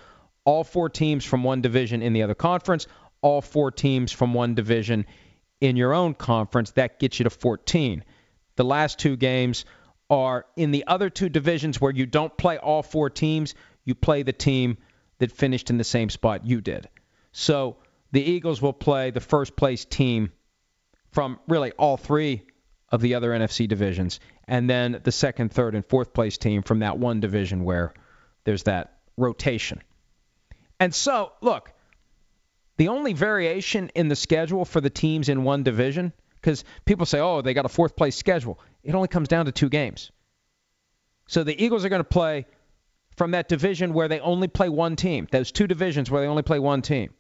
All 0.45 0.63
four 0.63 0.89
teams 0.89 1.25
from 1.25 1.43
one 1.43 1.61
division 1.61 2.01
in 2.01 2.13
the 2.13 2.23
other 2.23 2.35
conference, 2.35 2.87
all 3.21 3.41
four 3.41 3.71
teams 3.71 4.11
from 4.11 4.33
one 4.33 4.55
division 4.55 5.05
in 5.62 5.76
your 5.76 5.93
own 5.93 6.14
conference. 6.14 6.72
That 6.72 6.99
gets 6.99 7.20
you 7.20 7.24
to 7.24 7.30
14. 7.30 8.03
The 8.55 8.64
last 8.64 8.99
two 8.99 9.16
games 9.16 9.66
are 10.10 10.45
in 10.55 10.72
the 10.72 10.86
other 10.88 11.10
two 11.10 11.30
divisions 11.30 11.80
where 11.80 11.91
you 11.91 12.05
don't 12.05 12.36
play 12.36 12.57
all 12.57 12.82
four 12.82 13.10
teams, 13.10 13.53
you 13.86 13.95
play 13.95 14.24
the 14.24 14.34
team 14.34 14.78
that 15.20 15.32
finished 15.32 15.70
in 15.70 15.78
the 15.78 15.84
same 15.84 16.10
spot 16.10 16.45
you 16.45 16.62
did. 16.62 16.89
So 17.32 17.78
the 18.12 18.22
Eagles 18.22 18.62
will 18.62 18.74
play 18.74 19.12
the 19.12 19.20
first 19.20 19.55
place 19.55 19.86
team 19.86 20.32
from 21.12 21.39
really 21.47 21.72
all 21.74 21.97
three 21.97 22.43
of 22.91 23.01
the 23.01 23.16
other 23.16 23.32
NFC 23.32 23.68
divisions, 23.68 24.20
and 24.47 24.68
then 24.68 24.99
the 25.03 25.12
second, 25.12 25.51
third, 25.51 25.76
and 25.76 25.86
fourth 25.86 26.14
place 26.14 26.38
team 26.38 26.64
from 26.64 26.80
that 26.80 26.97
one 26.97 27.20
division 27.20 27.64
where 27.64 27.93
there's 28.45 28.64
that 28.64 28.97
rotation. 29.16 29.82
And 30.80 30.93
so, 30.93 31.34
look, 31.41 31.72
the 32.80 32.88
only 32.88 33.11
variation 33.11 33.91
in 33.93 34.07
the 34.07 34.15
schedule 34.15 34.63
for 34.63 34.80
the 34.80 34.89
teams 34.89 35.27
in 35.27 35.43
one 35.43 35.63
division, 35.63 36.13
because 36.36 36.63
people 36.86 37.05
say, 37.05 37.19
oh, 37.19 37.41
they 37.41 37.53
got 37.53 37.65
a 37.65 37.69
fourth 37.69 37.97
place 37.97 38.15
schedule, 38.15 38.57
it 38.84 38.95
only 38.95 39.09
comes 39.09 39.27
down 39.27 39.47
to 39.47 39.51
two 39.51 39.67
games. 39.67 40.11
So 41.27 41.43
the 41.43 41.61
Eagles 41.61 41.84
are 41.84 41.89
going 41.89 41.99
to 41.99 42.05
play 42.05 42.45
from 43.17 43.32
that 43.32 43.49
division 43.49 43.93
where 43.93 44.07
they 44.07 44.21
only 44.21 44.47
play 44.47 44.69
one 44.69 44.95
team, 44.95 45.27
those 45.30 45.51
two 45.51 45.67
divisions 45.67 46.09
where 46.09 46.21
they 46.21 46.27
only 46.30 46.41
play 46.41 46.57
one 46.57 46.82
team. 46.82 47.13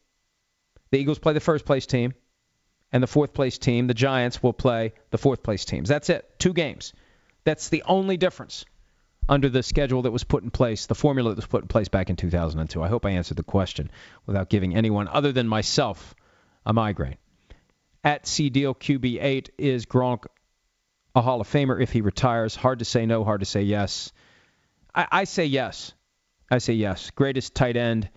The 0.91 0.97
Eagles 0.97 1.19
play 1.19 1.33
the 1.33 1.41
first 1.41 1.65
place 1.65 1.85
team, 1.85 2.13
and 2.93 3.03
the 3.03 3.07
fourth 3.07 3.33
place 3.33 3.57
team, 3.57 3.87
the 3.87 3.93
Giants, 3.93 4.41
will 4.41 4.53
play 4.53 4.93
the 5.11 5.17
fourth 5.17 5.43
place 5.43 5.65
teams. 5.65 5.89
That's 5.89 6.09
it. 6.09 6.39
Two 6.39 6.53
games. 6.53 6.93
That's 7.43 7.67
the 7.67 7.83
only 7.85 8.15
difference 8.15 8.63
under 9.27 9.49
the 9.49 9.63
schedule 9.63 10.03
that 10.03 10.11
was 10.11 10.23
put 10.23 10.43
in 10.43 10.51
place, 10.51 10.85
the 10.85 10.95
formula 10.95 11.29
that 11.29 11.35
was 11.35 11.45
put 11.45 11.63
in 11.63 11.67
place 11.67 11.87
back 11.87 12.09
in 12.09 12.15
2002. 12.15 12.81
I 12.81 12.87
hope 12.87 13.05
I 13.05 13.11
answered 13.11 13.37
the 13.37 13.43
question 13.43 13.91
without 14.25 14.49
giving 14.49 14.75
anyone 14.75 15.07
other 15.07 15.31
than 15.31 15.47
myself 15.47 16.15
a 16.65 16.73
migraine. 16.73 17.17
At 18.03 18.23
CDeal 18.23 18.75
QB8 18.75 19.49
is 19.57 19.85
Gronk 19.85 20.25
a 21.15 21.21
Hall 21.21 21.41
of 21.41 21.47
Famer 21.47 21.81
if 21.81 21.91
he 21.91 22.01
retires? 22.01 22.55
Hard 22.55 22.79
to 22.79 22.85
say 22.85 23.05
no, 23.05 23.23
hard 23.23 23.41
to 23.41 23.45
say 23.45 23.63
yes. 23.63 24.11
I, 24.93 25.07
I 25.11 25.23
say 25.25 25.45
yes. 25.45 25.93
I 26.49 26.59
say 26.59 26.73
yes. 26.73 27.11
Greatest 27.11 27.53
tight 27.53 27.77
end 27.77 28.09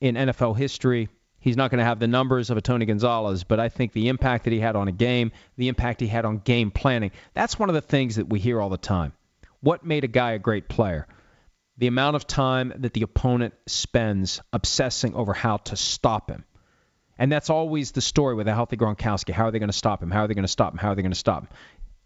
in 0.00 0.16
NFL 0.16 0.56
history. 0.56 1.08
He's 1.38 1.56
not 1.56 1.70
going 1.70 1.78
to 1.78 1.84
have 1.84 1.98
the 1.98 2.06
numbers 2.06 2.50
of 2.50 2.56
a 2.56 2.60
Tony 2.60 2.86
Gonzalez, 2.86 3.44
but 3.44 3.58
I 3.58 3.68
think 3.68 3.92
the 3.92 4.08
impact 4.08 4.44
that 4.44 4.52
he 4.52 4.60
had 4.60 4.76
on 4.76 4.88
a 4.88 4.92
game, 4.92 5.32
the 5.56 5.68
impact 5.68 6.00
he 6.00 6.06
had 6.06 6.24
on 6.24 6.38
game 6.38 6.70
planning, 6.70 7.10
that's 7.34 7.58
one 7.58 7.68
of 7.68 7.74
the 7.74 7.80
things 7.80 8.16
that 8.16 8.28
we 8.28 8.38
hear 8.38 8.60
all 8.60 8.70
the 8.70 8.76
time. 8.76 9.12
What 9.62 9.84
made 9.84 10.04
a 10.04 10.08
guy 10.08 10.32
a 10.32 10.38
great 10.38 10.68
player? 10.68 11.06
The 11.78 11.86
amount 11.86 12.16
of 12.16 12.26
time 12.26 12.72
that 12.78 12.92
the 12.92 13.02
opponent 13.02 13.54
spends 13.66 14.40
obsessing 14.52 15.14
over 15.14 15.32
how 15.32 15.56
to 15.58 15.76
stop 15.76 16.30
him. 16.30 16.44
And 17.16 17.30
that's 17.30 17.50
always 17.50 17.92
the 17.92 18.00
story 18.00 18.34
with 18.34 18.48
a 18.48 18.54
healthy 18.54 18.76
Gronkowski. 18.76 19.32
How 19.32 19.46
are 19.46 19.50
they 19.52 19.60
going 19.60 19.70
to 19.70 19.76
stop 19.76 20.02
him? 20.02 20.10
How 20.10 20.24
are 20.24 20.28
they 20.28 20.34
going 20.34 20.42
to 20.44 20.48
stop 20.48 20.72
him? 20.72 20.78
How 20.78 20.90
are 20.90 20.94
they 20.96 21.02
going 21.02 21.12
to 21.12 21.18
stop 21.18 21.44
him? 21.44 21.48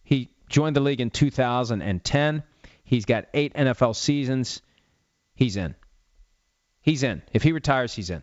He 0.04 0.30
joined 0.48 0.76
the 0.76 0.80
league 0.80 1.00
in 1.00 1.10
2010. 1.10 2.42
He's 2.84 3.04
got 3.06 3.26
eight 3.32 3.54
NFL 3.54 3.96
seasons. 3.96 4.60
He's 5.34 5.56
in. 5.56 5.74
He's 6.82 7.02
in. 7.02 7.22
If 7.32 7.42
he 7.42 7.52
retires, 7.52 7.94
he's 7.94 8.10
in. 8.10 8.22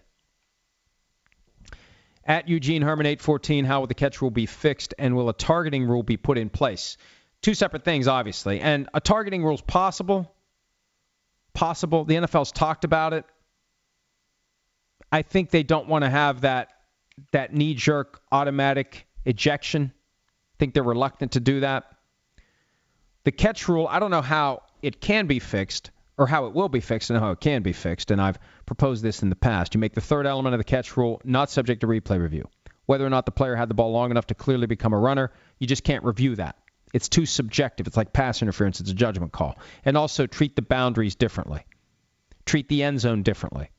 At 2.25 2.47
Eugene 2.47 2.81
Herman 2.83 3.05
814, 3.05 3.65
how 3.65 3.81
will 3.81 3.87
the 3.87 3.93
catch 3.93 4.21
rule 4.21 4.31
be 4.31 4.45
fixed 4.45 4.93
and 4.97 5.15
will 5.15 5.27
a 5.27 5.33
targeting 5.33 5.85
rule 5.85 6.03
be 6.03 6.15
put 6.15 6.37
in 6.37 6.49
place? 6.49 6.97
Two 7.43 7.53
separate 7.53 7.83
things, 7.83 8.07
obviously. 8.07 8.61
And 8.61 8.89
a 8.93 9.01
targeting 9.01 9.43
rule 9.43 9.53
is 9.53 9.61
possible. 9.61 10.33
Possible. 11.53 12.05
The 12.05 12.15
NFL's 12.15 12.53
talked 12.53 12.85
about 12.85 13.13
it. 13.13 13.25
I 15.11 15.21
think 15.21 15.51
they 15.51 15.61
don't 15.61 15.87
want 15.87 16.03
to 16.03 16.09
have 16.09 16.41
that 16.41 16.69
that 17.31 17.53
knee 17.53 17.75
jerk 17.75 18.21
automatic 18.31 19.05
ejection. 19.25 19.93
I 19.93 20.55
think 20.57 20.73
they're 20.73 20.81
reluctant 20.81 21.33
to 21.33 21.39
do 21.39 21.59
that. 21.59 21.83
The 23.23 23.31
catch 23.31 23.67
rule, 23.67 23.87
I 23.87 23.99
don't 23.99 24.09
know 24.09 24.23
how 24.23 24.63
it 24.81 24.99
can 24.99 25.27
be 25.27 25.39
fixed 25.39 25.91
or 26.17 26.25
how 26.25 26.47
it 26.47 26.53
will 26.53 26.69
be 26.69 26.79
fixed 26.79 27.09
and 27.09 27.19
how 27.19 27.31
it 27.31 27.39
can 27.39 27.61
be 27.61 27.73
fixed. 27.73 28.09
And 28.09 28.21
I've 28.21 28.39
proposed 28.65 29.03
this 29.03 29.21
in 29.21 29.29
the 29.29 29.35
past. 29.35 29.75
You 29.75 29.79
make 29.79 29.93
the 29.93 30.01
third 30.01 30.25
element 30.25 30.55
of 30.55 30.59
the 30.59 30.63
catch 30.63 30.97
rule 30.97 31.21
not 31.23 31.51
subject 31.51 31.81
to 31.81 31.87
replay 31.87 32.19
review. 32.19 32.49
Whether 32.85 33.05
or 33.05 33.09
not 33.09 33.25
the 33.25 33.31
player 33.31 33.55
had 33.55 33.69
the 33.69 33.75
ball 33.75 33.91
long 33.91 34.11
enough 34.11 34.27
to 34.27 34.35
clearly 34.35 34.65
become 34.65 34.93
a 34.93 34.97
runner, 34.97 35.31
you 35.59 35.67
just 35.67 35.83
can't 35.83 36.03
review 36.03 36.35
that. 36.37 36.57
It's 36.93 37.09
too 37.09 37.25
subjective. 37.25 37.87
It's 37.87 37.97
like 37.97 38.13
pass 38.13 38.41
interference. 38.41 38.79
It's 38.79 38.91
a 38.91 38.95
judgment 38.95 39.31
call. 39.31 39.57
And 39.83 39.97
also 39.97 40.27
treat 40.27 40.55
the 40.55 40.61
boundaries 40.61 41.15
differently. 41.15 41.65
Treat 42.45 42.69
the 42.69 42.83
end 42.83 42.99
zone 42.99 43.23
differently. 43.23 43.69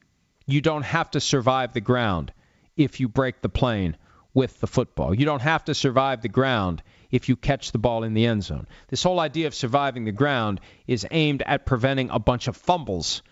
You 0.46 0.60
don't 0.60 0.82
have 0.82 1.10
to 1.12 1.20
survive 1.20 1.72
the 1.72 1.80
ground 1.80 2.32
if 2.76 3.00
you 3.00 3.08
break 3.08 3.40
the 3.40 3.48
plane 3.48 3.96
with 4.34 4.60
the 4.60 4.66
football. 4.66 5.14
You 5.14 5.24
don't 5.24 5.42
have 5.42 5.64
to 5.66 5.74
survive 5.74 6.20
the 6.20 6.28
ground 6.28 6.82
if 7.10 7.28
you 7.28 7.36
catch 7.36 7.70
the 7.70 7.78
ball 7.78 8.02
in 8.02 8.14
the 8.14 8.26
end 8.26 8.42
zone. 8.42 8.66
This 8.88 9.04
whole 9.04 9.20
idea 9.20 9.46
of 9.46 9.54
surviving 9.54 10.04
the 10.04 10.12
ground 10.12 10.60
is 10.88 11.06
aimed 11.12 11.42
at 11.46 11.64
preventing 11.64 12.10
a 12.10 12.18
bunch 12.18 12.48
of 12.48 12.56
fumbles, 12.56 13.22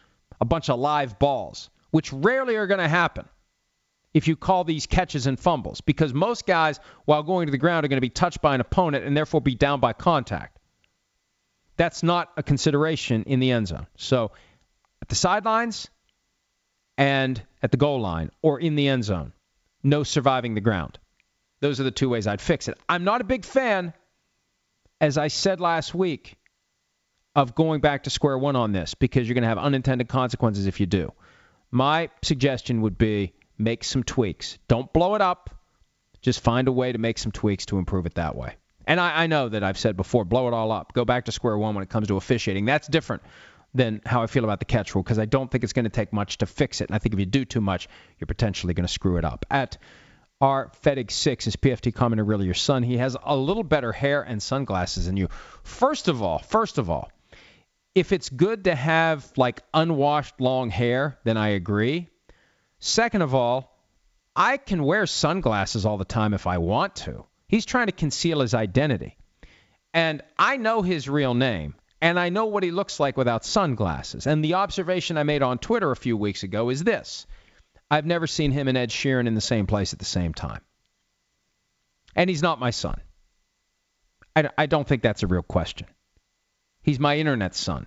a 0.40 0.44
bunch 0.44 0.70
of 0.70 0.78
live 0.78 1.18
balls, 1.18 1.70
which 1.90 2.12
rarely 2.12 2.54
are 2.54 2.68
going 2.68 2.78
to 2.78 2.88
happen 2.88 3.28
if 4.14 4.28
you 4.28 4.36
call 4.36 4.64
these 4.64 4.86
catches 4.86 5.26
and 5.26 5.38
fumbles, 5.38 5.80
because 5.80 6.12
most 6.12 6.46
guys, 6.46 6.78
while 7.04 7.22
going 7.22 7.46
to 7.46 7.50
the 7.50 7.58
ground, 7.58 7.84
are 7.84 7.88
going 7.88 7.96
to 7.96 8.02
be 8.02 8.10
touched 8.10 8.42
by 8.42 8.54
an 8.54 8.60
opponent 8.60 9.04
and 9.04 9.16
therefore 9.16 9.40
be 9.40 9.54
down 9.54 9.80
by 9.80 9.92
contact. 9.92 10.58
That's 11.76 12.02
not 12.02 12.30
a 12.36 12.42
consideration 12.42 13.24
in 13.24 13.40
the 13.40 13.50
end 13.50 13.68
zone. 13.68 13.86
So 13.96 14.32
at 15.00 15.08
the 15.08 15.14
sidelines 15.14 15.88
and 16.98 17.42
at 17.62 17.70
the 17.70 17.78
goal 17.78 18.00
line 18.00 18.30
or 18.42 18.60
in 18.60 18.74
the 18.74 18.88
end 18.88 19.04
zone, 19.04 19.32
no 19.82 20.02
surviving 20.02 20.54
the 20.54 20.60
ground. 20.60 20.98
Those 21.60 21.80
are 21.80 21.84
the 21.84 21.90
two 21.90 22.08
ways 22.08 22.26
I'd 22.26 22.40
fix 22.40 22.68
it. 22.68 22.78
I'm 22.88 23.04
not 23.04 23.20
a 23.20 23.24
big 23.24 23.44
fan, 23.44 23.94
as 25.00 25.16
I 25.16 25.28
said 25.28 25.60
last 25.60 25.94
week, 25.94 26.36
of 27.34 27.54
going 27.54 27.80
back 27.80 28.02
to 28.02 28.10
square 28.10 28.36
one 28.36 28.56
on 28.56 28.72
this 28.72 28.94
because 28.94 29.26
you're 29.26 29.34
going 29.34 29.42
to 29.42 29.48
have 29.48 29.58
unintended 29.58 30.08
consequences 30.08 30.66
if 30.66 30.80
you 30.80 30.86
do. 30.86 31.12
My 31.70 32.10
suggestion 32.22 32.82
would 32.82 32.98
be 32.98 33.32
make 33.62 33.84
some 33.84 34.02
tweaks. 34.02 34.58
Don't 34.68 34.92
blow 34.92 35.14
it 35.14 35.20
up. 35.20 35.50
Just 36.20 36.40
find 36.40 36.68
a 36.68 36.72
way 36.72 36.92
to 36.92 36.98
make 36.98 37.18
some 37.18 37.32
tweaks 37.32 37.66
to 37.66 37.78
improve 37.78 38.06
it 38.06 38.14
that 38.14 38.36
way. 38.36 38.56
And 38.86 39.00
I, 39.00 39.24
I 39.24 39.26
know 39.26 39.48
that 39.48 39.62
I've 39.62 39.78
said 39.78 39.96
before, 39.96 40.24
blow 40.24 40.48
it 40.48 40.54
all 40.54 40.72
up. 40.72 40.92
Go 40.92 41.04
back 41.04 41.26
to 41.26 41.32
square 41.32 41.56
one 41.56 41.74
when 41.74 41.82
it 41.82 41.90
comes 41.90 42.08
to 42.08 42.16
officiating. 42.16 42.64
That's 42.64 42.88
different 42.88 43.22
than 43.74 44.02
how 44.04 44.22
I 44.22 44.26
feel 44.26 44.44
about 44.44 44.58
the 44.58 44.64
catch 44.66 44.94
rule 44.94 45.02
because 45.02 45.18
I 45.18 45.24
don't 45.24 45.50
think 45.50 45.64
it's 45.64 45.72
going 45.72 45.84
to 45.84 45.90
take 45.90 46.12
much 46.12 46.38
to 46.38 46.46
fix 46.46 46.80
it. 46.80 46.88
And 46.88 46.94
I 46.94 46.98
think 46.98 47.14
if 47.14 47.20
you 47.20 47.26
do 47.26 47.44
too 47.44 47.60
much, 47.60 47.88
you're 48.18 48.26
potentially 48.26 48.74
going 48.74 48.86
to 48.86 48.92
screw 48.92 49.16
it 49.16 49.24
up. 49.24 49.46
At 49.50 49.78
our 50.40 50.70
FedEx6 50.84 51.46
is 51.46 51.56
PFT 51.56 51.92
commenter 51.92 52.26
really 52.26 52.44
your 52.44 52.54
son. 52.54 52.82
He 52.82 52.98
has 52.98 53.16
a 53.22 53.36
little 53.36 53.62
better 53.62 53.92
hair 53.92 54.22
and 54.22 54.42
sunglasses 54.42 55.06
than 55.06 55.16
you. 55.16 55.28
First 55.62 56.08
of 56.08 56.22
all, 56.22 56.38
first 56.40 56.78
of 56.78 56.90
all, 56.90 57.10
if 57.94 58.12
it's 58.12 58.28
good 58.28 58.64
to 58.64 58.74
have 58.74 59.30
like 59.36 59.62
unwashed 59.72 60.40
long 60.40 60.70
hair, 60.70 61.18
then 61.24 61.36
I 61.36 61.50
agree. 61.50 62.08
Second 62.84 63.22
of 63.22 63.32
all, 63.32 63.78
I 64.34 64.56
can 64.56 64.82
wear 64.82 65.06
sunglasses 65.06 65.86
all 65.86 65.98
the 65.98 66.04
time 66.04 66.34
if 66.34 66.48
I 66.48 66.58
want 66.58 66.96
to. 66.96 67.24
He's 67.46 67.64
trying 67.64 67.86
to 67.86 67.92
conceal 67.92 68.40
his 68.40 68.54
identity. 68.54 69.16
And 69.94 70.20
I 70.36 70.56
know 70.56 70.82
his 70.82 71.08
real 71.08 71.32
name, 71.34 71.76
and 72.00 72.18
I 72.18 72.30
know 72.30 72.46
what 72.46 72.64
he 72.64 72.72
looks 72.72 72.98
like 72.98 73.16
without 73.16 73.44
sunglasses. 73.44 74.26
And 74.26 74.44
the 74.44 74.54
observation 74.54 75.16
I 75.16 75.22
made 75.22 75.42
on 75.42 75.58
Twitter 75.58 75.92
a 75.92 75.96
few 75.96 76.16
weeks 76.16 76.42
ago 76.42 76.70
is 76.70 76.82
this 76.82 77.28
I've 77.88 78.04
never 78.04 78.26
seen 78.26 78.50
him 78.50 78.66
and 78.66 78.76
Ed 78.76 78.90
Sheeran 78.90 79.28
in 79.28 79.36
the 79.36 79.40
same 79.40 79.68
place 79.68 79.92
at 79.92 80.00
the 80.00 80.04
same 80.04 80.34
time. 80.34 80.62
And 82.16 82.28
he's 82.28 82.42
not 82.42 82.58
my 82.58 82.70
son. 82.70 83.00
I, 84.34 84.50
I 84.58 84.66
don't 84.66 84.88
think 84.88 85.02
that's 85.02 85.22
a 85.22 85.28
real 85.28 85.42
question. 85.44 85.86
He's 86.82 86.98
my 86.98 87.16
internet 87.16 87.54
son. 87.54 87.86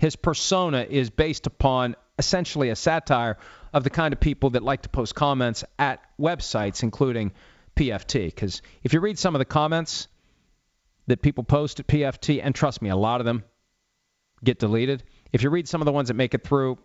His 0.00 0.16
persona 0.16 0.84
is 0.90 1.10
based 1.10 1.46
upon 1.46 1.94
essentially 2.18 2.70
a 2.70 2.76
satire 2.76 3.38
of 3.72 3.84
the 3.84 3.90
kind 3.90 4.12
of 4.12 4.20
people 4.20 4.50
that 4.50 4.62
like 4.62 4.82
to 4.82 4.88
post 4.88 5.14
comments 5.14 5.64
at 5.78 6.00
websites, 6.20 6.82
including 6.82 7.32
PFT. 7.76 8.26
Because 8.26 8.62
if 8.82 8.92
you 8.92 9.00
read 9.00 9.18
some 9.18 9.34
of 9.34 9.38
the 9.38 9.44
comments 9.44 10.08
that 11.06 11.22
people 11.22 11.44
post 11.44 11.80
at 11.80 11.86
PFT, 11.86 12.40
and 12.42 12.54
trust 12.54 12.82
me, 12.82 12.90
a 12.90 12.96
lot 12.96 13.20
of 13.20 13.24
them 13.24 13.44
get 14.44 14.58
deleted. 14.58 15.02
If 15.32 15.42
you 15.42 15.50
read 15.50 15.68
some 15.68 15.80
of 15.80 15.86
the 15.86 15.92
ones 15.92 16.08
that 16.08 16.14
make 16.14 16.34
it 16.34 16.44
through, 16.44 16.78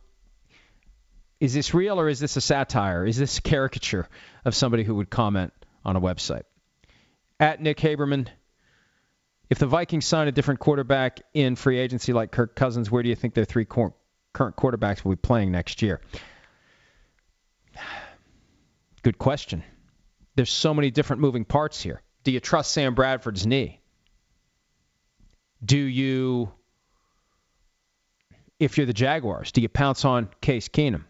is 1.40 1.54
this 1.54 1.74
real 1.74 2.00
or 2.00 2.10
is 2.10 2.20
this 2.20 2.36
a 2.36 2.42
satire? 2.42 3.06
Is 3.06 3.18
this 3.18 3.38
a 3.38 3.42
caricature 3.42 4.08
of 4.46 4.56
somebody 4.56 4.84
who 4.84 4.96
would 4.96 5.10
comment 5.10 5.54
on 5.86 5.96
a 5.96 6.02
website? 6.02 6.44
At 7.40 7.62
Nick 7.62 7.78
Haberman, 7.78 8.28
If 9.50 9.60
the 9.60 9.68
Vikings 9.68 10.06
sign 10.06 10.28
a 10.28 10.32
different 10.32 10.60
quarterback 10.60 11.22
in 11.34 11.56
free 11.56 11.78
agency 11.78 12.12
like 12.12 12.32
Kirk 12.32 12.56
Cousins, 12.56 12.90
where 12.92 13.04
do 13.04 13.10
you 13.10 13.16
think 13.16 13.34
their 13.34 13.46
three 13.46 13.66
current 14.38 14.56
quarterbacks 14.56 15.04
will 15.04 15.14
be 15.14 15.16
playing 15.16 15.52
next 15.52 15.82
year? 15.82 16.00
Good 19.02 19.18
question. 19.18 19.64
There's 20.36 20.52
so 20.52 20.76
many 20.76 20.92
different 20.92 21.24
moving 21.24 21.44
parts 21.44 21.82
here. 21.82 22.04
Do 22.24 22.32
you 22.32 22.40
trust 22.40 22.72
Sam 22.72 22.94
Bradford's 22.94 23.48
knee? 23.48 23.82
Do 25.66 25.78
you, 25.78 26.52
if 28.60 28.78
you're 28.78 28.86
the 28.86 28.94
Jaguars, 28.94 29.52
do 29.52 29.62
you 29.62 29.70
pounce 29.70 30.06
on 30.06 30.30
Case 30.40 30.70
Keenum? 30.70 31.06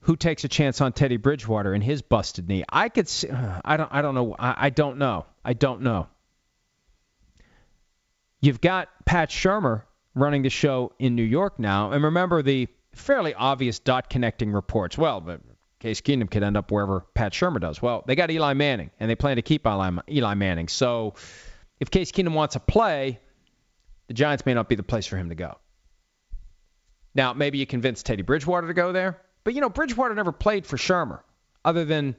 Who 0.00 0.16
takes 0.16 0.42
a 0.42 0.48
chance 0.48 0.80
on 0.80 0.92
Teddy 0.92 1.16
Bridgewater 1.16 1.74
and 1.74 1.84
his 1.84 2.02
busted 2.02 2.48
knee? 2.48 2.64
I 2.68 2.88
could 2.88 3.08
see, 3.08 3.28
I 3.64 3.76
don't 3.76 3.92
I 3.92 4.02
don't 4.02 4.16
know 4.16 4.34
I, 4.36 4.66
I 4.66 4.70
don't 4.70 4.98
know. 4.98 5.26
I 5.44 5.52
don't 5.52 5.82
know. 5.82 6.08
You've 8.40 8.60
got 8.60 8.88
Pat 9.04 9.30
Shurmur 9.30 9.82
running 10.14 10.42
the 10.42 10.50
show 10.50 10.92
in 10.98 11.14
New 11.14 11.22
York 11.22 11.58
now, 11.58 11.92
and 11.92 12.04
remember 12.04 12.42
the 12.42 12.68
fairly 12.92 13.34
obvious 13.34 13.78
dot 13.78 14.10
connecting 14.10 14.52
reports. 14.52 14.98
Well, 14.98 15.20
but 15.20 15.40
Case 15.80 16.00
Keenum 16.00 16.30
could 16.30 16.42
end 16.42 16.56
up 16.56 16.70
wherever 16.70 17.00
Pat 17.14 17.32
Shurmur 17.32 17.60
does. 17.60 17.82
Well, 17.82 18.04
they 18.06 18.14
got 18.14 18.30
Eli 18.30 18.52
Manning, 18.54 18.90
and 19.00 19.10
they 19.10 19.16
plan 19.16 19.36
to 19.36 19.42
keep 19.42 19.66
Eli, 19.66 20.34
Manning. 20.34 20.68
So 20.68 21.14
if 21.80 21.90
Case 21.90 22.12
Keenum 22.12 22.34
wants 22.34 22.52
to 22.52 22.60
play, 22.60 23.18
the 24.06 24.14
Giants 24.14 24.46
may 24.46 24.54
not 24.54 24.68
be 24.68 24.74
the 24.74 24.82
place 24.82 25.06
for 25.06 25.16
him 25.16 25.30
to 25.30 25.34
go. 25.34 25.58
Now, 27.14 27.32
maybe 27.32 27.58
you 27.58 27.66
convince 27.66 28.02
Teddy 28.02 28.22
Bridgewater 28.22 28.68
to 28.68 28.74
go 28.74 28.92
there. 28.92 29.20
But, 29.44 29.54
you 29.54 29.60
know, 29.60 29.68
Bridgewater 29.68 30.14
never 30.14 30.32
played 30.32 30.66
for 30.66 30.76
Shurmur 30.76 31.20
other 31.64 31.84
than 31.84 32.14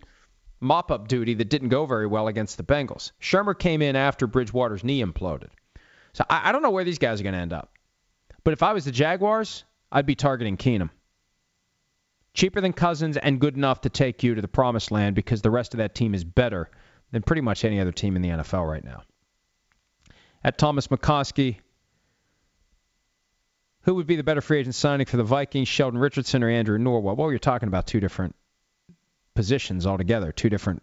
mop 0.60 0.92
up 0.92 1.08
duty 1.08 1.34
that 1.36 1.50
didn't 1.50 1.70
go 1.70 1.86
very 1.86 2.06
well 2.06 2.28
against 2.28 2.58
the 2.58 2.64
Bengals. 2.64 3.12
Shurmur 3.22 3.58
came 3.58 3.82
in 3.82 3.96
after 3.96 4.28
Bridgewater's 4.28 4.84
knee 4.84 5.04
imploded. 5.04 5.50
So 6.14 6.26
I, 6.30 6.50
I 6.50 6.52
don't 6.52 6.62
know 6.62 6.70
where 6.70 6.84
these 6.84 7.00
guys 7.00 7.22
are 7.22 7.24
going 7.24 7.34
to 7.34 7.40
end 7.40 7.54
up. 7.54 7.72
But 8.44 8.54
if 8.54 8.64
I 8.64 8.74
was 8.74 8.86
the 8.86 8.92
Jaguars, 8.92 9.64
I'd 9.92 10.06
be 10.06 10.16
targeting 10.16 10.58
Keenum. 10.58 10.90
Cheaper 12.34 12.62
than 12.62 12.74
Cousins 12.74 13.16
and 13.16 13.40
good 13.40 13.56
enough 13.56 13.82
to 13.82 13.90
take 13.90 14.24
you 14.24 14.36
to 14.36 14.42
the 14.42 14.48
promised 14.48 14.92
land 14.92 15.16
because 15.16 15.42
the 15.42 15.52
rest 15.52 15.74
of 15.74 15.78
that 15.78 15.94
team 15.94 16.16
is 16.16 16.24
better 16.24 16.70
than 17.12 17.22
pretty 17.22 17.42
much 17.42 17.64
any 17.64 17.80
other 17.80 17.92
team 17.92 18.16
in 18.16 18.22
the 18.22 18.30
NFL 18.30 18.68
right 18.68 18.84
now. 18.84 19.04
At 20.44 20.58
Thomas 20.58 20.88
McCoskey, 20.88 21.58
who 23.84 23.96
would 23.96 24.08
be 24.08 24.16
the 24.16 24.24
better 24.24 24.42
free 24.42 24.60
agent 24.60 24.76
signing 24.76 25.06
for 25.06 25.18
the 25.18 25.24
Vikings, 25.24 25.68
Sheldon 25.68 26.00
Richardson 26.00 26.44
or 26.44 26.50
Andrew 26.50 26.78
Norwell? 26.80 27.16
Well, 27.16 27.30
you're 27.30 27.40
talking 27.40 27.68
about 27.68 27.86
two 27.86 28.00
different 28.00 28.36
positions 29.36 29.86
altogether, 29.86 30.32
two 30.32 30.50
different 30.50 30.82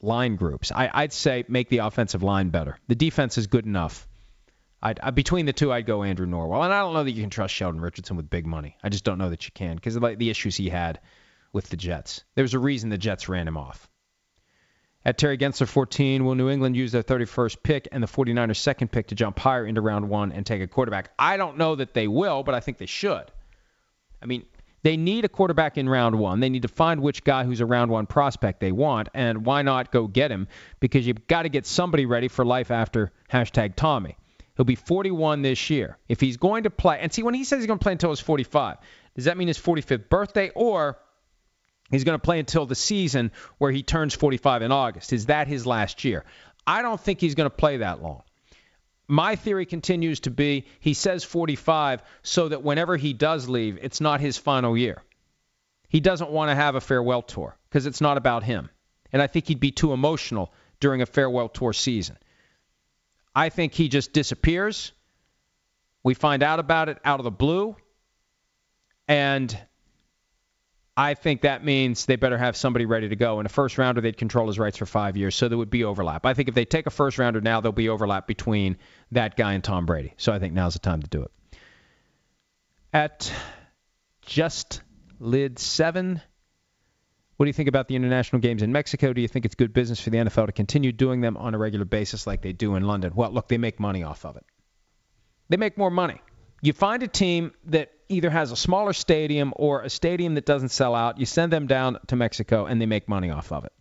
line 0.00 0.36
groups. 0.36 0.70
I, 0.70 1.02
would 1.02 1.12
say 1.12 1.44
make 1.48 1.68
the 1.68 1.78
offensive 1.78 2.22
line 2.22 2.50
better. 2.50 2.78
The 2.88 2.94
defense 2.94 3.38
is 3.38 3.48
good 3.48 3.66
enough. 3.66 4.06
I'd, 4.86 5.14
between 5.16 5.46
the 5.46 5.52
two, 5.52 5.72
I'd 5.72 5.84
go 5.84 6.04
Andrew 6.04 6.26
Norwell. 6.26 6.64
And 6.64 6.72
I 6.72 6.80
don't 6.80 6.94
know 6.94 7.02
that 7.02 7.10
you 7.10 7.22
can 7.22 7.30
trust 7.30 7.54
Sheldon 7.54 7.80
Richardson 7.80 8.16
with 8.16 8.30
big 8.30 8.46
money. 8.46 8.76
I 8.84 8.88
just 8.88 9.02
don't 9.02 9.18
know 9.18 9.30
that 9.30 9.44
you 9.44 9.50
can 9.52 9.74
because 9.74 9.96
of 9.96 10.02
like 10.02 10.18
the 10.18 10.30
issues 10.30 10.56
he 10.56 10.68
had 10.68 11.00
with 11.52 11.68
the 11.70 11.76
Jets. 11.76 12.22
There's 12.36 12.54
a 12.54 12.58
reason 12.58 12.90
the 12.90 12.98
Jets 12.98 13.28
ran 13.28 13.48
him 13.48 13.56
off. 13.56 13.88
At 15.04 15.18
Terry 15.18 15.38
Gensler 15.38 15.66
14, 15.66 16.24
will 16.24 16.34
New 16.34 16.50
England 16.50 16.76
use 16.76 16.92
their 16.92 17.02
31st 17.02 17.62
pick 17.62 17.88
and 17.90 18.02
the 18.02 18.08
49ers' 18.08 18.56
second 18.56 18.92
pick 18.92 19.08
to 19.08 19.14
jump 19.14 19.38
higher 19.38 19.66
into 19.66 19.80
round 19.80 20.08
one 20.08 20.32
and 20.32 20.44
take 20.44 20.62
a 20.62 20.66
quarterback? 20.66 21.10
I 21.18 21.36
don't 21.36 21.58
know 21.58 21.76
that 21.76 21.94
they 21.94 22.08
will, 22.08 22.42
but 22.42 22.54
I 22.54 22.60
think 22.60 22.78
they 22.78 22.86
should. 22.86 23.24
I 24.22 24.26
mean, 24.26 24.44
they 24.82 24.96
need 24.96 25.24
a 25.24 25.28
quarterback 25.28 25.78
in 25.78 25.88
round 25.88 26.16
one. 26.18 26.38
They 26.40 26.48
need 26.48 26.62
to 26.62 26.68
find 26.68 27.02
which 27.02 27.24
guy 27.24 27.44
who's 27.44 27.60
a 27.60 27.66
round 27.66 27.90
one 27.90 28.06
prospect 28.06 28.60
they 28.60 28.72
want, 28.72 29.08
and 29.14 29.44
why 29.44 29.62
not 29.62 29.90
go 29.90 30.06
get 30.06 30.30
him? 30.30 30.46
Because 30.78 31.06
you've 31.06 31.26
got 31.26 31.42
to 31.42 31.48
get 31.48 31.66
somebody 31.66 32.06
ready 32.06 32.28
for 32.28 32.44
life 32.44 32.70
after 32.70 33.12
hashtag 33.32 33.74
Tommy. 33.74 34.16
He'll 34.56 34.64
be 34.64 34.74
41 34.74 35.42
this 35.42 35.70
year. 35.70 35.98
If 36.08 36.20
he's 36.20 36.36
going 36.36 36.64
to 36.64 36.70
play, 36.70 36.98
and 37.00 37.12
see, 37.12 37.22
when 37.22 37.34
he 37.34 37.44
says 37.44 37.58
he's 37.58 37.66
going 37.66 37.78
to 37.78 37.82
play 37.82 37.92
until 37.92 38.10
he's 38.10 38.20
45, 38.20 38.78
does 39.14 39.26
that 39.26 39.36
mean 39.36 39.48
his 39.48 39.58
45th 39.58 40.08
birthday, 40.08 40.50
or 40.54 40.98
He's 41.90 42.04
going 42.04 42.18
to 42.18 42.22
play 42.24 42.38
until 42.38 42.66
the 42.66 42.74
season 42.74 43.30
where 43.58 43.70
he 43.70 43.82
turns 43.82 44.14
45 44.14 44.62
in 44.62 44.72
August. 44.72 45.12
Is 45.12 45.26
that 45.26 45.46
his 45.46 45.66
last 45.66 46.04
year? 46.04 46.24
I 46.66 46.82
don't 46.82 47.00
think 47.00 47.20
he's 47.20 47.34
going 47.34 47.48
to 47.48 47.56
play 47.56 47.78
that 47.78 48.02
long. 48.02 48.22
My 49.08 49.36
theory 49.36 49.66
continues 49.66 50.20
to 50.20 50.30
be 50.30 50.66
he 50.80 50.94
says 50.94 51.22
45 51.22 52.02
so 52.22 52.48
that 52.48 52.64
whenever 52.64 52.96
he 52.96 53.12
does 53.12 53.48
leave, 53.48 53.78
it's 53.80 54.00
not 54.00 54.20
his 54.20 54.36
final 54.36 54.76
year. 54.76 55.00
He 55.88 56.00
doesn't 56.00 56.30
want 56.30 56.50
to 56.50 56.56
have 56.56 56.74
a 56.74 56.80
farewell 56.80 57.22
tour 57.22 57.56
because 57.68 57.86
it's 57.86 58.00
not 58.00 58.16
about 58.16 58.42
him. 58.42 58.68
And 59.12 59.22
I 59.22 59.28
think 59.28 59.46
he'd 59.46 59.60
be 59.60 59.70
too 59.70 59.92
emotional 59.92 60.52
during 60.80 61.02
a 61.02 61.06
farewell 61.06 61.48
tour 61.48 61.72
season. 61.72 62.18
I 63.36 63.50
think 63.50 63.74
he 63.74 63.90
just 63.90 64.14
disappears. 64.14 64.92
We 66.02 66.14
find 66.14 66.42
out 66.42 66.58
about 66.58 66.88
it 66.88 66.98
out 67.04 67.20
of 67.20 67.24
the 67.24 67.30
blue. 67.30 67.76
And 69.06 69.56
I 70.96 71.12
think 71.12 71.42
that 71.42 71.62
means 71.62 72.06
they 72.06 72.16
better 72.16 72.38
have 72.38 72.56
somebody 72.56 72.86
ready 72.86 73.10
to 73.10 73.16
go. 73.16 73.38
In 73.38 73.44
a 73.44 73.50
first 73.50 73.76
rounder, 73.76 74.00
they'd 74.00 74.16
control 74.16 74.46
his 74.46 74.58
rights 74.58 74.78
for 74.78 74.86
five 74.86 75.18
years, 75.18 75.36
so 75.36 75.48
there 75.48 75.58
would 75.58 75.68
be 75.68 75.84
overlap. 75.84 76.24
I 76.24 76.32
think 76.32 76.48
if 76.48 76.54
they 76.54 76.64
take 76.64 76.86
a 76.86 76.90
first 76.90 77.18
rounder 77.18 77.42
now, 77.42 77.60
there'll 77.60 77.72
be 77.74 77.90
overlap 77.90 78.26
between 78.26 78.78
that 79.12 79.36
guy 79.36 79.52
and 79.52 79.62
Tom 79.62 79.84
Brady. 79.84 80.14
So 80.16 80.32
I 80.32 80.38
think 80.38 80.54
now's 80.54 80.72
the 80.72 80.78
time 80.78 81.02
to 81.02 81.08
do 81.08 81.22
it. 81.22 81.30
At 82.94 83.30
just 84.22 84.80
lid 85.20 85.58
seven, 85.58 86.22
what 87.36 87.44
do 87.44 87.48
you 87.48 87.52
think 87.52 87.68
about 87.68 87.88
the 87.88 87.96
international 87.96 88.40
games 88.40 88.62
in 88.62 88.72
Mexico? 88.72 89.12
Do 89.12 89.20
you 89.20 89.28
think 89.28 89.44
it's 89.44 89.54
good 89.54 89.72
business 89.72 90.00
for 90.00 90.10
the 90.10 90.18
NFL 90.18 90.46
to 90.46 90.52
continue 90.52 90.92
doing 90.92 91.20
them 91.20 91.36
on 91.36 91.54
a 91.54 91.58
regular 91.58 91.84
basis 91.84 92.26
like 92.26 92.42
they 92.42 92.52
do 92.52 92.76
in 92.76 92.84
London? 92.84 93.12
Well, 93.14 93.30
look, 93.30 93.48
they 93.48 93.58
make 93.58 93.78
money 93.78 94.02
off 94.02 94.24
of 94.24 94.36
it. 94.36 94.44
They 95.48 95.58
make 95.58 95.76
more 95.76 95.90
money. 95.90 96.20
You 96.62 96.72
find 96.72 97.02
a 97.02 97.08
team 97.08 97.52
that 97.66 97.90
either 98.08 98.30
has 98.30 98.52
a 98.52 98.56
smaller 98.56 98.92
stadium 98.92 99.52
or 99.56 99.82
a 99.82 99.90
stadium 99.90 100.34
that 100.34 100.46
doesn't 100.46 100.70
sell 100.70 100.94
out. 100.94 101.18
You 101.18 101.26
send 101.26 101.52
them 101.52 101.66
down 101.66 101.98
to 102.06 102.16
Mexico 102.16 102.66
and 102.66 102.80
they 102.80 102.86
make 102.86 103.08
money 103.08 103.30
off 103.30 103.52
of 103.52 103.64
it. 103.64 103.72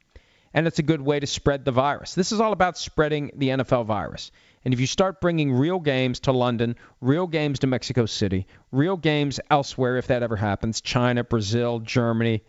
And 0.54 0.68
it's 0.68 0.80
a 0.80 0.84
good 0.84 1.02
way 1.02 1.20
to 1.20 1.28
spread 1.28 1.66
the 1.66 1.72
virus. 1.72 2.16
This 2.16 2.32
is 2.32 2.40
all 2.40 2.52
about 2.52 2.78
spreading 2.78 3.32
the 3.36 3.50
NFL 3.50 3.86
virus. 3.86 4.32
And 4.64 4.74
if 4.74 4.80
you 4.80 4.88
start 4.88 5.22
bringing 5.22 5.54
real 5.54 5.80
games 5.80 6.22
to 6.22 6.32
London, 6.32 6.76
real 7.02 7.28
games 7.28 7.60
to 7.60 7.68
Mexico 7.68 8.06
City, 8.06 8.48
real 8.72 8.98
games 8.98 9.40
elsewhere, 9.50 9.98
if 9.98 10.08
that 10.08 10.24
ever 10.24 10.36
happens, 10.36 10.82
China, 10.82 11.24
Brazil, 11.24 11.80
Germany, 11.80 12.44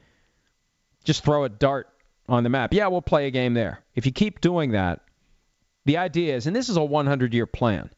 just 1.07 1.25
throw 1.25 1.45
a 1.45 1.49
dart 1.49 1.89
on 2.29 2.43
the 2.43 2.51
map. 2.51 2.75
Yeah, 2.75 2.89
we'll 2.89 3.01
play 3.01 3.27
a 3.27 3.31
game 3.31 3.55
there. 3.55 3.83
If 3.95 4.05
you 4.05 4.13
keep 4.13 4.41
doing 4.41 4.73
that, 4.73 5.01
the 5.85 5.99
idea 5.99 6.37
is, 6.37 6.47
and 6.47 6.55
this 6.55 6.69
is 6.69 6.77
a 6.77 6.85
100 6.85 7.33
year 7.33 7.47
plan, 7.47 7.91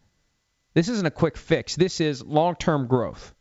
this 0.74 0.88
isn't 0.88 1.06
a 1.06 1.10
quick 1.10 1.36
fix, 1.36 1.74
this 1.74 2.00
is 2.00 2.24
long 2.24 2.54
term 2.54 2.86
growth. 2.86 3.34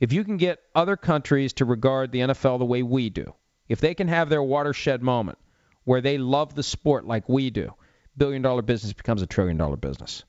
If 0.00 0.14
you 0.14 0.24
can 0.24 0.38
get 0.38 0.58
other 0.74 0.96
countries 0.96 1.52
to 1.54 1.66
regard 1.66 2.10
the 2.10 2.20
NFL 2.20 2.58
the 2.58 2.64
way 2.64 2.82
we 2.82 3.10
do, 3.10 3.34
if 3.68 3.80
they 3.80 3.94
can 3.94 4.08
have 4.08 4.30
their 4.30 4.42
watershed 4.42 5.02
moment 5.02 5.38
where 5.84 6.00
they 6.00 6.16
love 6.16 6.54
the 6.54 6.62
sport 6.62 7.06
like 7.06 7.28
we 7.28 7.50
do, 7.50 7.74
billion 8.16 8.40
dollar 8.40 8.62
business 8.62 8.94
becomes 8.94 9.20
a 9.20 9.26
trillion 9.26 9.58
dollar 9.58 9.76
business. 9.76 10.24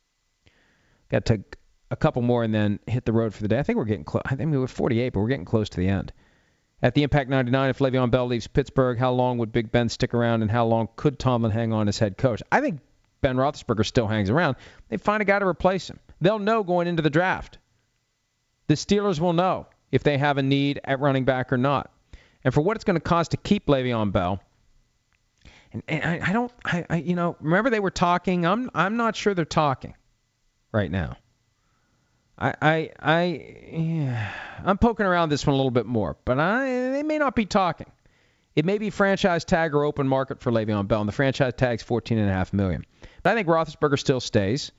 Got 1.10 1.26
to 1.26 1.38
take 1.38 1.56
a 1.90 1.96
couple 1.96 2.22
more 2.22 2.44
and 2.44 2.54
then 2.54 2.80
hit 2.88 3.06
the 3.06 3.14
road 3.14 3.34
for 3.34 3.42
the 3.42 3.48
day. 3.48 3.60
I 3.60 3.64
think 3.64 3.78
we're 3.78 3.86
getting 3.86 4.04
close. 4.04 4.24
I 4.26 4.36
think 4.36 4.52
we 4.52 4.58
were 4.58 4.68
48, 4.68 5.14
but 5.14 5.20
we're 5.22 5.28
getting 5.28 5.46
close 5.46 5.70
to 5.70 5.80
the 5.80 5.88
end. 5.88 6.12
At 6.84 6.96
the 6.96 7.04
Impact 7.04 7.30
99, 7.30 7.70
if 7.70 7.80
Le'Veon 7.80 8.10
Bell 8.10 8.26
leaves 8.26 8.48
Pittsburgh, 8.48 8.98
how 8.98 9.12
long 9.12 9.38
would 9.38 9.52
Big 9.52 9.72
Ben 9.72 9.88
stick 9.88 10.14
around, 10.14 10.42
and 10.42 10.50
how 10.50 10.66
long 10.66 10.90
could 10.96 11.20
Tomlin 11.20 11.52
hang 11.52 11.74
on 11.74 11.88
as 11.88 12.00
head 12.00 12.18
coach? 12.18 12.42
I 12.52 12.60
think 12.60 12.80
Ben 13.22 13.36
Roethlisberger 13.36 13.86
still 13.86 14.08
hangs 14.08 14.32
around. 14.32 14.56
They 14.90 14.98
find 14.98 15.22
a 15.22 15.26
guy 15.26 15.38
to 15.38 15.46
replace 15.46 15.90
him. 15.90 16.00
They'll 16.22 16.40
know 16.40 16.64
going 16.64 16.88
into 16.88 17.04
the 17.04 17.10
draft. 17.10 17.60
The 18.68 18.74
Steelers 18.74 19.20
will 19.20 19.34
know 19.34 19.68
if 19.92 20.02
they 20.02 20.18
have 20.18 20.38
a 20.38 20.44
need 20.44 20.80
at 20.84 21.00
running 21.00 21.26
back 21.26 21.54
or 21.54 21.58
not. 21.58 21.92
And 22.44 22.54
for 22.54 22.62
what 22.62 22.78
it's 22.78 22.84
going 22.84 22.96
to 22.96 23.02
cost 23.02 23.32
to 23.32 23.38
keep 23.38 23.68
Le'Veon 23.68 24.12
Bell, 24.12 24.42
and, 25.74 25.84
and 25.88 26.04
I, 26.04 26.30
I, 26.30 26.34
don't, 26.34 26.52
I, 26.66 26.86
I, 26.90 26.96
you 26.98 27.16
know, 27.16 27.38
remember 27.40 27.70
they 27.70 27.80
were 27.80 27.92
talking. 27.92 28.46
I'm, 28.46 28.70
I'm 28.74 28.98
not 28.98 29.16
sure 29.16 29.34
they're 29.34 29.46
talking 29.46 29.96
right 30.72 30.92
now. 30.92 31.18
I, 32.42 32.56
I, 32.60 32.90
I, 33.00 33.56
yeah, 33.72 34.32
I'm 34.66 34.80
poking 34.80 35.06
around 35.06 35.30
this 35.30 35.46
one 35.46 35.54
a 35.54 35.58
little 35.58 35.70
bit 35.70 35.86
more, 35.86 36.18
but 36.26 36.40
I, 36.40 36.66
they 36.90 37.04
may 37.04 37.20
not 37.20 37.36
be 37.36 37.46
talking. 37.46 37.86
It 38.56 38.66
may 38.66 38.80
be 38.80 38.90
franchise 38.90 39.46
tag 39.46 39.76
or 39.76 39.84
open 39.84 40.08
market 40.08 40.42
for 40.42 40.52
Le'Veon 40.52 40.88
Bell, 40.88 41.02
and 41.02 41.08
the 41.08 41.14
franchise 41.14 41.54
tag's 41.56 41.84
14.5 41.84 42.52
million. 42.52 42.84
But 43.22 43.30
I 43.30 43.36
think 43.36 43.48
Roethlisberger 43.48 44.00
still 44.00 44.20
stays. 44.20 44.72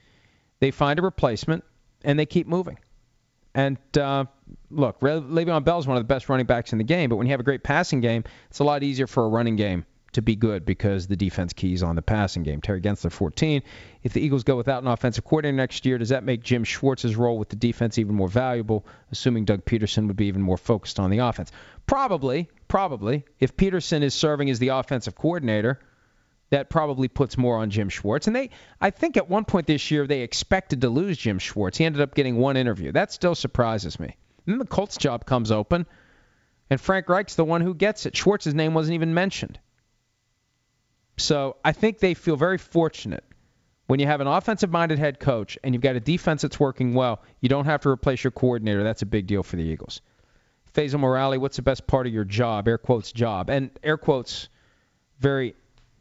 They 0.58 0.72
find 0.72 0.98
a 0.98 1.02
replacement, 1.02 1.62
and 2.04 2.18
they 2.18 2.26
keep 2.26 2.48
moving. 2.48 2.78
And 3.54 3.78
uh, 3.96 4.24
look, 4.70 4.98
Le'Veon 5.00 5.62
Bell 5.62 5.78
is 5.78 5.86
one 5.86 5.96
of 5.96 6.02
the 6.02 6.12
best 6.12 6.28
running 6.28 6.46
backs 6.46 6.72
in 6.72 6.78
the 6.78 6.84
game, 6.84 7.10
but 7.10 7.16
when 7.16 7.28
you 7.28 7.30
have 7.30 7.40
a 7.40 7.44
great 7.44 7.62
passing 7.62 8.00
game, 8.00 8.24
it's 8.50 8.58
a 8.58 8.64
lot 8.64 8.82
easier 8.82 9.06
for 9.06 9.24
a 9.24 9.28
running 9.28 9.54
game 9.54 9.86
to 10.12 10.22
be 10.22 10.36
good 10.36 10.64
because 10.64 11.06
the 11.06 11.16
defense 11.16 11.52
keys 11.52 11.82
on 11.82 11.96
the 11.96 12.02
passing 12.02 12.42
game. 12.42 12.60
Terry 12.60 12.80
Gensler, 12.80 13.10
14. 13.10 13.62
If 14.02 14.12
the 14.12 14.20
Eagles 14.20 14.44
go 14.44 14.56
without 14.56 14.82
an 14.82 14.88
offensive 14.88 15.24
coordinator 15.24 15.56
next 15.56 15.86
year, 15.86 15.98
does 15.98 16.10
that 16.10 16.24
make 16.24 16.42
Jim 16.42 16.64
Schwartz's 16.64 17.16
role 17.16 17.38
with 17.38 17.48
the 17.48 17.56
defense 17.56 17.98
even 17.98 18.14
more 18.14 18.28
valuable, 18.28 18.86
assuming 19.10 19.44
Doug 19.44 19.64
Pederson 19.64 20.06
would 20.06 20.16
be 20.16 20.26
even 20.26 20.42
more 20.42 20.58
focused 20.58 21.00
on 21.00 21.10
the 21.10 21.18
offense? 21.18 21.50
Probably, 21.86 22.48
probably. 22.68 23.24
If 23.40 23.56
Pederson 23.56 24.02
is 24.02 24.14
serving 24.14 24.50
as 24.50 24.58
the 24.58 24.68
offensive 24.68 25.14
coordinator, 25.14 25.80
that 26.50 26.68
probably 26.68 27.08
puts 27.08 27.38
more 27.38 27.56
on 27.56 27.70
Jim 27.70 27.88
Schwartz. 27.88 28.26
And 28.26 28.36
they, 28.36 28.50
I 28.78 28.90
think 28.90 29.16
at 29.16 29.30
one 29.30 29.46
point 29.46 29.66
this 29.66 29.90
year, 29.90 30.06
they 30.06 30.20
expected 30.20 30.82
to 30.82 30.90
lose 30.90 31.16
Jim 31.16 31.38
Schwartz. 31.38 31.78
He 31.78 31.86
ended 31.86 32.02
up 32.02 32.14
getting 32.14 32.36
one 32.36 32.58
interview. 32.58 32.92
That 32.92 33.10
still 33.10 33.34
surprises 33.34 33.98
me. 33.98 34.16
And 34.44 34.52
then 34.52 34.58
the 34.58 34.66
Colts 34.66 34.98
job 34.98 35.24
comes 35.24 35.50
open, 35.50 35.86
and 36.68 36.78
Frank 36.78 37.08
Reich's 37.08 37.36
the 37.36 37.44
one 37.44 37.62
who 37.62 37.74
gets 37.74 38.04
it. 38.04 38.14
Schwartz's 38.14 38.54
name 38.54 38.74
wasn't 38.74 38.94
even 38.94 39.14
mentioned. 39.14 39.58
So 41.16 41.56
I 41.64 41.72
think 41.72 41.98
they 41.98 42.14
feel 42.14 42.36
very 42.36 42.58
fortunate 42.58 43.24
when 43.86 44.00
you 44.00 44.06
have 44.06 44.20
an 44.20 44.26
offensive 44.26 44.70
minded 44.70 44.98
head 44.98 45.20
coach 45.20 45.58
and 45.62 45.74
you've 45.74 45.82
got 45.82 45.96
a 45.96 46.00
defense 46.00 46.42
that's 46.42 46.58
working 46.58 46.94
well, 46.94 47.20
you 47.40 47.48
don't 47.48 47.66
have 47.66 47.82
to 47.82 47.88
replace 47.88 48.24
your 48.24 48.30
coordinator. 48.30 48.82
That's 48.82 49.02
a 49.02 49.06
big 49.06 49.26
deal 49.26 49.42
for 49.42 49.56
the 49.56 49.62
Eagles. 49.62 50.00
Faisal 50.74 51.00
Morale, 51.00 51.38
what's 51.38 51.56
the 51.56 51.62
best 51.62 51.86
part 51.86 52.06
of 52.06 52.12
your 52.12 52.24
job? 52.24 52.66
Air 52.66 52.78
quotes 52.78 53.12
job. 53.12 53.50
And 53.50 53.70
air 53.82 53.98
quotes 53.98 54.48
very 55.20 55.54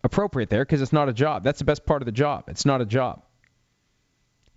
appropriate 0.03 0.49
there 0.49 0.64
because 0.64 0.82
it's 0.82 0.93
not 0.93 1.09
a 1.09 1.14
job. 1.14 1.43
That's 1.43 1.59
the 1.59 1.66
best 1.66 1.86
part 1.86 2.01
of 2.01 2.05
the 2.05 2.12
job. 2.12 2.45
It's 2.47 2.66
not 2.66 2.82
a 2.82 2.86
job. 2.86 3.24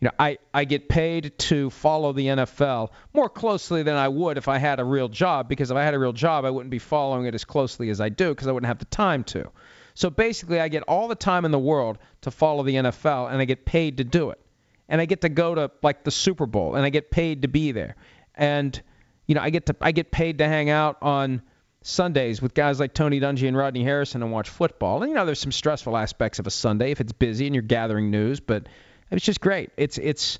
You 0.00 0.06
know, 0.06 0.12
I, 0.18 0.38
I 0.52 0.64
get 0.64 0.88
paid 0.88 1.38
to 1.38 1.70
follow 1.70 2.12
the 2.12 2.26
NFL 2.26 2.90
more 3.12 3.28
closely 3.28 3.82
than 3.82 3.96
I 3.96 4.08
would 4.08 4.38
if 4.38 4.48
I 4.48 4.58
had 4.58 4.78
a 4.78 4.84
real 4.84 5.08
job 5.08 5.48
because 5.48 5.70
if 5.70 5.76
I 5.76 5.82
had 5.82 5.94
a 5.94 5.98
real 5.98 6.12
job, 6.12 6.44
I 6.44 6.50
wouldn't 6.50 6.70
be 6.70 6.78
following 6.78 7.26
it 7.26 7.34
as 7.34 7.44
closely 7.44 7.90
as 7.90 8.00
I 8.00 8.10
do 8.10 8.28
because 8.28 8.46
I 8.46 8.52
wouldn't 8.52 8.68
have 8.68 8.78
the 8.78 8.84
time 8.86 9.24
to. 9.24 9.50
So 9.94 10.10
basically, 10.10 10.60
I 10.60 10.68
get 10.68 10.82
all 10.84 11.08
the 11.08 11.14
time 11.14 11.44
in 11.44 11.50
the 11.50 11.58
world 11.58 11.98
to 12.22 12.30
follow 12.30 12.62
the 12.64 12.74
NFL, 12.74 13.30
and 13.30 13.40
I 13.40 13.44
get 13.44 13.64
paid 13.64 13.98
to 13.98 14.04
do 14.04 14.30
it. 14.30 14.40
And 14.88 15.00
I 15.00 15.06
get 15.06 15.22
to 15.22 15.28
go 15.28 15.54
to 15.54 15.70
like 15.82 16.04
the 16.04 16.10
Super 16.10 16.46
Bowl, 16.46 16.74
and 16.74 16.84
I 16.84 16.90
get 16.90 17.10
paid 17.10 17.42
to 17.42 17.48
be 17.48 17.72
there. 17.72 17.96
And 18.34 18.80
you 19.26 19.34
know, 19.34 19.40
I 19.40 19.50
get 19.50 19.66
to 19.66 19.76
I 19.80 19.92
get 19.92 20.10
paid 20.10 20.38
to 20.38 20.48
hang 20.48 20.68
out 20.68 20.98
on 21.00 21.42
Sundays 21.82 22.42
with 22.42 22.54
guys 22.54 22.80
like 22.80 22.92
Tony 22.92 23.20
Dungy 23.20 23.46
and 23.46 23.56
Rodney 23.56 23.84
Harrison 23.84 24.22
and 24.22 24.32
watch 24.32 24.48
football. 24.48 25.02
And 25.02 25.10
you 25.10 25.14
know, 25.14 25.26
there's 25.26 25.40
some 25.40 25.52
stressful 25.52 25.96
aspects 25.96 26.38
of 26.38 26.46
a 26.46 26.50
Sunday 26.50 26.90
if 26.90 27.00
it's 27.00 27.12
busy 27.12 27.46
and 27.46 27.54
you're 27.54 27.62
gathering 27.62 28.10
news, 28.10 28.40
but 28.40 28.68
it's 29.10 29.24
just 29.24 29.40
great. 29.40 29.70
It's 29.76 29.98
it's 29.98 30.38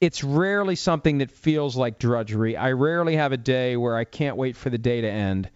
it's 0.00 0.22
rarely 0.22 0.76
something 0.76 1.18
that 1.18 1.30
feels 1.30 1.76
like 1.76 1.98
drudgery. 1.98 2.56
I 2.56 2.72
rarely 2.72 3.16
have 3.16 3.32
a 3.32 3.36
day 3.36 3.76
where 3.76 3.96
I 3.96 4.04
can't 4.04 4.36
wait 4.36 4.56
for 4.56 4.70
the 4.70 4.78
day 4.78 5.00
to 5.00 5.10
end. 5.10 5.50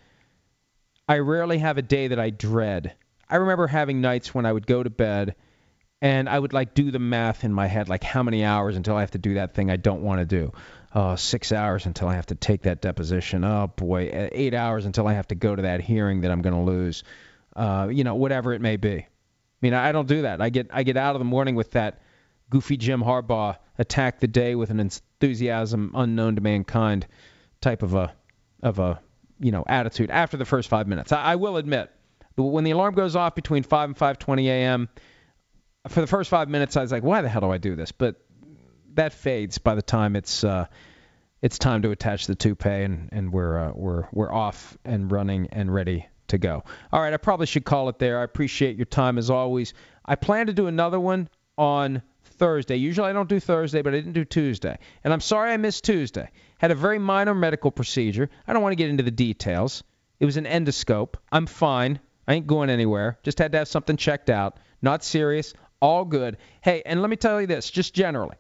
I 1.08 1.18
rarely 1.18 1.58
have 1.58 1.78
a 1.78 1.82
day 1.82 2.08
that 2.08 2.18
I 2.18 2.30
dread. 2.30 2.94
I 3.32 3.36
remember 3.36 3.66
having 3.66 4.02
nights 4.02 4.34
when 4.34 4.44
I 4.44 4.52
would 4.52 4.66
go 4.66 4.82
to 4.82 4.90
bed 4.90 5.36
and 6.02 6.28
I 6.28 6.38
would 6.38 6.52
like 6.52 6.74
do 6.74 6.90
the 6.90 6.98
math 6.98 7.44
in 7.44 7.52
my 7.54 7.66
head, 7.66 7.88
like 7.88 8.04
how 8.04 8.22
many 8.22 8.44
hours 8.44 8.76
until 8.76 8.94
I 8.94 9.00
have 9.00 9.12
to 9.12 9.18
do 9.18 9.34
that 9.34 9.54
thing 9.54 9.70
I 9.70 9.76
don't 9.76 10.02
want 10.02 10.20
to 10.20 10.26
do. 10.26 10.52
Uh, 10.92 11.16
six 11.16 11.50
hours 11.50 11.86
until 11.86 12.08
I 12.08 12.16
have 12.16 12.26
to 12.26 12.34
take 12.34 12.62
that 12.62 12.82
deposition. 12.82 13.42
Oh 13.42 13.68
boy, 13.74 14.10
eight 14.32 14.52
hours 14.52 14.84
until 14.84 15.08
I 15.08 15.14
have 15.14 15.28
to 15.28 15.34
go 15.34 15.56
to 15.56 15.62
that 15.62 15.80
hearing 15.80 16.20
that 16.20 16.30
I'm 16.30 16.42
going 16.42 16.54
to 16.54 16.60
lose. 16.60 17.04
Uh, 17.56 17.88
you 17.90 18.04
know, 18.04 18.16
whatever 18.16 18.52
it 18.52 18.60
may 18.60 18.76
be. 18.76 18.96
I 18.98 19.06
mean, 19.62 19.72
I 19.72 19.92
don't 19.92 20.08
do 20.08 20.22
that. 20.22 20.42
I 20.42 20.50
get 20.50 20.68
I 20.70 20.82
get 20.82 20.98
out 20.98 21.14
of 21.14 21.18
the 21.18 21.24
morning 21.24 21.54
with 21.54 21.70
that 21.70 22.02
goofy 22.50 22.76
Jim 22.76 23.02
Harbaugh 23.02 23.56
attack 23.78 24.20
the 24.20 24.28
day 24.28 24.54
with 24.54 24.68
an 24.68 24.78
enthusiasm 24.78 25.92
unknown 25.94 26.34
to 26.34 26.42
mankind 26.42 27.06
type 27.62 27.82
of 27.82 27.94
a 27.94 28.12
of 28.62 28.78
a 28.78 29.00
you 29.40 29.52
know 29.52 29.64
attitude 29.66 30.10
after 30.10 30.36
the 30.36 30.44
first 30.44 30.68
five 30.68 30.86
minutes. 30.86 31.12
I, 31.12 31.22
I 31.22 31.36
will 31.36 31.56
admit, 31.56 31.90
when 32.36 32.64
the 32.64 32.70
alarm 32.70 32.94
goes 32.94 33.16
off 33.16 33.34
between 33.34 33.62
5 33.62 33.90
and 33.90 33.96
5:20 33.96 34.46
a.m. 34.46 34.88
for 35.88 36.00
the 36.00 36.06
first 36.06 36.30
five 36.30 36.48
minutes, 36.48 36.76
I 36.76 36.82
was 36.82 36.92
like, 36.92 37.02
why 37.02 37.22
the 37.22 37.28
hell 37.28 37.42
do 37.42 37.50
I 37.50 37.58
do 37.58 37.76
this? 37.76 37.92
But 37.92 38.16
that 38.94 39.12
fades 39.12 39.58
by 39.58 39.74
the 39.74 39.82
time 39.82 40.16
it's 40.16 40.44
uh, 40.44 40.66
it's 41.40 41.58
time 41.58 41.82
to 41.82 41.90
attach 41.90 42.26
the 42.26 42.34
toupee 42.34 42.82
and 42.82 43.08
and 43.12 43.32
we're 43.32 43.58
uh, 43.58 43.72
we're 43.74 44.08
we're 44.12 44.32
off 44.32 44.76
and 44.84 45.10
running 45.10 45.48
and 45.52 45.72
ready 45.72 46.06
to 46.28 46.38
go. 46.38 46.64
All 46.92 47.00
right, 47.00 47.12
I 47.12 47.16
probably 47.18 47.46
should 47.46 47.64
call 47.64 47.88
it 47.88 47.98
there. 47.98 48.20
I 48.20 48.24
appreciate 48.24 48.76
your 48.76 48.86
time 48.86 49.18
as 49.18 49.30
always. 49.30 49.74
I 50.04 50.14
plan 50.14 50.46
to 50.46 50.52
do 50.52 50.66
another 50.66 50.98
one 50.98 51.28
on 51.58 52.02
Thursday. 52.24 52.76
Usually 52.76 53.08
I 53.08 53.12
don't 53.12 53.28
do 53.28 53.38
Thursday, 53.38 53.82
but 53.82 53.92
I 53.92 53.98
didn't 53.98 54.14
do 54.14 54.24
Tuesday. 54.24 54.78
And 55.04 55.12
I'm 55.12 55.20
sorry 55.20 55.52
I 55.52 55.56
missed 55.56 55.84
Tuesday. 55.84 56.30
Had 56.58 56.70
a 56.70 56.74
very 56.74 56.98
minor 56.98 57.34
medical 57.34 57.70
procedure. 57.70 58.30
I 58.46 58.52
don't 58.52 58.62
want 58.62 58.72
to 58.72 58.76
get 58.76 58.90
into 58.90 59.02
the 59.02 59.10
details. 59.10 59.84
It 60.20 60.24
was 60.24 60.36
an 60.36 60.44
endoscope. 60.44 61.14
I'm 61.30 61.46
fine. 61.46 62.00
I 62.26 62.34
ain't 62.34 62.46
going 62.46 62.70
anywhere. 62.70 63.18
Just 63.22 63.38
had 63.38 63.52
to 63.52 63.58
have 63.58 63.68
something 63.68 63.96
checked 63.96 64.30
out. 64.30 64.58
Not 64.80 65.04
serious. 65.04 65.54
All 65.80 66.04
good. 66.04 66.36
Hey, 66.60 66.82
and 66.86 67.00
let 67.00 67.10
me 67.10 67.16
tell 67.16 67.40
you 67.40 67.46
this, 67.46 67.70
just 67.70 67.94
generally. 67.94 68.36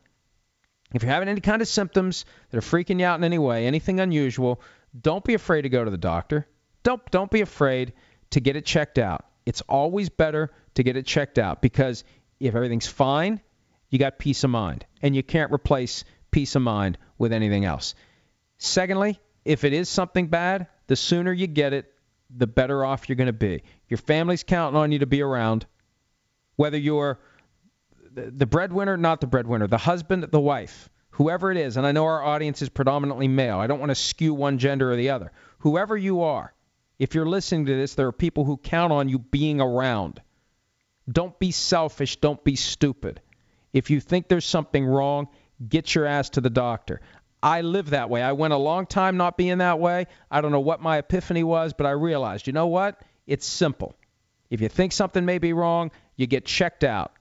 If 0.94 1.02
you're 1.02 1.12
having 1.12 1.28
any 1.28 1.40
kind 1.40 1.62
of 1.62 1.68
symptoms 1.68 2.24
that 2.50 2.58
are 2.58 2.60
freaking 2.60 3.00
you 3.00 3.06
out 3.06 3.18
in 3.18 3.24
any 3.24 3.38
way, 3.38 3.66
anything 3.66 3.98
unusual, 4.00 4.60
don't 5.00 5.24
be 5.24 5.34
afraid 5.34 5.62
to 5.62 5.68
go 5.68 5.84
to 5.84 5.90
the 5.90 5.96
doctor. 5.96 6.46
Don't 6.82 7.02
don't 7.10 7.30
be 7.30 7.40
afraid 7.40 7.94
to 8.30 8.40
get 8.40 8.56
it 8.56 8.66
checked 8.66 8.98
out. 8.98 9.24
It's 9.46 9.62
always 9.62 10.08
better 10.08 10.50
to 10.74 10.82
get 10.82 10.96
it 10.96 11.06
checked 11.06 11.38
out 11.38 11.62
because 11.62 12.04
if 12.40 12.54
everything's 12.54 12.86
fine, 12.86 13.40
you 13.88 13.98
got 13.98 14.18
peace 14.18 14.44
of 14.44 14.50
mind, 14.50 14.84
and 15.00 15.14
you 15.14 15.22
can't 15.22 15.52
replace 15.52 16.04
peace 16.30 16.56
of 16.56 16.62
mind 16.62 16.98
with 17.18 17.32
anything 17.32 17.64
else. 17.64 17.94
Secondly, 18.58 19.20
if 19.44 19.64
it 19.64 19.72
is 19.72 19.88
something 19.88 20.28
bad, 20.28 20.66
the 20.86 20.96
sooner 20.96 21.32
you 21.32 21.46
get 21.46 21.72
it, 21.72 21.91
the 22.36 22.46
better 22.46 22.84
off 22.84 23.08
you're 23.08 23.16
going 23.16 23.26
to 23.26 23.32
be. 23.32 23.62
Your 23.88 23.98
family's 23.98 24.42
counting 24.42 24.78
on 24.78 24.92
you 24.92 25.00
to 25.00 25.06
be 25.06 25.22
around, 25.22 25.66
whether 26.56 26.78
you're 26.78 27.18
the 28.14 28.46
breadwinner, 28.46 28.96
not 28.96 29.20
the 29.20 29.26
breadwinner, 29.26 29.66
the 29.66 29.78
husband, 29.78 30.24
the 30.24 30.40
wife, 30.40 30.90
whoever 31.10 31.50
it 31.50 31.56
is, 31.56 31.76
and 31.76 31.86
I 31.86 31.92
know 31.92 32.04
our 32.04 32.22
audience 32.22 32.62
is 32.62 32.68
predominantly 32.68 33.28
male. 33.28 33.58
I 33.58 33.66
don't 33.66 33.80
want 33.80 33.90
to 33.90 33.94
skew 33.94 34.34
one 34.34 34.58
gender 34.58 34.90
or 34.92 34.96
the 34.96 35.10
other. 35.10 35.32
Whoever 35.58 35.96
you 35.96 36.22
are, 36.22 36.52
if 36.98 37.14
you're 37.14 37.26
listening 37.26 37.66
to 37.66 37.74
this, 37.74 37.94
there 37.94 38.06
are 38.06 38.12
people 38.12 38.44
who 38.44 38.56
count 38.56 38.92
on 38.92 39.08
you 39.08 39.18
being 39.18 39.60
around. 39.60 40.20
Don't 41.10 41.38
be 41.38 41.50
selfish. 41.50 42.16
Don't 42.16 42.42
be 42.44 42.56
stupid. 42.56 43.20
If 43.72 43.90
you 43.90 44.00
think 44.00 44.28
there's 44.28 44.44
something 44.44 44.84
wrong, 44.84 45.28
get 45.66 45.94
your 45.94 46.06
ass 46.06 46.30
to 46.30 46.40
the 46.40 46.50
doctor. 46.50 47.00
I 47.42 47.62
live 47.62 47.90
that 47.90 48.08
way. 48.08 48.22
I 48.22 48.32
went 48.32 48.52
a 48.52 48.58
long 48.58 48.86
time 48.86 49.16
not 49.16 49.36
being 49.36 49.58
that 49.58 49.80
way. 49.80 50.06
I 50.30 50.40
don't 50.40 50.52
know 50.52 50.60
what 50.60 50.80
my 50.80 50.98
epiphany 50.98 51.42
was, 51.42 51.72
but 51.72 51.86
I 51.86 51.90
realized, 51.90 52.46
you 52.46 52.52
know 52.52 52.68
what? 52.68 53.02
It's 53.26 53.46
simple. 53.46 53.96
If 54.50 54.60
you 54.60 54.68
think 54.68 54.92
something 54.92 55.24
may 55.24 55.38
be 55.38 55.52
wrong, 55.52 55.90
you 56.16 56.26
get 56.26 56.44
checked 56.44 56.84
out. 56.84 57.12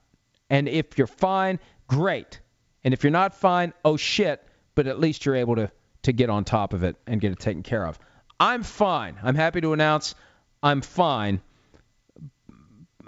And 0.48 0.68
if 0.68 0.98
you're 0.98 1.06
fine, 1.06 1.58
great. 1.88 2.40
And 2.84 2.94
if 2.94 3.02
you're 3.02 3.10
not 3.10 3.34
fine, 3.34 3.72
oh 3.84 3.96
shit, 3.96 4.46
but 4.74 4.86
at 4.86 5.00
least 5.00 5.24
you're 5.24 5.36
able 5.36 5.56
to, 5.56 5.70
to 6.02 6.12
get 6.12 6.30
on 6.30 6.44
top 6.44 6.72
of 6.72 6.82
it 6.82 6.96
and 7.06 7.20
get 7.20 7.32
it 7.32 7.38
taken 7.38 7.62
care 7.62 7.86
of. 7.86 7.98
I'm 8.38 8.62
fine. 8.62 9.16
I'm 9.22 9.34
happy 9.34 9.60
to 9.60 9.72
announce 9.72 10.14
I'm 10.62 10.80
fine. 10.80 11.40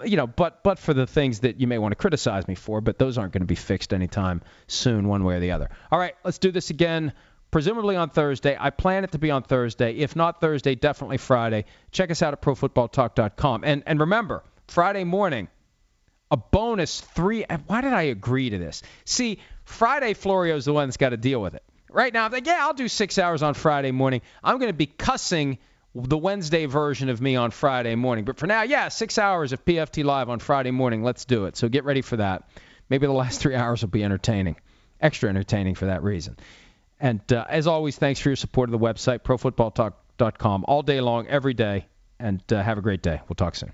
You 0.03 0.17
know, 0.17 0.27
but 0.27 0.63
but 0.63 0.79
for 0.79 0.93
the 0.93 1.07
things 1.07 1.39
that 1.41 1.59
you 1.59 1.67
may 1.67 1.77
want 1.77 1.91
to 1.93 1.95
criticize 1.95 2.47
me 2.47 2.55
for, 2.55 2.81
but 2.81 2.99
those 2.99 3.17
aren't 3.17 3.31
going 3.31 3.41
to 3.41 3.47
be 3.47 3.55
fixed 3.55 3.93
anytime 3.93 4.41
soon, 4.67 5.07
one 5.07 5.23
way 5.23 5.35
or 5.35 5.39
the 5.39 5.51
other. 5.51 5.69
All 5.91 5.99
right, 5.99 6.15
let's 6.23 6.37
do 6.37 6.51
this 6.51 6.69
again. 6.69 7.13
Presumably 7.51 7.95
on 7.95 8.09
Thursday. 8.09 8.57
I 8.59 8.71
plan 8.71 9.05
it 9.05 9.13
to 9.13 9.17
be 9.17 9.31
on 9.31 9.43
Thursday. 9.43 9.93
If 9.95 10.15
not 10.15 10.41
Thursday, 10.41 10.75
definitely 10.75 11.17
Friday. 11.17 11.65
Check 11.91 12.11
us 12.11 12.21
out 12.21 12.33
at 12.33 12.41
ProFootballTalk.com. 12.41 13.63
And 13.63 13.83
and 13.85 13.99
remember, 14.01 14.43
Friday 14.67 15.05
morning, 15.05 15.47
a 16.31 16.37
bonus 16.37 16.99
three. 16.99 17.45
Why 17.67 17.81
did 17.81 17.93
I 17.93 18.03
agree 18.03 18.49
to 18.49 18.57
this? 18.57 18.81
See, 19.05 19.39
Friday 19.63 20.13
Florio's 20.13 20.65
the 20.65 20.73
one 20.73 20.87
that's 20.87 20.97
got 20.97 21.09
to 21.09 21.17
deal 21.17 21.41
with 21.41 21.53
it. 21.55 21.63
Right 21.89 22.13
now, 22.13 22.25
I'm 22.25 22.31
like, 22.31 22.45
yeah, 22.45 22.57
I'll 22.59 22.73
do 22.73 22.89
six 22.89 23.17
hours 23.17 23.41
on 23.41 23.53
Friday 23.53 23.91
morning. 23.91 24.21
I'm 24.43 24.57
going 24.57 24.69
to 24.69 24.73
be 24.73 24.87
cussing 24.87 25.59
the 25.95 26.17
Wednesday 26.17 26.65
version 26.65 27.07
of 27.09 27.21
me 27.21 27.37
on 27.37 27.51
Friday 27.51 27.95
morning. 27.95 28.25
But 28.25 28.37
for 28.37 28.47
now, 28.47 28.63
yeah, 28.63 28.89
six 28.89 29.17
hours 29.17 29.53
of 29.53 29.63
PFT 29.63 30.03
Live 30.03 30.29
on 30.29 30.39
Friday 30.39 30.71
morning. 30.71 31.03
Let's 31.03 31.23
do 31.25 31.45
it. 31.45 31.55
So 31.55 31.69
get 31.69 31.85
ready 31.85 32.01
for 32.01 32.17
that. 32.17 32.49
Maybe 32.89 33.07
the 33.07 33.13
last 33.13 33.39
three 33.41 33.55
hours 33.55 33.81
will 33.81 33.89
be 33.89 34.03
entertaining, 34.03 34.57
extra 34.99 35.29
entertaining 35.29 35.75
for 35.75 35.85
that 35.85 36.03
reason. 36.03 36.37
And 36.99 37.21
uh, 37.31 37.45
as 37.49 37.67
always, 37.67 37.97
thanks 37.97 38.19
for 38.19 38.29
your 38.29 38.35
support 38.35 38.69
of 38.69 38.71
the 38.71 38.85
website, 38.85 39.19
profootballtalk.com, 39.19 40.65
all 40.67 40.81
day 40.81 41.01
long, 41.01 41.27
every 41.27 41.53
day. 41.53 41.87
And 42.19 42.41
uh, 42.51 42.61
have 42.61 42.77
a 42.77 42.81
great 42.81 43.01
day. 43.01 43.21
We'll 43.27 43.35
talk 43.35 43.55
soon. 43.55 43.73